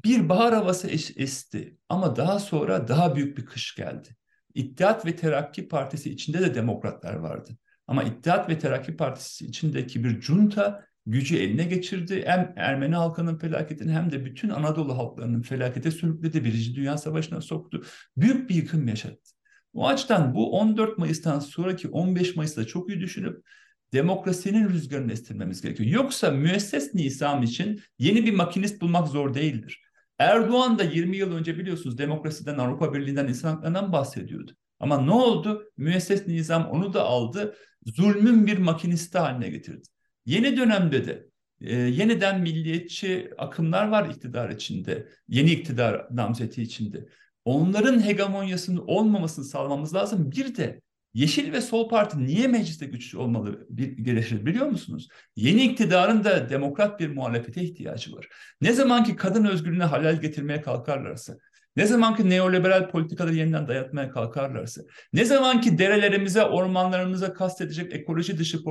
Bir 0.04 0.28
bahar 0.28 0.54
havası 0.54 0.88
es 0.88 1.12
esti 1.16 1.76
ama 1.88 2.16
daha 2.16 2.38
sonra 2.38 2.88
daha 2.88 3.16
büyük 3.16 3.38
bir 3.38 3.46
kış 3.46 3.74
geldi. 3.74 4.08
İttihat 4.54 5.06
ve 5.06 5.16
Terakki 5.16 5.68
Partisi 5.68 6.10
içinde 6.10 6.40
de 6.40 6.54
demokratlar 6.54 7.14
vardı. 7.14 7.56
Ama 7.86 8.02
İttihat 8.02 8.48
ve 8.48 8.58
Terakki 8.58 8.96
Partisi 8.96 9.46
içindeki 9.46 10.04
bir 10.04 10.20
junta 10.20 10.84
gücü 11.06 11.36
eline 11.36 11.64
geçirdi. 11.64 12.22
Hem 12.26 12.52
Ermeni 12.56 12.94
halkının 12.94 13.38
felaketini 13.38 13.92
hem 13.92 14.12
de 14.12 14.24
bütün 14.24 14.48
Anadolu 14.48 14.98
halklarının 14.98 15.42
felakete 15.42 15.90
sürükledi. 15.90 16.44
Birinci 16.44 16.74
Dünya 16.74 16.98
Savaşı'na 16.98 17.40
soktu. 17.40 17.84
Büyük 18.16 18.50
bir 18.50 18.54
yıkım 18.54 18.88
yaşattı. 18.88 19.39
O 19.74 19.86
açıdan 19.86 20.34
bu 20.34 20.58
14 20.58 20.98
Mayıs'tan 20.98 21.38
sonraki 21.38 21.88
15 21.88 22.36
Mayıs'ta 22.36 22.66
çok 22.66 22.88
iyi 22.88 23.00
düşünüp 23.00 23.44
demokrasinin 23.92 24.68
rüzgarını 24.68 25.12
estirmemiz 25.12 25.62
gerekiyor. 25.62 25.90
Yoksa 25.90 26.30
müesses 26.30 26.94
nizam 26.94 27.42
için 27.42 27.80
yeni 27.98 28.26
bir 28.26 28.32
makinist 28.32 28.80
bulmak 28.80 29.08
zor 29.08 29.34
değildir. 29.34 29.82
Erdoğan 30.18 30.78
da 30.78 30.82
20 30.84 31.16
yıl 31.16 31.32
önce 31.32 31.58
biliyorsunuz 31.58 31.98
demokrasiden, 31.98 32.58
Avrupa 32.58 32.94
Birliği'nden, 32.94 33.28
insan 33.28 33.54
haklarından 33.54 33.92
bahsediyordu. 33.92 34.52
Ama 34.80 35.00
ne 35.00 35.10
oldu? 35.10 35.72
Müesses 35.76 36.26
nizam 36.26 36.66
onu 36.70 36.92
da 36.92 37.04
aldı, 37.04 37.56
zulmün 37.86 38.46
bir 38.46 38.58
makinisti 38.58 39.18
haline 39.18 39.48
getirdi. 39.48 39.82
Yeni 40.26 40.56
dönemde 40.56 41.06
de 41.06 41.26
e, 41.60 41.76
yeniden 41.76 42.40
milliyetçi 42.40 43.30
akımlar 43.38 43.88
var 43.88 44.08
iktidar 44.08 44.50
içinde, 44.50 45.08
yeni 45.28 45.50
iktidar 45.50 46.06
namzeti 46.10 46.62
içinde. 46.62 47.08
Onların 47.45 48.05
hegemonyasının 48.05 48.84
olmamasını 48.86 49.45
sağlamamız 49.45 49.95
lazım. 49.95 50.32
Bir 50.32 50.57
de 50.57 50.80
Yeşil 51.14 51.53
ve 51.53 51.61
Sol 51.61 51.88
Parti 51.88 52.26
niye 52.26 52.47
mecliste 52.47 52.86
güçlü 52.86 53.18
olmalı 53.18 53.66
gerekir 54.03 54.47
biliyor 54.47 54.66
musunuz? 54.66 55.09
Yeni 55.36 55.62
iktidarın 55.62 56.24
da 56.24 56.51
demokrat 56.51 57.01
bir 57.01 57.09
muhalefete 57.09 57.62
ihtiyacı 57.62 58.12
var. 58.16 58.28
Ne 58.61 58.72
zaman 58.72 59.05
ki 59.05 59.16
kadın 59.16 59.45
özgürlüğüne 59.45 59.84
halal 59.84 60.20
getirmeye 60.20 60.62
kalkarlarsa, 60.62 61.36
ne 61.80 61.86
zaman 61.86 62.16
ki 62.16 62.30
neoliberal 62.30 62.90
politikaları 62.90 63.34
yeniden 63.34 63.68
dayatmaya 63.68 64.10
kalkarlarsa, 64.10 64.82
ne 65.12 65.24
zaman 65.24 65.60
ki 65.60 65.78
derelerimize, 65.78 66.42
ormanlarımıza 66.42 67.32
kastedecek 67.32 67.92
ekoloji 67.92 68.38
dışı 68.38 68.64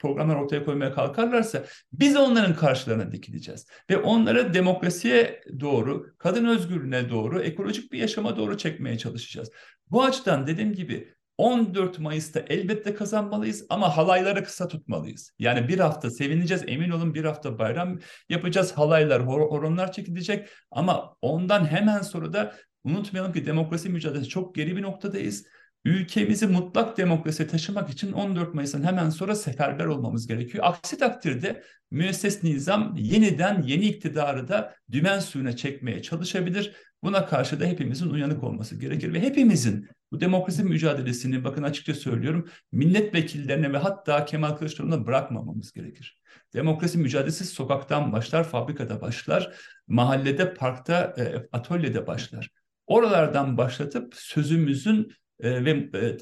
programlar 0.00 0.36
ortaya 0.36 0.64
koymaya 0.64 0.92
kalkarlarsa 0.92 1.64
biz 1.92 2.16
onların 2.16 2.54
karşılarına 2.54 3.12
dikileceğiz. 3.12 3.66
Ve 3.90 3.96
onları 3.96 4.54
demokrasiye 4.54 5.40
doğru, 5.60 6.06
kadın 6.18 6.44
özgürlüğüne 6.44 7.10
doğru, 7.10 7.42
ekolojik 7.42 7.92
bir 7.92 7.98
yaşama 7.98 8.36
doğru 8.36 8.58
çekmeye 8.58 8.98
çalışacağız. 8.98 9.50
Bu 9.90 10.04
açıdan 10.04 10.46
dediğim 10.46 10.72
gibi 10.72 11.13
14 11.38 11.98
Mayıs'ta 11.98 12.40
elbette 12.40 12.94
kazanmalıyız 12.94 13.66
ama 13.68 13.96
halayları 13.96 14.44
kısa 14.44 14.68
tutmalıyız. 14.68 15.30
Yani 15.38 15.68
bir 15.68 15.78
hafta 15.78 16.10
sevineceğiz 16.10 16.62
emin 16.66 16.90
olun 16.90 17.14
bir 17.14 17.24
hafta 17.24 17.58
bayram 17.58 17.98
yapacağız 18.28 18.72
halaylar 18.72 19.26
hor 19.26 19.40
horonlar 19.40 19.92
çekilecek 19.92 20.48
ama 20.70 21.16
ondan 21.22 21.66
hemen 21.66 22.02
sonra 22.02 22.32
da 22.32 22.54
unutmayalım 22.84 23.32
ki 23.32 23.46
demokrasi 23.46 23.88
mücadelesi 23.88 24.28
çok 24.28 24.54
geri 24.54 24.76
bir 24.76 24.82
noktadayız. 24.82 25.46
Ülkemizi 25.84 26.46
mutlak 26.46 26.96
demokrasiye 26.96 27.48
taşımak 27.48 27.90
için 27.90 28.12
14 28.12 28.54
Mayıs'ın 28.54 28.84
hemen 28.84 29.10
sonra 29.10 29.34
seferber 29.34 29.84
olmamız 29.84 30.26
gerekiyor. 30.26 30.64
Aksi 30.66 30.98
takdirde 30.98 31.62
müesses 31.90 32.42
nizam 32.42 32.96
yeniden 32.96 33.62
yeni 33.62 33.84
iktidarı 33.84 34.48
da 34.48 34.74
dümen 34.90 35.18
suyuna 35.18 35.56
çekmeye 35.56 36.02
çalışabilir. 36.02 36.76
Buna 37.04 37.26
karşı 37.26 37.60
da 37.60 37.64
hepimizin 37.64 38.10
uyanık 38.10 38.44
olması 38.44 38.76
gerekir 38.76 39.12
ve 39.12 39.20
hepimizin 39.20 39.88
bu 40.12 40.20
demokrasi 40.20 40.64
mücadelesini 40.64 41.44
bakın 41.44 41.62
açıkça 41.62 41.94
söylüyorum 41.94 42.48
milletvekillerine 42.72 43.72
ve 43.72 43.78
hatta 43.78 44.24
Kemal 44.24 44.50
Kılıçdaroğlu'na 44.50 45.06
bırakmamamız 45.06 45.72
gerekir. 45.72 46.20
Demokrasi 46.54 46.98
mücadelesi 46.98 47.44
sokaktan 47.44 48.12
başlar, 48.12 48.44
fabrikada 48.44 49.00
başlar, 49.00 49.54
mahallede, 49.88 50.54
parkta, 50.54 51.14
e, 51.18 51.48
atölyede 51.52 52.06
başlar. 52.06 52.50
Oralardan 52.86 53.56
başlatıp 53.56 54.14
sözümüzün 54.14 55.12
e, 55.40 55.64
ve 55.64 55.70
e, 55.70 55.98
e, 55.98 56.12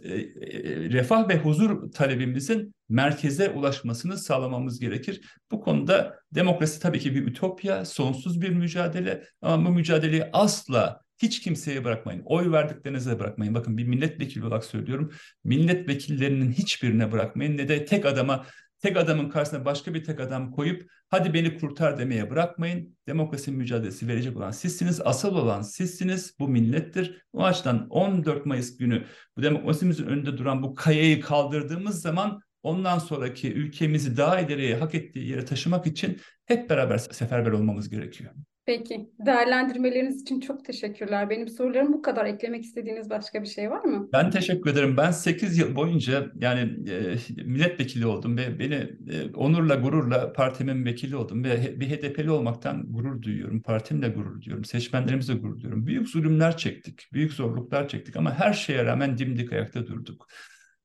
refah 0.91 1.29
ve 1.29 1.39
huzur 1.39 1.93
talebimizin 1.93 2.75
merkeze 2.89 3.51
ulaşmasını 3.51 4.19
sağlamamız 4.19 4.81
gerekir. 4.81 5.21
Bu 5.51 5.61
konuda 5.61 6.19
demokrasi 6.33 6.81
tabii 6.81 6.99
ki 6.99 7.15
bir 7.15 7.27
ütopya, 7.27 7.85
sonsuz 7.85 8.41
bir 8.41 8.49
mücadele 8.49 9.25
ama 9.43 9.69
bu 9.69 9.73
mücadeleyi 9.73 10.25
asla 10.33 11.01
hiç 11.19 11.41
kimseye 11.41 11.85
bırakmayın. 11.85 12.23
Oy 12.25 12.53
verdiklerinize 12.53 13.19
bırakmayın. 13.19 13.55
Bakın 13.55 13.79
bir 13.79 13.85
milletvekili 13.85 14.45
olarak 14.45 14.65
söylüyorum. 14.65 15.13
Milletvekillerinin 15.45 16.53
hiçbirine 16.53 17.13
bırakmayın. 17.13 17.57
Ne 17.57 17.69
de 17.69 17.85
tek 17.85 18.07
adama 18.07 18.47
tek 18.83 18.97
adamın 18.97 19.29
karşısına 19.29 19.65
başka 19.65 19.95
bir 19.95 20.05
tek 20.05 20.21
adam 20.21 20.51
koyup 20.51 20.91
hadi 21.09 21.35
beni 21.35 21.59
kurtar 21.59 21.99
demeye 21.99 22.31
bırakmayın. 22.31 22.97
Demokrasi 23.07 23.51
mücadelesi 23.51 24.09
verecek 24.09 24.37
olan 24.37 24.51
sizsiniz. 24.51 25.01
Asıl 25.05 25.37
olan 25.37 25.63
sizsiniz. 25.63 26.35
Bu 26.39 26.49
millettir. 26.49 27.23
O 27.33 27.45
açıdan 27.45 27.87
14 27.91 28.47
Mayıs 28.47 28.77
günü 28.77 29.05
bu 29.37 29.43
demokrasimizin 29.43 30.07
önünde 30.07 30.39
duran 30.39 30.63
bu 30.63 30.75
kayayı 30.75 31.21
kaldırdığımız 31.21 32.03
zaman 32.03 32.41
ondan 32.63 32.99
sonraki 32.99 33.53
ülkemizi 33.53 34.17
daha 34.17 34.41
ileriye 34.41 34.77
hak 34.77 34.95
ettiği 34.95 35.29
yere 35.29 35.45
taşımak 35.45 35.87
için 35.87 36.21
hep 36.47 36.71
beraber 36.71 36.99
seferber 36.99 37.51
olmamız 37.51 37.91
gerekiyor. 37.91 38.35
Peki. 38.67 39.11
Değerlendirmeleriniz 39.27 40.23
için 40.23 40.41
çok 40.41 40.65
teşekkürler. 40.65 41.31
Benim 41.31 41.49
sorularım 41.49 41.93
bu 41.93 42.03
kadar. 42.03 42.27
Eklemek 42.27 42.65
istediğiniz 42.65 43.11
başka 43.11 43.43
bir 43.43 43.47
şey 43.47 43.71
var 43.71 43.85
mı? 43.85 44.09
Ben 44.13 44.31
teşekkür 44.31 44.71
ederim. 44.71 44.97
Ben 44.97 45.11
8 45.11 45.59
yıl 45.59 45.77
boyunca 45.77 46.27
yani 46.41 46.61
e, 46.91 47.17
milletvekili 47.45 48.07
oldum 48.07 48.39
ve 48.39 48.59
beni 48.59 48.75
e, 48.75 49.35
onurla 49.35 49.75
gururla 49.75 50.33
partimin 50.33 50.85
vekili 50.85 51.17
oldum 51.17 51.45
ve 51.45 51.81
bir 51.81 51.87
HDP'li 51.87 52.31
olmaktan 52.31 52.93
gurur 52.93 53.23
duyuyorum. 53.23 53.63
Partimle 53.63 54.09
gurur 54.09 54.41
duyuyorum. 54.41 54.65
Seçmenlerimizle 54.65 55.35
gurur 55.35 55.61
duyuyorum. 55.61 55.87
Büyük 55.87 56.09
zulümler 56.09 56.57
çektik. 56.57 57.09
Büyük 57.13 57.33
zorluklar 57.33 57.89
çektik 57.89 58.17
ama 58.17 58.39
her 58.39 58.53
şeye 58.53 58.85
rağmen 58.85 59.19
dimdik 59.19 59.53
ayakta 59.53 59.87
durduk. 59.87 60.27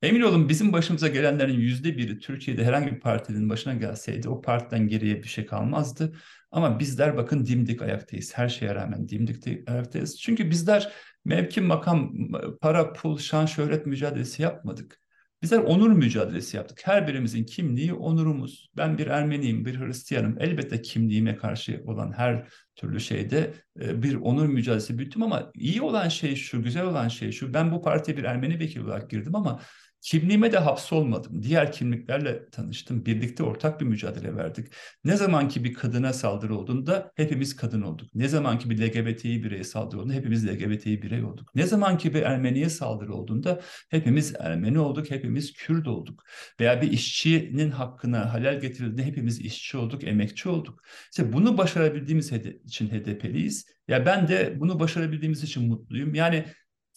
Emin 0.02 0.20
olun 0.20 0.48
bizim 0.48 0.72
başımıza 0.72 1.08
gelenlerin 1.08 1.60
yüzde 1.60 1.96
biri 1.96 2.18
Türkiye'de 2.18 2.64
herhangi 2.64 2.92
bir 2.92 3.00
partinin 3.00 3.50
başına 3.50 3.74
gelseydi 3.74 4.28
o 4.28 4.40
partiden 4.40 4.88
geriye 4.88 5.22
bir 5.22 5.28
şey 5.28 5.46
kalmazdı. 5.46 6.12
Ama 6.50 6.78
bizler 6.80 7.16
bakın 7.16 7.46
dimdik 7.46 7.82
ayaktayız. 7.82 8.32
Her 8.34 8.48
şeye 8.48 8.74
rağmen 8.74 9.08
dimdik 9.08 9.68
ayaktayız. 9.68 10.20
Çünkü 10.20 10.50
bizler 10.50 10.92
mevki, 11.24 11.60
makam, 11.60 12.12
para, 12.60 12.92
pul, 12.92 13.18
şan, 13.18 13.46
şöhret 13.46 13.86
mücadelesi 13.86 14.42
yapmadık. 14.42 15.00
Bizler 15.42 15.58
onur 15.58 15.90
mücadelesi 15.90 16.56
yaptık. 16.56 16.80
Her 16.84 17.08
birimizin 17.08 17.44
kimliği 17.44 17.94
onurumuz. 17.94 18.70
Ben 18.76 18.98
bir 18.98 19.06
Ermeniyim, 19.06 19.64
bir 19.64 19.80
Hristiyanım. 19.80 20.36
Elbette 20.40 20.82
kimliğime 20.82 21.36
karşı 21.36 21.82
olan 21.86 22.12
her 22.12 22.48
türlü 22.76 23.00
şeyde 23.00 23.54
e, 23.80 24.02
bir 24.02 24.14
onur 24.14 24.46
mücadelesi 24.46 24.98
büyüttüm 24.98 25.22
ama 25.22 25.50
iyi 25.54 25.82
olan 25.82 26.08
şey 26.08 26.36
şu, 26.36 26.62
güzel 26.62 26.84
olan 26.84 27.08
şey 27.08 27.32
şu. 27.32 27.54
Ben 27.54 27.72
bu 27.72 27.82
partiye 27.82 28.16
bir 28.16 28.24
Ermeni 28.24 28.58
vekili 28.58 28.84
olarak 28.84 29.10
girdim 29.10 29.34
ama 29.34 29.60
Kimliğime 30.00 30.52
de 30.52 30.58
hapsolmadım. 30.58 31.42
Diğer 31.42 31.72
kimliklerle 31.72 32.50
tanıştım. 32.50 33.06
Birlikte 33.06 33.42
ortak 33.42 33.80
bir 33.80 33.86
mücadele 33.86 34.36
verdik. 34.36 34.68
Ne 35.04 35.16
zamanki 35.16 35.64
bir 35.64 35.74
kadına 35.74 36.12
saldırı 36.12 36.56
olduğunda 36.56 37.12
hepimiz 37.16 37.56
kadın 37.56 37.82
olduk. 37.82 38.14
Ne 38.14 38.28
zamanki 38.28 38.70
bir 38.70 38.78
LGBTİ 38.78 39.44
bireye 39.44 39.64
saldırı 39.64 39.98
olduğunda 40.00 40.14
hepimiz 40.14 40.48
LGBTİ 40.48 41.02
birey 41.02 41.24
olduk. 41.24 41.54
Ne 41.54 41.66
zamanki 41.66 42.14
bir 42.14 42.22
Ermeniye 42.22 42.68
saldırı 42.68 43.14
olduğunda 43.14 43.60
hepimiz 43.90 44.34
Ermeni 44.38 44.78
olduk, 44.78 45.10
hepimiz 45.10 45.52
Kürt 45.52 45.88
olduk. 45.88 46.24
Veya 46.60 46.82
bir 46.82 46.92
işçinin 46.92 47.70
hakkına 47.70 48.32
halel 48.32 48.60
getirildiğinde 48.60 49.04
hepimiz 49.04 49.40
işçi 49.40 49.76
olduk, 49.76 50.04
emekçi 50.04 50.48
olduk. 50.48 50.82
İşte 51.10 51.32
bunu 51.32 51.58
başarabildiğimiz 51.58 52.32
için 52.64 52.88
HDP'liyiz. 52.88 53.66
Ya 53.88 54.06
ben 54.06 54.28
de 54.28 54.60
bunu 54.60 54.80
başarabildiğimiz 54.80 55.42
için 55.42 55.68
mutluyum. 55.68 56.14
Yani 56.14 56.44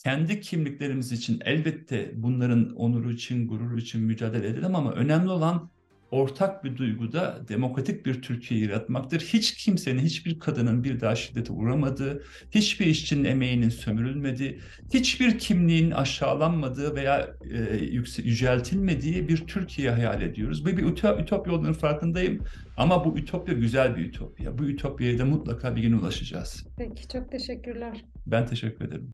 kendi 0.04 0.42
kimliklerimiz 0.42 1.12
için 1.12 1.42
elbette 1.46 2.12
bunların 2.16 2.76
onuru 2.76 3.12
için, 3.12 3.48
gururu 3.48 3.78
için 3.78 4.02
mücadele 4.02 4.48
edelim 4.48 4.76
ama 4.76 4.92
önemli 4.92 5.30
olan 5.30 5.70
ortak 6.12 6.64
bir 6.64 6.78
duyguda 6.78 7.42
demokratik 7.48 8.06
bir 8.06 8.22
Türkiye 8.22 8.60
yaratmaktır. 8.60 9.20
Hiç 9.20 9.54
kimsenin, 9.54 10.00
hiçbir 10.00 10.40
kadının 10.40 10.84
bir 10.84 11.00
daha 11.00 11.16
şiddete 11.16 11.54
uğramadığı, 11.54 12.24
hiçbir 12.52 12.86
işçinin 12.86 13.24
emeğinin 13.24 13.70
sömürülmediği, 13.70 14.60
hiçbir 14.94 15.40
kimliğin 15.40 15.92
aşağılanmadığı 15.92 16.96
veya 16.96 17.36
e, 17.54 17.78
yüceltilmediği 18.24 19.28
bir 19.28 19.48
Türkiye 19.48 19.92
hayal 19.92 20.22
ediyoruz. 20.22 20.66
Bu 20.66 20.70
bir 20.70 20.84
ütopya 21.22 21.54
olduğunun 21.54 21.74
farkındayım 21.74 22.44
ama 22.78 23.06
bu 23.06 23.18
ütopya 23.18 23.54
güzel 23.54 23.96
bir 23.96 24.06
ütopya. 24.06 24.58
Bu 24.58 24.64
ütopyaya 24.64 25.20
da 25.20 25.26
mutlaka 25.26 25.76
bir 25.76 25.82
gün 25.82 25.94
ulaşacağız. 25.94 26.68
Peki, 26.78 27.08
çok 27.08 27.32
teşekkürler. 27.32 28.06
Ben 28.26 28.46
teşekkür 28.46 28.86
ederim. 28.86 29.14